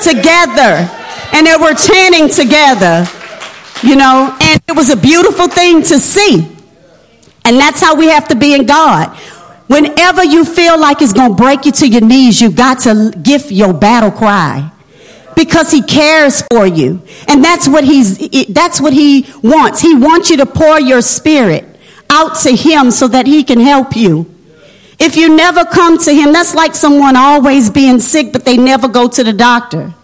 Together. 0.00 0.88
And 1.32 1.44
they 1.44 1.56
were 1.60 1.74
chanting 1.74 2.28
together. 2.28 3.04
You 3.82 3.96
know, 3.96 4.36
and 4.40 4.62
it 4.68 4.76
was 4.76 4.90
a 4.90 4.96
beautiful 4.96 5.48
thing 5.48 5.82
to 5.82 5.98
see. 5.98 6.56
And 7.44 7.58
that's 7.58 7.80
how 7.80 7.96
we 7.96 8.06
have 8.06 8.28
to 8.28 8.36
be 8.36 8.54
in 8.54 8.66
God. 8.66 9.18
Whenever 9.70 10.24
you 10.24 10.44
feel 10.44 10.80
like 10.80 11.00
it's 11.00 11.12
going 11.12 11.30
to 11.30 11.36
break 11.36 11.64
you 11.64 11.70
to 11.70 11.86
your 11.86 12.00
knees, 12.00 12.40
you've 12.40 12.56
got 12.56 12.80
to 12.80 13.12
give 13.22 13.52
your 13.52 13.72
battle 13.72 14.10
cry 14.10 14.68
because 15.36 15.70
he 15.70 15.80
cares 15.80 16.42
for 16.50 16.66
you. 16.66 17.00
And 17.28 17.44
that's 17.44 17.68
what 17.68 17.84
he's 17.84 18.18
that's 18.48 18.80
what 18.80 18.92
he 18.92 19.26
wants. 19.44 19.80
He 19.80 19.94
wants 19.94 20.28
you 20.28 20.38
to 20.38 20.46
pour 20.46 20.80
your 20.80 21.00
spirit 21.02 21.64
out 22.10 22.36
to 22.38 22.50
him 22.50 22.90
so 22.90 23.06
that 23.06 23.28
he 23.28 23.44
can 23.44 23.60
help 23.60 23.94
you. 23.94 24.26
If 24.98 25.14
you 25.14 25.36
never 25.36 25.64
come 25.64 25.98
to 25.98 26.12
him, 26.12 26.32
that's 26.32 26.52
like 26.52 26.74
someone 26.74 27.14
always 27.14 27.70
being 27.70 28.00
sick 28.00 28.32
but 28.32 28.44
they 28.44 28.56
never 28.56 28.88
go 28.88 29.06
to 29.06 29.22
the 29.22 29.32
doctor. 29.32 29.94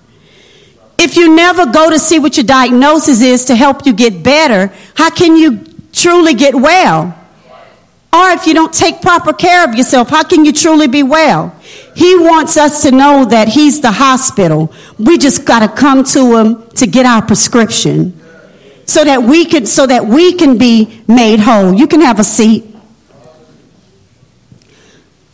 If 0.97 1.17
you 1.17 1.35
never 1.35 1.67
go 1.67 1.91
to 1.91 1.99
see 1.99 2.21
what 2.21 2.37
your 2.37 2.47
diagnosis 2.47 3.21
is 3.21 3.47
to 3.47 3.57
help 3.57 3.85
you 3.85 3.95
get 3.95 4.23
better, 4.23 4.73
how 4.95 5.11
can 5.11 5.35
you 5.35 5.64
truly 5.93 6.35
get 6.35 6.55
well? 6.55 7.16
Or 8.12 8.30
if 8.30 8.46
you 8.46 8.54
don't 8.54 8.72
take 8.72 9.02
proper 9.02 9.32
care 9.32 9.64
of 9.68 9.74
yourself, 9.74 10.09
how 10.09 10.22
can 10.22 10.44
you 10.44 10.52
truly 10.52 10.86
be 10.86 11.02
well? 11.02 11.54
He 11.94 12.16
wants 12.16 12.57
us 12.57 12.82
to 12.82 12.90
know 12.90 13.24
that 13.26 13.48
He's 13.48 13.80
the 13.80 13.90
hospital. 13.90 14.72
We 14.98 15.18
just 15.18 15.44
got 15.44 15.61
to 15.61 15.68
come 15.68 16.04
to 16.04 16.36
Him 16.36 16.68
to 16.70 16.86
get 16.86 17.04
our 17.04 17.20
prescription 17.20 18.18
so 18.86 19.04
that 19.04 19.22
we 19.22 19.44
can 19.44 19.66
so 19.66 19.86
that 19.86 20.07
we 20.07 20.32
can 20.34 20.57
be 20.57 21.02
made 21.09 21.40
whole. 21.40 21.74
You 21.74 21.86
can 21.86 22.00
have 22.00 22.18
a 22.20 22.24
seat. 22.24 22.64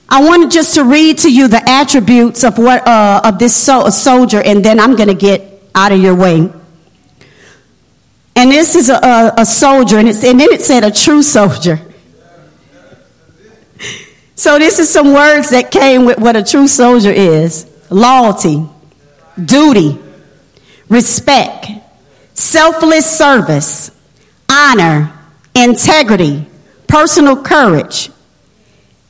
I 0.08 0.22
wanted 0.24 0.50
just 0.50 0.74
to 0.74 0.84
read 0.84 1.18
to 1.18 1.32
you 1.32 1.48
the 1.48 1.62
attributes 1.68 2.44
of 2.44 2.58
what 2.58 2.86
uh, 2.86 3.20
of 3.24 3.38
this 3.38 3.54
so, 3.54 3.88
soldier, 3.90 4.42
and 4.42 4.64
then 4.64 4.80
I'm 4.80 4.96
going 4.96 5.08
to 5.08 5.14
get 5.14 5.62
out 5.74 5.92
of 5.92 6.00
your 6.00 6.14
way. 6.14 6.52
And 8.34 8.50
this 8.50 8.74
is 8.74 8.88
a, 8.88 8.94
a, 8.94 9.34
a 9.38 9.46
soldier, 9.46 9.98
and, 9.98 10.08
and 10.08 10.40
then 10.40 10.40
it 10.40 10.62
said 10.62 10.84
a 10.84 10.90
true 10.90 11.22
soldier. 11.36 11.80
So, 14.34 14.58
this 14.58 14.78
is 14.78 14.88
some 14.88 15.12
words 15.12 15.50
that 15.50 15.70
came 15.70 16.04
with 16.06 16.18
what 16.18 16.36
a 16.36 16.42
true 16.42 16.66
soldier 16.66 17.10
is 17.10 17.66
loyalty, 17.90 18.66
duty, 19.42 19.98
respect, 20.88 21.66
selfless 22.34 23.18
service, 23.18 23.90
honor, 24.50 25.12
integrity, 25.54 26.46
personal 26.88 27.42
courage. 27.42 28.10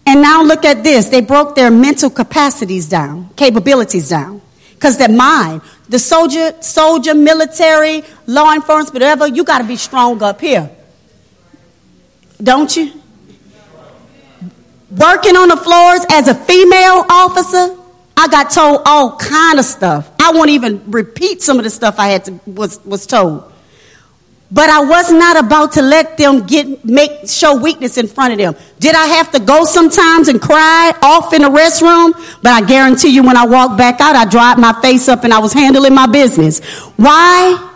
And 0.05 0.21
now 0.21 0.43
look 0.43 0.65
at 0.65 0.83
this. 0.83 1.09
They 1.09 1.21
broke 1.21 1.55
their 1.55 1.71
mental 1.71 2.11
capacities 2.11 2.89
down, 2.89 3.31
capabilities 3.37 4.09
down. 4.09 4.43
Because 4.75 4.99
their 4.99 5.09
mind, 5.09 5.63
the 5.89 5.99
soldier, 5.99 6.61
soldier, 6.61 7.15
military, 7.15 8.03
law 8.27 8.53
enforcement, 8.53 8.95
whatever, 8.95 9.29
you 9.29 9.45
got 9.45 9.59
to 9.59 9.65
be 9.65 9.77
strong 9.77 10.21
up 10.25 10.41
here. 10.41 10.69
Don't 12.43 12.77
you? 12.77 13.02
Working 14.97 15.37
on 15.37 15.49
the 15.49 15.57
floors 15.57 16.05
as 16.11 16.29
a 16.29 16.35
female 16.35 17.05
officer, 17.09 17.79
I 18.17 18.29
got 18.29 18.51
told 18.51 18.83
all 18.85 19.17
kind 19.17 19.59
of 19.59 19.65
stuff. 19.65 20.11
I 20.21 20.33
won't 20.33 20.51
even 20.51 20.91
repeat 20.91 21.43
some 21.43 21.59
of 21.59 21.65
the 21.65 21.71
stuff 21.71 21.99
I 21.99 22.09
had 22.09 22.25
to, 22.27 22.41
was, 22.47 22.85
was 22.85 23.07
told. 23.07 23.51
But 24.51 24.69
I 24.69 24.85
was 24.85 25.11
not 25.11 25.39
about 25.39 25.73
to 25.73 25.83
let 25.83 26.19
them 26.19 26.47
get 26.47 26.85
make 26.85 27.27
show 27.27 27.57
weakness 27.57 27.97
in 27.97 28.07
front 28.07 28.35
of 28.35 28.39
them. 28.39 28.55
Did 28.79 28.95
I 28.95 29.07
have 29.07 29.33
to 29.33 29.41
go 29.41 29.65
sometimes 29.65 30.29
and 30.29 30.43
cry 30.43 30.93
off 31.01 31.33
in 31.33 31.41
the 31.41 31.49
restroom? 31.49 32.13
But 32.43 32.53
I 32.53 32.61
guarantee 32.61 33.09
you 33.09 33.23
when 33.23 33.39
I 33.39 33.47
walked 33.47 33.79
back 33.79 33.99
out, 34.03 34.15
I 34.15 34.27
dried 34.27 34.59
my 34.59 34.79
face 34.83 35.09
up 35.09 35.25
and 35.25 35.33
I 35.33 35.39
was 35.39 35.55
handling 35.55 35.95
my 35.95 36.07
business. 36.07 36.61
Why? 36.99 37.71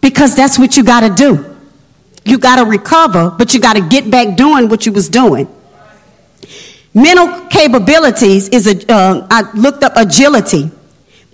Because 0.00 0.34
that's 0.34 0.58
what 0.58 0.76
you 0.76 0.82
gotta 0.82 1.08
do. 1.08 1.56
You 2.24 2.38
gotta 2.38 2.68
recover, 2.68 3.30
but 3.30 3.54
you 3.54 3.60
gotta 3.60 3.80
get 3.80 4.10
back 4.10 4.36
doing 4.36 4.68
what 4.68 4.86
you 4.86 4.92
was 4.92 5.08
doing. 5.08 5.48
Mental 6.94 7.46
capabilities 7.48 8.48
is 8.48 8.66
a. 8.66 8.92
Uh, 8.92 9.26
I 9.30 9.50
looked 9.52 9.84
up 9.84 9.92
agility. 9.96 10.70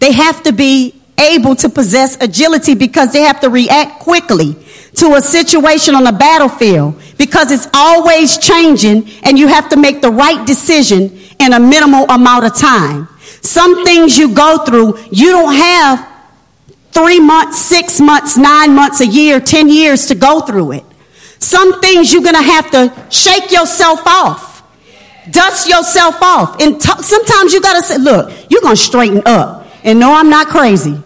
They 0.00 0.12
have 0.12 0.42
to 0.42 0.52
be 0.52 1.00
able 1.18 1.54
to 1.56 1.68
possess 1.68 2.20
agility 2.20 2.74
because 2.74 3.12
they 3.12 3.20
have 3.22 3.40
to 3.40 3.48
react 3.48 4.00
quickly 4.00 4.56
to 4.94 5.14
a 5.14 5.22
situation 5.22 5.94
on 5.94 6.04
the 6.04 6.12
battlefield 6.12 7.00
because 7.16 7.50
it's 7.50 7.68
always 7.72 8.38
changing 8.38 9.08
and 9.22 9.38
you 9.38 9.46
have 9.46 9.68
to 9.68 9.76
make 9.76 10.02
the 10.02 10.10
right 10.10 10.46
decision 10.46 11.18
in 11.40 11.52
a 11.52 11.60
minimal 11.60 12.04
amount 12.10 12.44
of 12.44 12.56
time. 12.56 13.08
Some 13.40 13.84
things 13.84 14.18
you 14.18 14.34
go 14.34 14.64
through, 14.64 14.98
you 15.10 15.30
don't 15.30 15.54
have 15.54 16.08
three 16.92 17.20
months, 17.20 17.60
six 17.60 18.00
months, 18.00 18.36
nine 18.36 18.74
months, 18.74 19.00
a 19.00 19.06
year, 19.06 19.40
ten 19.40 19.68
years 19.68 20.06
to 20.06 20.14
go 20.14 20.40
through 20.40 20.72
it. 20.72 20.84
Some 21.38 21.80
things 21.80 22.12
you're 22.12 22.22
going 22.22 22.34
to 22.34 22.42
have 22.42 22.70
to 22.70 22.92
shake 23.10 23.50
yourself 23.50 24.00
off 24.06 24.53
Dust 25.30 25.68
yourself 25.68 26.20
off. 26.20 26.60
And 26.60 26.80
t- 26.80 27.02
sometimes 27.02 27.52
you 27.52 27.60
got 27.60 27.74
to 27.74 27.82
say, 27.82 27.98
look, 27.98 28.30
you're 28.50 28.60
going 28.60 28.76
to 28.76 28.80
straighten 28.80 29.22
up. 29.26 29.66
And 29.82 29.98
no, 29.98 30.12
I'm 30.14 30.30
not 30.30 30.48
crazy. 30.48 31.00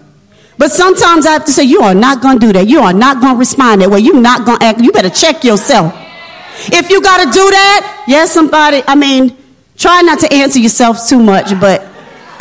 But 0.57 0.73
sometimes 0.73 1.25
I 1.25 1.33
have 1.33 1.45
to 1.45 1.53
say, 1.53 1.63
you 1.65 1.83
are 1.83 1.95
not 1.95 2.21
going 2.21 2.41
to 2.41 2.47
do 2.47 2.53
that. 2.53 2.69
You 2.69 2.81
are 2.81 2.93
not 2.93 3.21
going 3.21 3.35
to 3.35 3.39
respond 3.39 3.83
that 3.83 3.91
way. 3.91 4.01
You're 4.01 4.21
not 4.21 4.45
going 4.45 4.59
to 4.59 4.65
act. 4.65 4.81
You 4.81 4.91
better 4.91 5.11
check 5.11 5.45
yourself. 5.45 5.95
If 6.67 6.91
you 6.91 7.01
got 7.01 7.19
to 7.19 7.25
do 7.27 7.51
that, 7.51 8.05
yes, 8.09 8.33
somebody, 8.33 8.83
I 8.87 8.97
mean, 8.97 9.37
try 9.77 10.03
not 10.03 10.19
to 10.21 10.33
answer 10.33 10.59
yourself 10.59 11.09
too 11.09 11.21
much, 11.21 11.51
but. 11.61 11.81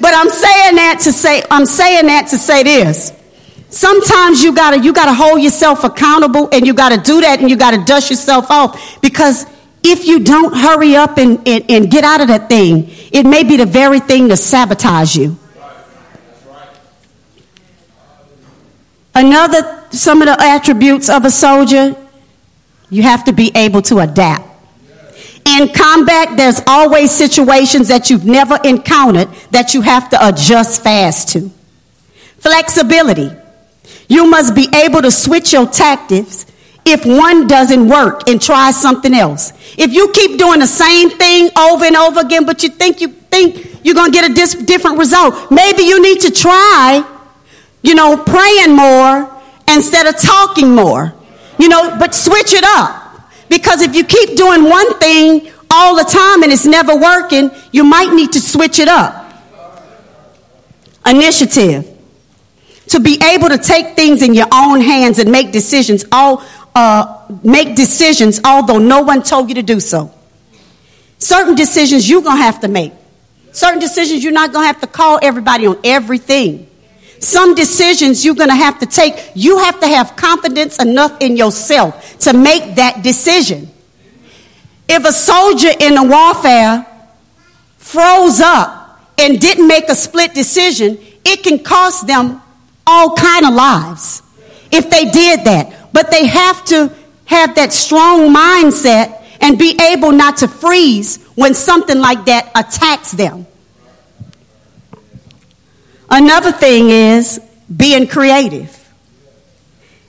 but 0.00 0.14
I'm 0.14 0.30
saying 0.30 0.74
that 0.76 1.00
to 1.04 1.12
say, 1.12 1.42
I'm 1.50 1.66
saying 1.66 2.06
that 2.06 2.26
to 2.28 2.36
say 2.36 2.64
this. 2.64 3.12
Sometimes 3.68 4.42
you 4.42 4.54
gotta, 4.54 4.78
you 4.78 4.92
gotta 4.92 5.12
hold 5.12 5.42
yourself 5.42 5.82
accountable 5.82 6.48
and 6.52 6.64
you 6.64 6.74
gotta 6.74 6.96
do 6.96 7.20
that 7.20 7.40
and 7.40 7.50
you 7.50 7.56
gotta 7.56 7.84
dust 7.84 8.08
yourself 8.08 8.48
off 8.48 9.00
because 9.00 9.46
if 9.84 10.06
you 10.06 10.20
don't 10.20 10.56
hurry 10.56 10.96
up 10.96 11.18
and, 11.18 11.46
and, 11.46 11.70
and 11.70 11.90
get 11.90 12.04
out 12.04 12.22
of 12.22 12.28
that 12.28 12.48
thing, 12.48 12.90
it 13.12 13.24
may 13.24 13.44
be 13.44 13.58
the 13.58 13.66
very 13.66 14.00
thing 14.00 14.30
to 14.30 14.36
sabotage 14.36 15.14
you. 15.14 15.38
Another, 19.14 19.84
some 19.90 20.22
of 20.22 20.26
the 20.26 20.42
attributes 20.42 21.08
of 21.08 21.24
a 21.24 21.30
soldier, 21.30 21.94
you 22.88 23.02
have 23.02 23.24
to 23.24 23.32
be 23.32 23.52
able 23.54 23.82
to 23.82 23.98
adapt. 23.98 24.48
In 25.44 25.68
combat, 25.68 26.36
there's 26.38 26.62
always 26.66 27.10
situations 27.12 27.88
that 27.88 28.08
you've 28.08 28.24
never 28.24 28.58
encountered 28.64 29.28
that 29.50 29.74
you 29.74 29.82
have 29.82 30.08
to 30.10 30.28
adjust 30.28 30.82
fast 30.82 31.28
to. 31.30 31.50
Flexibility. 32.38 33.30
You 34.08 34.26
must 34.28 34.54
be 34.54 34.68
able 34.74 35.02
to 35.02 35.10
switch 35.10 35.52
your 35.52 35.66
tactics 35.66 36.46
if 36.86 37.06
one 37.06 37.46
doesn't 37.46 37.88
work 37.88 38.28
and 38.28 38.40
try 38.40 38.70
something 38.70 39.14
else. 39.14 39.52
If 39.78 39.92
you 39.92 40.10
keep 40.12 40.38
doing 40.38 40.60
the 40.60 40.66
same 40.66 41.10
thing 41.10 41.50
over 41.58 41.84
and 41.84 41.96
over 41.96 42.20
again, 42.20 42.44
but 42.44 42.62
you 42.62 42.68
think 42.68 43.00
you 43.00 43.08
think 43.08 43.84
you're 43.84 43.94
going 43.94 44.12
to 44.12 44.18
get 44.18 44.30
a 44.30 44.34
dis- 44.34 44.54
different 44.54 44.98
result, 44.98 45.50
maybe 45.50 45.82
you 45.82 46.02
need 46.02 46.20
to 46.20 46.30
try, 46.30 47.04
you 47.82 47.94
know, 47.94 48.16
praying 48.16 48.76
more 48.76 49.30
instead 49.68 50.06
of 50.06 50.20
talking 50.20 50.74
more. 50.74 51.14
You 51.58 51.68
know, 51.68 51.96
but 51.98 52.14
switch 52.14 52.52
it 52.52 52.64
up. 52.64 53.04
Because 53.48 53.80
if 53.80 53.94
you 53.94 54.04
keep 54.04 54.36
doing 54.36 54.64
one 54.64 54.98
thing 54.98 55.50
all 55.70 55.96
the 55.96 56.04
time 56.04 56.42
and 56.42 56.52
it's 56.52 56.66
never 56.66 56.96
working, 56.96 57.50
you 57.72 57.84
might 57.84 58.12
need 58.12 58.32
to 58.32 58.40
switch 58.40 58.78
it 58.78 58.88
up. 58.88 59.32
Initiative. 61.06 61.90
To 62.88 63.00
be 63.00 63.18
able 63.24 63.48
to 63.48 63.58
take 63.58 63.96
things 63.96 64.22
in 64.22 64.34
your 64.34 64.46
own 64.52 64.80
hands 64.80 65.18
and 65.18 65.30
make 65.30 65.52
decisions 65.52 66.04
all 66.12 66.44
uh, 66.74 67.26
make 67.42 67.76
decisions 67.76 68.40
although 68.44 68.78
no 68.78 69.02
one 69.02 69.22
told 69.22 69.48
you 69.48 69.54
to 69.56 69.62
do 69.62 69.80
so. 69.80 70.12
Certain 71.18 71.54
decisions 71.54 72.08
you're 72.08 72.22
going 72.22 72.36
to 72.36 72.42
have 72.42 72.60
to 72.60 72.68
make. 72.68 72.92
Certain 73.52 73.78
decisions 73.78 74.22
you're 74.22 74.32
not 74.32 74.52
going 74.52 74.64
to 74.64 74.66
have 74.66 74.80
to 74.80 74.86
call 74.86 75.18
everybody 75.22 75.66
on 75.66 75.78
everything. 75.84 76.68
Some 77.20 77.54
decisions 77.54 78.24
you're 78.24 78.34
going 78.34 78.50
to 78.50 78.56
have 78.56 78.80
to 78.80 78.86
take. 78.86 79.14
You 79.34 79.58
have 79.58 79.80
to 79.80 79.86
have 79.86 80.16
confidence 80.16 80.78
enough 80.82 81.16
in 81.20 81.36
yourself 81.36 82.18
to 82.20 82.32
make 82.32 82.74
that 82.74 83.02
decision. 83.02 83.70
If 84.88 85.06
a 85.06 85.12
soldier 85.12 85.70
in 85.80 85.96
a 85.96 86.04
warfare 86.04 86.86
froze 87.78 88.40
up 88.40 89.00
and 89.16 89.40
didn't 89.40 89.66
make 89.66 89.88
a 89.88 89.94
split 89.94 90.34
decision, 90.34 90.98
it 91.24 91.42
can 91.42 91.60
cost 91.60 92.06
them 92.06 92.42
all 92.86 93.14
kind 93.14 93.46
of 93.46 93.54
lives 93.54 94.22
if 94.70 94.90
they 94.90 95.04
did 95.06 95.44
that. 95.44 95.83
But 95.94 96.10
they 96.10 96.26
have 96.26 96.64
to 96.66 96.92
have 97.26 97.54
that 97.54 97.72
strong 97.72 98.34
mindset 98.34 99.24
and 99.40 99.56
be 99.56 99.78
able 99.80 100.10
not 100.10 100.38
to 100.38 100.48
freeze 100.48 101.22
when 101.36 101.54
something 101.54 101.98
like 101.98 102.24
that 102.24 102.50
attacks 102.56 103.12
them. 103.12 103.46
Another 106.10 106.50
thing 106.50 106.90
is 106.90 107.40
being 107.74 108.08
creative. 108.08 108.76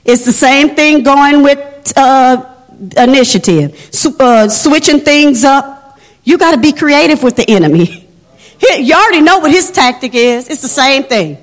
It's 0.04 0.24
the 0.24 0.32
same 0.32 0.74
thing 0.74 1.04
going 1.04 1.44
with 1.44 1.92
uh, 1.96 2.52
initiative, 2.96 3.90
uh, 4.18 4.48
switching 4.48 5.00
things 5.00 5.44
up. 5.44 6.00
You 6.24 6.36
got 6.36 6.50
to 6.50 6.60
be 6.60 6.72
creative 6.72 7.22
with 7.22 7.36
the 7.36 7.48
enemy. 7.48 8.08
you 8.78 8.92
already 8.92 9.20
know 9.20 9.38
what 9.38 9.52
his 9.52 9.70
tactic 9.70 10.16
is. 10.16 10.48
It's 10.48 10.62
the 10.62 10.68
same 10.68 11.04
thing. 11.04 11.38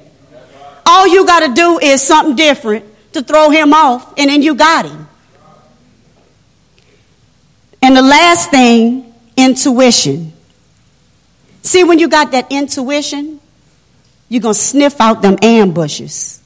All 0.86 1.08
you 1.08 1.26
got 1.26 1.48
to 1.48 1.54
do 1.54 1.80
is 1.80 2.02
something 2.02 2.36
different 2.36 2.93
to 3.14 3.24
throw 3.24 3.50
him 3.50 3.74
off, 3.74 4.14
and 4.18 4.30
then 4.30 4.42
you 4.42 4.56
got 4.56 4.86
him. 4.86 5.08
And 7.82 7.98
the 7.98 8.02
last 8.02 8.50
thing, 8.50 9.14
intuition. 9.36 10.32
See, 11.64 11.84
when 11.84 12.00
you 12.00 12.08
got 12.08 12.32
that 12.32 12.52
intuition, 12.52 13.40
you're 14.30 14.42
going 14.42 14.54
to 14.54 14.60
sniff 14.60 15.02
out 15.02 15.22
them 15.22 15.38
ambushes. 15.42 16.42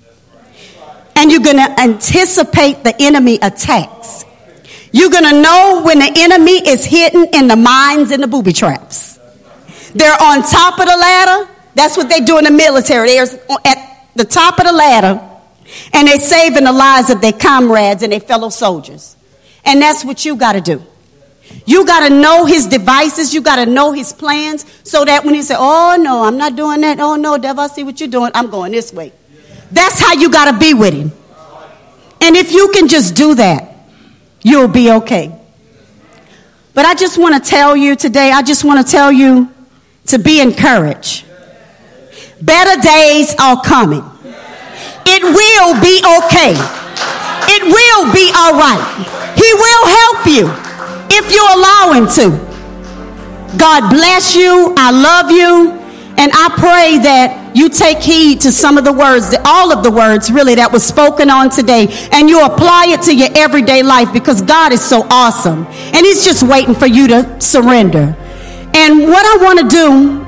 And 1.16 1.32
you're 1.32 1.42
going 1.42 1.58
to 1.58 1.80
anticipate 1.80 2.84
the 2.84 2.96
enemy 3.00 3.40
attacks. 3.42 4.26
You're 4.92 5.10
going 5.10 5.24
to 5.26 5.42
know 5.42 5.82
when 5.84 6.00
the 6.00 6.12
enemy 6.16 6.68
is 6.68 6.86
hidden 6.86 7.28
in 7.34 7.48
the 7.48 7.56
mines 7.56 8.12
and 8.12 8.22
the 8.22 8.28
booby 8.28 8.54
traps. 8.54 9.20
They're 9.94 10.22
on 10.22 10.42
top 10.44 10.80
of 10.80 10.86
the 10.86 10.98
ladder. 10.98 11.52
That's 11.76 11.98
what 11.98 12.10
they 12.10 12.22
do 12.22 12.38
in 12.40 12.46
the 12.46 12.52
military. 12.52 13.10
They're 13.10 13.28
at 13.66 14.10
the 14.16 14.26
top 14.26 14.60
of 14.60 14.66
the 14.66 14.74
ladder 14.74 15.37
and 15.94 16.08
they're 16.08 16.20
saving 16.20 16.64
the 16.64 16.72
lives 16.72 17.10
of 17.10 17.22
their 17.22 17.34
comrades 17.34 18.04
and 18.04 18.12
their 18.12 18.20
fellow 18.20 18.50
soldiers. 18.50 19.16
And 19.66 19.82
that's 19.82 20.06
what 20.06 20.26
you 20.26 20.36
got 20.36 20.54
to 20.54 20.62
do. 20.62 20.84
You 21.66 21.86
got 21.86 22.08
to 22.08 22.14
know 22.14 22.46
his 22.46 22.68
devices. 22.68 23.34
You 23.34 23.42
got 23.42 23.58
to 23.58 23.66
know 23.66 23.92
his 23.92 24.14
plans 24.14 24.66
so 24.84 25.06
that 25.06 25.24
when 25.24 25.34
he 25.34 25.42
say, 25.42 25.56
"Oh 25.58 25.98
no, 26.00 26.24
I'm 26.24 26.38
not 26.38 26.56
doing 26.56 26.82
that. 26.82 27.00
Oh 27.00 27.16
no, 27.16 27.38
devil, 27.38 27.64
I 27.64 27.68
see 27.68 27.84
what 27.84 28.00
you're 28.00 28.10
doing. 28.10 28.32
I'm 28.34 28.50
going 28.50 28.72
this 28.72 28.94
way." 28.94 29.14
That's 29.72 30.00
how 30.00 30.14
you 30.14 30.30
got 30.30 30.52
to 30.52 30.58
be 30.58 30.74
with 30.74 30.94
him. 30.94 31.12
And 32.22 32.36
if 32.36 32.52
you 32.52 32.70
can 32.74 32.88
just 32.88 33.16
do 33.16 33.36
that, 33.36 33.76
you'll 34.42 34.68
be 34.68 34.92
okay. 34.92 35.38
But 36.74 36.86
I 36.86 36.94
just 36.94 37.18
want 37.18 37.42
to 37.44 37.50
tell 37.50 37.76
you 37.76 37.96
today, 37.96 38.32
I 38.32 38.42
just 38.42 38.64
want 38.64 38.86
to 38.86 38.90
tell 38.90 39.12
you 39.12 39.52
to 40.08 40.20
be 40.20 40.42
encouraged. 40.42 41.26
Better 42.42 42.82
days 42.82 43.36
are 43.40 43.62
coming. 43.62 44.04
It 45.18 45.24
will 45.24 45.74
be 45.82 45.98
okay. 46.06 46.54
It 47.50 47.64
will 47.66 48.14
be 48.14 48.30
all 48.38 48.54
right. 48.54 48.86
He 49.34 49.50
will 49.50 49.86
help 49.90 50.28
you 50.30 50.46
if 51.10 51.32
you 51.34 51.42
allow 51.58 51.94
Him 51.98 52.06
to. 52.22 53.58
God 53.58 53.90
bless 53.90 54.36
you. 54.36 54.76
I 54.78 54.92
love 54.92 55.32
you. 55.32 55.72
And 56.20 56.32
I 56.34 56.50
pray 56.58 57.00
that 57.00 57.56
you 57.56 57.68
take 57.68 57.98
heed 57.98 58.42
to 58.42 58.52
some 58.52 58.78
of 58.78 58.84
the 58.84 58.94
words, 58.94 59.36
all 59.44 59.72
of 59.72 59.84
the 59.84 59.90
words 59.90 60.32
really 60.32 60.54
that 60.56 60.72
was 60.72 60.84
spoken 60.84 61.32
on 61.32 61.50
today, 61.50 61.88
and 62.12 62.30
you 62.30 62.46
apply 62.46 62.88
it 62.90 63.02
to 63.04 63.16
your 63.16 63.30
everyday 63.36 63.82
life 63.82 64.14
because 64.14 64.44
God 64.44 64.72
is 64.72 64.84
so 64.84 65.08
awesome. 65.10 65.66
And 65.66 66.06
He's 66.06 66.24
just 66.24 66.44
waiting 66.44 66.76
for 66.76 66.86
you 66.86 67.08
to 67.08 67.42
surrender. 67.42 68.16
And 68.76 69.02
what 69.10 69.26
I 69.26 69.44
want 69.44 69.60
to 69.62 69.68
do, 69.68 70.27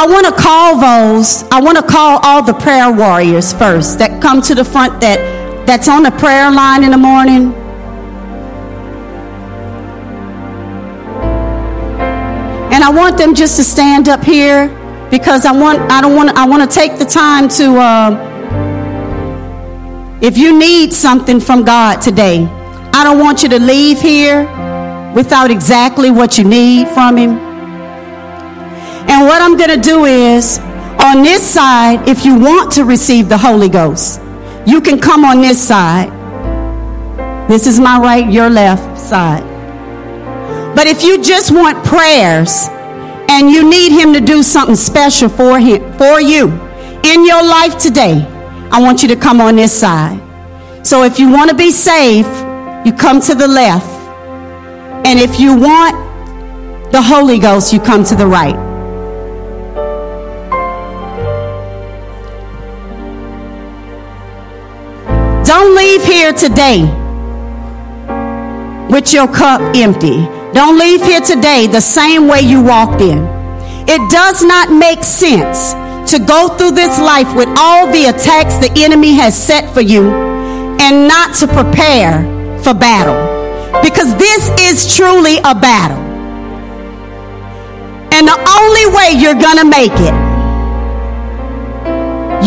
I 0.00 0.06
want 0.06 0.26
to 0.26 0.32
call 0.32 0.78
those, 0.78 1.42
I 1.50 1.60
want 1.60 1.76
to 1.76 1.82
call 1.82 2.20
all 2.22 2.40
the 2.40 2.52
prayer 2.54 2.92
warriors 2.92 3.52
first 3.52 3.98
that 3.98 4.22
come 4.22 4.40
to 4.42 4.54
the 4.54 4.64
front 4.64 5.00
that 5.00 5.18
that's 5.66 5.88
on 5.88 6.04
the 6.04 6.12
prayer 6.12 6.52
line 6.52 6.84
in 6.84 6.92
the 6.92 6.96
morning. 6.96 7.52
And 12.72 12.84
I 12.84 12.90
want 12.90 13.18
them 13.18 13.34
just 13.34 13.56
to 13.56 13.64
stand 13.64 14.08
up 14.08 14.22
here 14.22 14.68
because 15.10 15.44
I 15.44 15.50
want 15.50 15.80
I 15.90 16.00
don't 16.00 16.14
want 16.14 16.30
I 16.38 16.46
want 16.46 16.62
to 16.62 16.72
take 16.72 16.96
the 17.00 17.04
time 17.04 17.48
to 17.58 17.78
uh, 17.78 18.10
if 20.22 20.38
you 20.38 20.56
need 20.56 20.92
something 20.92 21.40
from 21.40 21.64
God 21.64 22.00
today, 22.00 22.44
I 22.92 23.02
don't 23.02 23.18
want 23.18 23.42
you 23.42 23.48
to 23.48 23.58
leave 23.58 24.00
here 24.00 24.44
without 25.12 25.50
exactly 25.50 26.12
what 26.12 26.38
you 26.38 26.44
need 26.44 26.86
from 26.86 27.16
him. 27.16 27.47
And 29.08 29.26
what 29.26 29.40
I'm 29.40 29.56
going 29.56 29.70
to 29.70 29.80
do 29.80 30.04
is 30.04 30.58
on 31.00 31.22
this 31.22 31.48
side 31.48 32.06
if 32.06 32.26
you 32.26 32.38
want 32.38 32.72
to 32.72 32.84
receive 32.84 33.28
the 33.28 33.38
Holy 33.38 33.68
Ghost, 33.68 34.20
you 34.66 34.82
can 34.82 35.00
come 35.00 35.24
on 35.24 35.40
this 35.40 35.66
side. 35.66 36.10
This 37.48 37.66
is 37.66 37.80
my 37.80 37.98
right, 37.98 38.30
your 38.30 38.50
left 38.50 39.00
side. 39.00 39.42
But 40.76 40.86
if 40.86 41.02
you 41.02 41.22
just 41.22 41.50
want 41.50 41.82
prayers 41.86 42.66
and 43.30 43.50
you 43.50 43.68
need 43.68 43.92
him 43.92 44.12
to 44.12 44.20
do 44.20 44.42
something 44.42 44.76
special 44.76 45.30
for 45.30 45.58
him 45.58 45.80
for 45.94 46.20
you 46.20 46.48
in 47.02 47.24
your 47.24 47.42
life 47.42 47.78
today, 47.78 48.26
I 48.70 48.78
want 48.82 49.00
you 49.00 49.08
to 49.08 49.16
come 49.16 49.40
on 49.40 49.56
this 49.56 49.72
side. 49.72 50.20
So 50.86 51.04
if 51.04 51.18
you 51.18 51.30
want 51.32 51.48
to 51.48 51.56
be 51.56 51.70
safe, 51.70 52.26
you 52.84 52.92
come 52.92 53.22
to 53.22 53.34
the 53.34 53.48
left. 53.48 53.86
And 55.06 55.18
if 55.18 55.40
you 55.40 55.56
want 55.56 56.92
the 56.92 57.00
Holy 57.00 57.38
Ghost, 57.38 57.72
you 57.72 57.80
come 57.80 58.04
to 58.04 58.14
the 58.14 58.26
right. 58.26 58.67
Leave 65.98 66.06
here 66.06 66.32
today 66.32 66.82
with 68.90 69.12
your 69.12 69.28
cup 69.28 69.60
empty. 69.76 70.26
Don't 70.52 70.78
leave 70.78 71.02
here 71.02 71.20
today 71.20 71.66
the 71.66 71.80
same 71.80 72.28
way 72.28 72.40
you 72.40 72.62
walked 72.62 73.00
in. 73.00 73.18
It 73.88 74.10
does 74.10 74.42
not 74.42 74.70
make 74.70 75.02
sense 75.04 75.72
to 76.10 76.18
go 76.24 76.48
through 76.56 76.72
this 76.72 76.98
life 76.98 77.34
with 77.34 77.48
all 77.56 77.90
the 77.90 78.06
attacks 78.06 78.56
the 78.56 78.70
enemy 78.76 79.14
has 79.14 79.36
set 79.36 79.72
for 79.74 79.80
you 79.80 80.10
and 80.80 81.08
not 81.08 81.34
to 81.36 81.46
prepare 81.46 82.22
for 82.62 82.74
battle. 82.74 83.36
Because 83.82 84.16
this 84.16 84.50
is 84.60 84.96
truly 84.96 85.38
a 85.38 85.54
battle. 85.54 85.98
And 88.12 88.26
the 88.26 88.38
only 88.58 88.86
way 88.96 89.12
you're 89.20 89.34
going 89.34 89.58
to 89.58 89.64
make 89.64 89.92
it, 89.94 90.14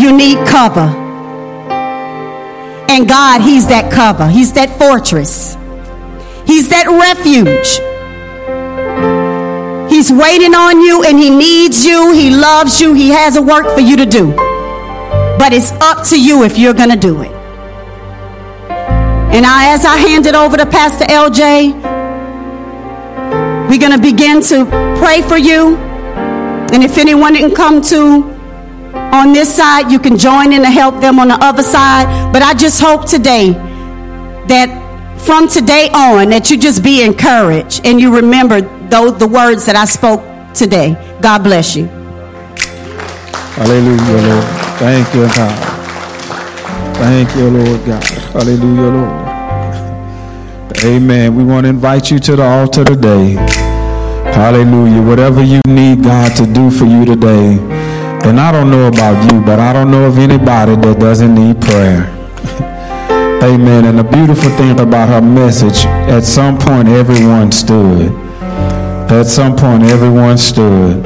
you 0.00 0.12
need 0.16 0.38
cover. 0.46 1.01
And 2.92 3.08
God, 3.08 3.40
He's 3.40 3.68
that 3.68 3.90
cover, 3.90 4.28
He's 4.28 4.52
that 4.52 4.78
fortress, 4.78 5.56
He's 6.46 6.68
that 6.68 6.86
refuge. 6.88 7.80
He's 9.90 10.12
waiting 10.12 10.54
on 10.54 10.82
you 10.82 11.02
and 11.02 11.18
He 11.18 11.30
needs 11.30 11.86
you. 11.86 12.12
He 12.12 12.28
loves 12.28 12.82
you. 12.82 12.92
He 12.92 13.08
has 13.08 13.36
a 13.36 13.42
work 13.42 13.72
for 13.72 13.80
you 13.80 13.96
to 13.96 14.04
do. 14.04 14.32
But 15.38 15.54
it's 15.54 15.72
up 15.80 16.06
to 16.08 16.20
you 16.20 16.44
if 16.44 16.58
you're 16.58 16.74
going 16.74 16.90
to 16.90 16.96
do 16.96 17.22
it. 17.22 17.32
And 19.32 19.46
I, 19.46 19.72
as 19.72 19.86
I 19.86 19.96
hand 19.96 20.26
it 20.26 20.34
over 20.34 20.58
to 20.58 20.66
Pastor 20.66 21.06
LJ, 21.06 21.72
we're 23.70 23.80
going 23.80 23.92
to 23.92 24.02
begin 24.02 24.42
to 24.42 24.66
pray 24.98 25.22
for 25.22 25.38
you. 25.38 25.76
And 25.76 26.84
if 26.84 26.98
anyone 26.98 27.32
didn't 27.32 27.56
come 27.56 27.80
to 27.84 28.31
on 28.94 29.32
this 29.32 29.54
side, 29.54 29.90
you 29.90 29.98
can 29.98 30.16
join 30.18 30.52
in 30.52 30.62
to 30.62 30.70
help 30.70 31.00
them 31.00 31.18
on 31.18 31.28
the 31.28 31.38
other 31.40 31.62
side. 31.62 32.32
But 32.32 32.42
I 32.42 32.54
just 32.54 32.80
hope 32.80 33.06
today 33.06 33.50
that 34.48 34.80
from 35.20 35.48
today 35.48 35.88
on 35.94 36.30
that 36.30 36.50
you 36.50 36.58
just 36.58 36.82
be 36.82 37.02
encouraged 37.04 37.86
and 37.86 38.00
you 38.00 38.14
remember 38.14 38.60
those 38.88 39.18
the 39.18 39.26
words 39.28 39.64
that 39.66 39.76
I 39.76 39.84
spoke 39.84 40.20
today. 40.54 40.96
God 41.20 41.42
bless 41.44 41.76
you. 41.76 41.86
Hallelujah, 43.56 44.28
Lord. 44.28 44.44
Thank 44.78 45.14
you, 45.14 45.22
God. 45.28 45.68
Thank 46.96 47.34
you, 47.36 47.48
Lord 47.50 47.84
God. 47.86 48.04
Hallelujah, 48.32 48.90
Lord. 48.90 49.28
Amen. 50.84 51.36
We 51.36 51.44
want 51.44 51.64
to 51.64 51.70
invite 51.70 52.10
you 52.10 52.18
to 52.18 52.36
the 52.36 52.42
altar 52.42 52.84
today. 52.84 53.34
Hallelujah. 54.34 55.02
Whatever 55.02 55.42
you 55.42 55.60
need 55.66 56.02
God 56.02 56.34
to 56.36 56.46
do 56.52 56.70
for 56.70 56.86
you 56.86 57.04
today. 57.04 57.58
And 58.24 58.38
I 58.38 58.52
don't 58.52 58.70
know 58.70 58.86
about 58.88 59.32
you, 59.32 59.40
but 59.40 59.58
I 59.58 59.72
don't 59.72 59.90
know 59.90 60.04
of 60.04 60.18
anybody 60.18 60.76
that 60.76 61.00
doesn't 61.00 61.34
need 61.34 61.60
prayer. 61.60 62.06
Amen. 63.42 63.84
And 63.84 63.98
the 63.98 64.04
beautiful 64.04 64.50
thing 64.50 64.78
about 64.78 65.08
her 65.08 65.20
message, 65.20 65.84
at 65.86 66.22
some 66.22 66.56
point, 66.56 66.86
everyone 66.88 67.50
stood. 67.50 68.12
At 69.10 69.24
some 69.24 69.56
point, 69.56 69.82
everyone 69.82 70.38
stood. 70.38 71.04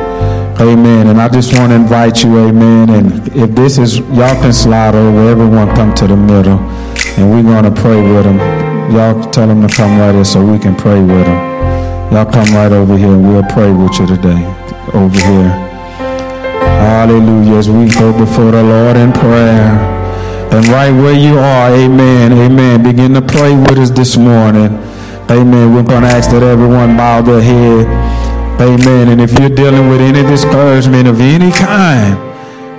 Amen. 0.60 1.09
And 1.09 1.20
I 1.20 1.28
just 1.28 1.56
want 1.59 1.70
to 1.70 1.76
invite 1.76 2.22
you, 2.22 2.38
amen. 2.38 2.90
And 2.90 3.28
if 3.36 3.51
this 3.55 3.78
is, 3.78 3.98
y'all 3.98 4.40
can 4.40 4.52
slide 4.52 4.94
over. 4.94 5.28
Everyone 5.28 5.74
come 5.74 5.94
to 5.94 6.06
the 6.06 6.16
middle. 6.16 6.59
And 7.18 7.30
we're 7.30 7.43
going 7.43 7.64
to 7.64 7.80
pray 7.80 8.01
with 8.01 8.24
them. 8.24 8.38
Y'all 8.93 9.30
tell 9.30 9.47
them 9.48 9.66
to 9.66 9.74
come 9.74 9.98
right 9.98 10.14
here 10.14 10.24
so 10.24 10.44
we 10.44 10.59
can 10.59 10.76
pray 10.76 11.01
with 11.01 11.26
them. 11.26 12.12
Y'all 12.12 12.30
come 12.30 12.55
right 12.55 12.70
over 12.70 12.97
here 12.97 13.09
and 13.09 13.26
we'll 13.26 13.43
pray 13.44 13.72
with 13.72 13.98
you 13.98 14.06
today. 14.06 14.44
Over 14.94 15.18
here. 15.18 15.65
Hallelujah. 16.97 17.59
As 17.59 17.68
we 17.68 17.90
go 17.90 18.10
before 18.16 18.52
the 18.52 18.62
Lord 18.62 18.97
in 18.97 19.12
prayer. 19.12 19.68
And 20.51 20.66
right 20.68 20.90
where 20.90 21.12
you 21.12 21.36
are, 21.39 21.68
amen, 21.68 22.32
amen. 22.32 22.82
Begin 22.82 23.12
to 23.12 23.20
pray 23.20 23.55
with 23.55 23.77
us 23.77 23.90
this 23.90 24.16
morning. 24.16 24.73
Amen. 25.28 25.74
We're 25.74 25.82
going 25.82 26.05
to 26.05 26.09
ask 26.09 26.31
that 26.31 26.43
everyone 26.43 26.97
bow 26.97 27.20
their 27.20 27.43
head. 27.43 27.85
Amen. 28.62 29.09
And 29.10 29.20
if 29.20 29.39
you're 29.39 29.51
dealing 29.51 29.90
with 29.90 30.01
any 30.01 30.23
discouragement 30.23 31.06
of 31.06 31.20
any 31.20 31.52
kind, 31.52 32.16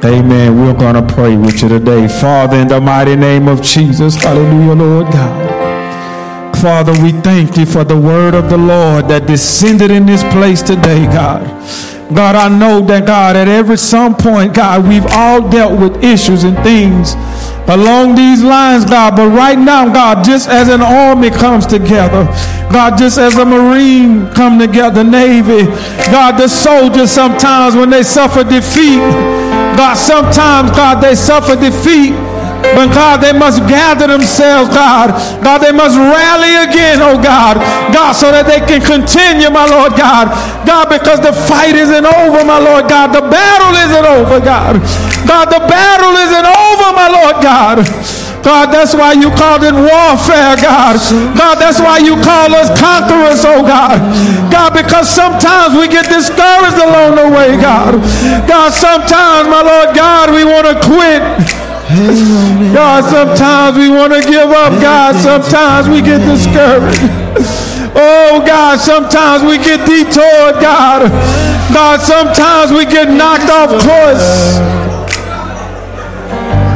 Amen. 0.03 0.60
We're 0.61 0.73
going 0.73 0.95
to 0.95 1.14
pray 1.14 1.38
with 1.38 1.61
you 1.61 1.69
today. 1.69 2.07
Father, 2.07 2.57
in 2.57 2.68
the 2.68 2.81
mighty 2.81 3.15
name 3.15 3.48
of 3.48 3.61
Jesus. 3.61 4.15
Hallelujah, 4.15 4.73
Lord 4.73 5.11
God. 5.11 6.56
Father, 6.57 6.91
we 7.03 7.11
thank 7.11 7.56
you 7.56 7.68
for 7.68 7.84
the 7.84 7.98
word 7.98 8.34
of 8.34 8.49
the 8.49 8.57
Lord 8.57 9.07
that 9.10 9.27
descended 9.27 9.91
in 9.91 10.07
this 10.07 10.23
place 10.34 10.64
today, 10.64 11.06
God. 11.06 11.45
God, 12.13 12.35
I 12.35 12.47
know 12.47 12.81
that, 12.88 13.05
God, 13.05 13.35
at 13.35 13.47
every 13.47 13.77
some 13.77 14.15
point, 14.15 14.53
God, 14.53 14.88
we've 14.88 15.05
all 15.11 15.49
dealt 15.49 15.79
with 15.79 16.03
issues 16.03 16.43
and 16.43 16.57
things 16.63 17.13
along 17.67 18.15
these 18.15 18.41
lines, 18.41 18.85
God. 18.85 19.15
But 19.15 19.29
right 19.29 19.57
now, 19.57 19.91
God, 19.91 20.23
just 20.23 20.47
as 20.47 20.69
an 20.69 20.81
army 20.81 21.29
comes 21.29 21.65
together, 21.65 22.25
God, 22.71 22.97
just 22.97 23.17
as 23.17 23.35
a 23.35 23.45
Marine 23.45 24.31
come 24.34 24.57
together, 24.57 25.03
Navy, 25.03 25.65
God, 26.11 26.38
the 26.38 26.47
soldiers 26.47 27.11
sometimes 27.11 27.75
when 27.75 27.89
they 27.89 28.03
suffer 28.03 28.43
defeat, 28.43 28.99
God, 29.75 29.95
sometimes, 29.95 30.71
God, 30.71 31.01
they 31.01 31.15
suffer 31.15 31.55
defeat. 31.55 32.13
But 32.76 32.91
God, 32.91 33.22
they 33.22 33.31
must 33.31 33.64
gather 33.69 34.07
themselves, 34.07 34.69
God. 34.73 35.14
God, 35.44 35.60
they 35.60 35.72
must 35.72 35.95
rally 35.95 36.65
again, 36.65 36.99
oh 36.99 37.22
God. 37.22 37.61
God, 37.94 38.14
so 38.14 38.31
that 38.31 38.49
they 38.49 38.60
can 38.64 38.81
continue, 38.81 39.49
my 39.53 39.68
Lord 39.69 39.94
God. 39.95 40.31
God, 40.65 40.89
because 40.89 41.22
the 41.22 41.31
fight 41.31 41.76
isn't 41.76 42.06
over, 42.06 42.44
my 42.44 42.60
Lord 42.60 42.89
God. 42.89 43.14
The 43.14 43.23
battle 43.23 43.73
isn't 43.77 44.07
over, 44.07 44.39
God. 44.44 44.81
God, 45.27 45.48
the 45.52 45.64
battle 45.68 46.15
isn't 46.18 46.48
over, 46.48 46.88
my 46.95 47.10
Lord 47.11 47.38
God. 47.44 47.85
God, 48.48 48.72
that's 48.72 48.95
why 48.95 49.11
you 49.11 49.27
called 49.35 49.68
it 49.68 49.76
warfare, 49.76 50.56
God. 50.56 50.95
God, 51.35 51.60
that's 51.60 51.84
why 51.84 51.99
you 51.99 52.15
call 52.23 52.56
us 52.56 52.72
conquerors, 52.80 53.44
oh 53.44 53.60
God. 53.60 53.99
God, 54.48 54.72
because 54.72 55.10
sometimes 55.10 55.76
we 55.76 55.91
get 55.91 56.07
discouraged 56.07 56.80
along 56.80 57.19
the 57.19 57.27
way, 57.27 57.60
God. 57.60 57.99
God, 58.48 58.72
sometimes, 58.72 59.52
my 59.52 59.60
Lord 59.60 59.91
God, 59.91 60.31
we 60.31 60.48
want 60.48 60.64
to 60.64 60.80
quit. 60.80 61.66
God, 62.73 63.03
sometimes 63.09 63.77
we 63.77 63.89
want 63.89 64.11
to 64.11 64.19
give 64.19 64.49
up. 64.51 64.73
God, 64.81 65.15
sometimes 65.15 65.88
we 65.88 66.01
get 66.01 66.19
discouraged. 66.19 66.99
Oh, 67.99 68.43
God, 68.45 68.80
sometimes 68.80 69.41
we 69.43 69.57
get 69.57 69.88
detoured, 69.88 70.61
God. 70.61 71.09
God, 71.73 71.99
sometimes 71.99 72.72
we 72.72 72.85
get 72.85 73.09
knocked 73.09 73.49
off 73.49 73.72
course 73.81 74.59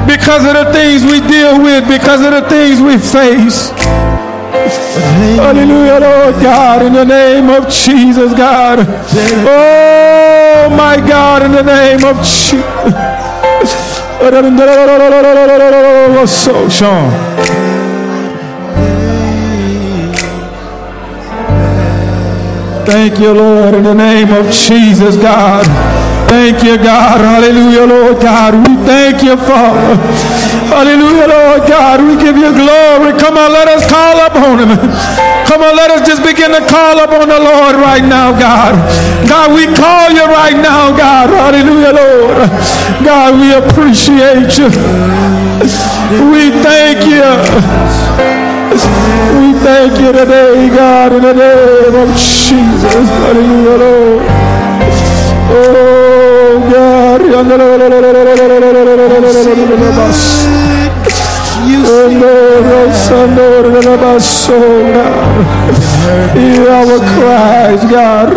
because 0.08 0.44
of 0.46 0.54
the 0.54 0.74
things 0.74 1.04
we 1.04 1.20
deal 1.28 1.62
with, 1.62 1.88
because 1.88 2.26
of 2.26 2.32
the 2.32 2.50
things 2.50 2.82
we 2.82 2.98
face. 2.98 3.70
Hallelujah, 5.38 6.00
Lord 6.00 6.42
God, 6.42 6.82
in 6.86 6.94
the 6.94 7.06
name 7.06 7.52
of 7.52 7.70
Jesus, 7.70 8.34
God. 8.34 8.80
Oh, 9.48 10.74
my 10.76 10.98
God, 11.08 11.44
in 11.44 11.52
the 11.52 11.64
name 11.64 12.04
of 12.04 12.18
Jesus. 12.26 13.88
So, 16.28 16.70
Sean. 16.70 17.12
Thank 22.86 23.20
you, 23.20 23.34
Lord, 23.34 23.74
in 23.74 23.84
the 23.84 23.96
name 23.96 24.32
of 24.32 24.52
Jesus, 24.52 25.18
God. 25.18 25.66
Thank 26.30 26.64
you, 26.64 26.78
God. 26.78 27.20
Hallelujah, 27.20 27.88
Lord 27.88 28.22
God. 28.22 28.54
We 28.54 28.76
thank 28.86 29.24
you, 29.24 29.36
Father. 29.38 29.96
Hallelujah, 30.70 31.28
Lord 31.28 31.68
God. 31.68 32.02
We 32.02 32.16
give 32.22 32.38
you 32.38 32.54
glory. 32.54 33.20
Come 33.20 33.38
on, 33.38 33.52
let 33.52 33.68
us 33.68 33.90
call 33.90 34.26
upon 34.28 34.60
him. 34.60 35.41
Come 35.52 35.64
on, 35.64 35.76
let 35.76 35.92
us 35.92 36.08
just 36.08 36.24
begin 36.24 36.52
to 36.52 36.64
call 36.66 37.04
upon 37.04 37.28
the 37.28 37.38
Lord 37.38 37.76
right 37.76 38.00
now, 38.00 38.32
God. 38.32 38.72
God, 39.28 39.52
we 39.52 39.68
call 39.76 40.08
you 40.10 40.24
right 40.24 40.56
now, 40.56 40.96
God. 40.96 41.28
Hallelujah, 41.28 41.92
Lord. 41.92 42.48
God, 43.04 43.36
we 43.36 43.52
appreciate 43.52 44.56
you. 44.56 44.72
We 46.32 46.56
thank 46.64 47.04
you. 47.04 47.28
We 49.44 49.52
thank 49.60 50.00
you 50.00 50.14
today, 50.14 50.70
God, 50.70 51.12
in 51.12 51.22
the 51.22 51.34
name 51.36 51.96
of 52.00 52.16
Jesus. 52.16 53.10
Hallelujah, 53.20 53.76
Lord. 53.76 54.24
Oh. 55.52 56.72
God. 56.72 57.02
Hear 66.34 66.70
our 66.70 66.98
cries, 67.14 67.82
God. 67.92 68.34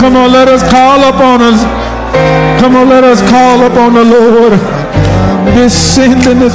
Come 0.00 0.16
on, 0.16 0.32
let 0.32 0.48
us 0.48 0.62
call 0.70 1.00
upon 1.08 1.42
us. 1.42 1.60
Come 2.60 2.76
on, 2.76 2.88
let 2.88 3.04
us 3.04 3.20
call 3.28 3.66
upon 3.66 3.94
the 3.94 4.04
Lord. 4.04 4.52
Descend 5.54 6.26
in 6.26 6.38
this. 6.38 6.54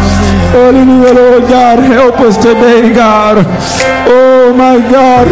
Hallelujah, 0.51 1.13
Lord 1.13 1.43
God, 1.49 1.79
help 1.79 2.19
us 2.19 2.35
today, 2.35 2.93
God. 2.93 3.45
Oh 4.07 4.53
my 4.53 4.79
God. 4.91 5.27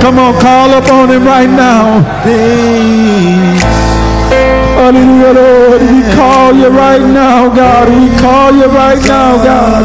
Come 0.00 0.18
on, 0.18 0.34
call 0.40 0.70
upon 0.76 1.10
him 1.10 1.24
right 1.24 1.48
now. 1.48 2.02
Hallelujah, 4.76 5.32
Lord. 5.32 5.80
We 5.82 6.02
call 6.14 6.54
you 6.54 6.68
right 6.68 7.00
now, 7.00 7.48
God. 7.54 7.88
We 7.88 8.08
call 8.20 8.52
you 8.52 8.66
right 8.66 9.00
now, 9.08 9.36
God. 9.42 9.84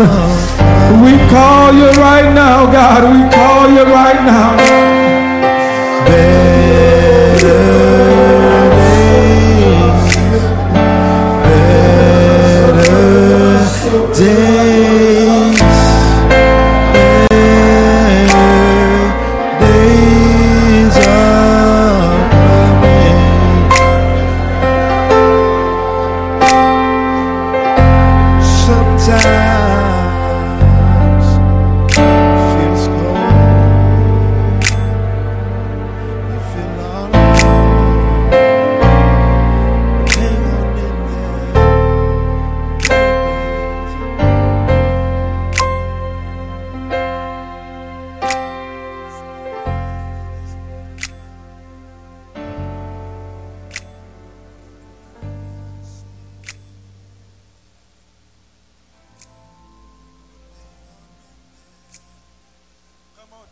We 1.04 1.18
call 1.30 1.74
you 1.74 1.90
right 2.02 2.34
now, 2.34 2.66
God. 2.72 3.04
We 3.04 3.30
call 3.32 3.70
you 3.70 3.84
right 3.84 4.22
now. 4.26 4.56
day. 13.96 14.55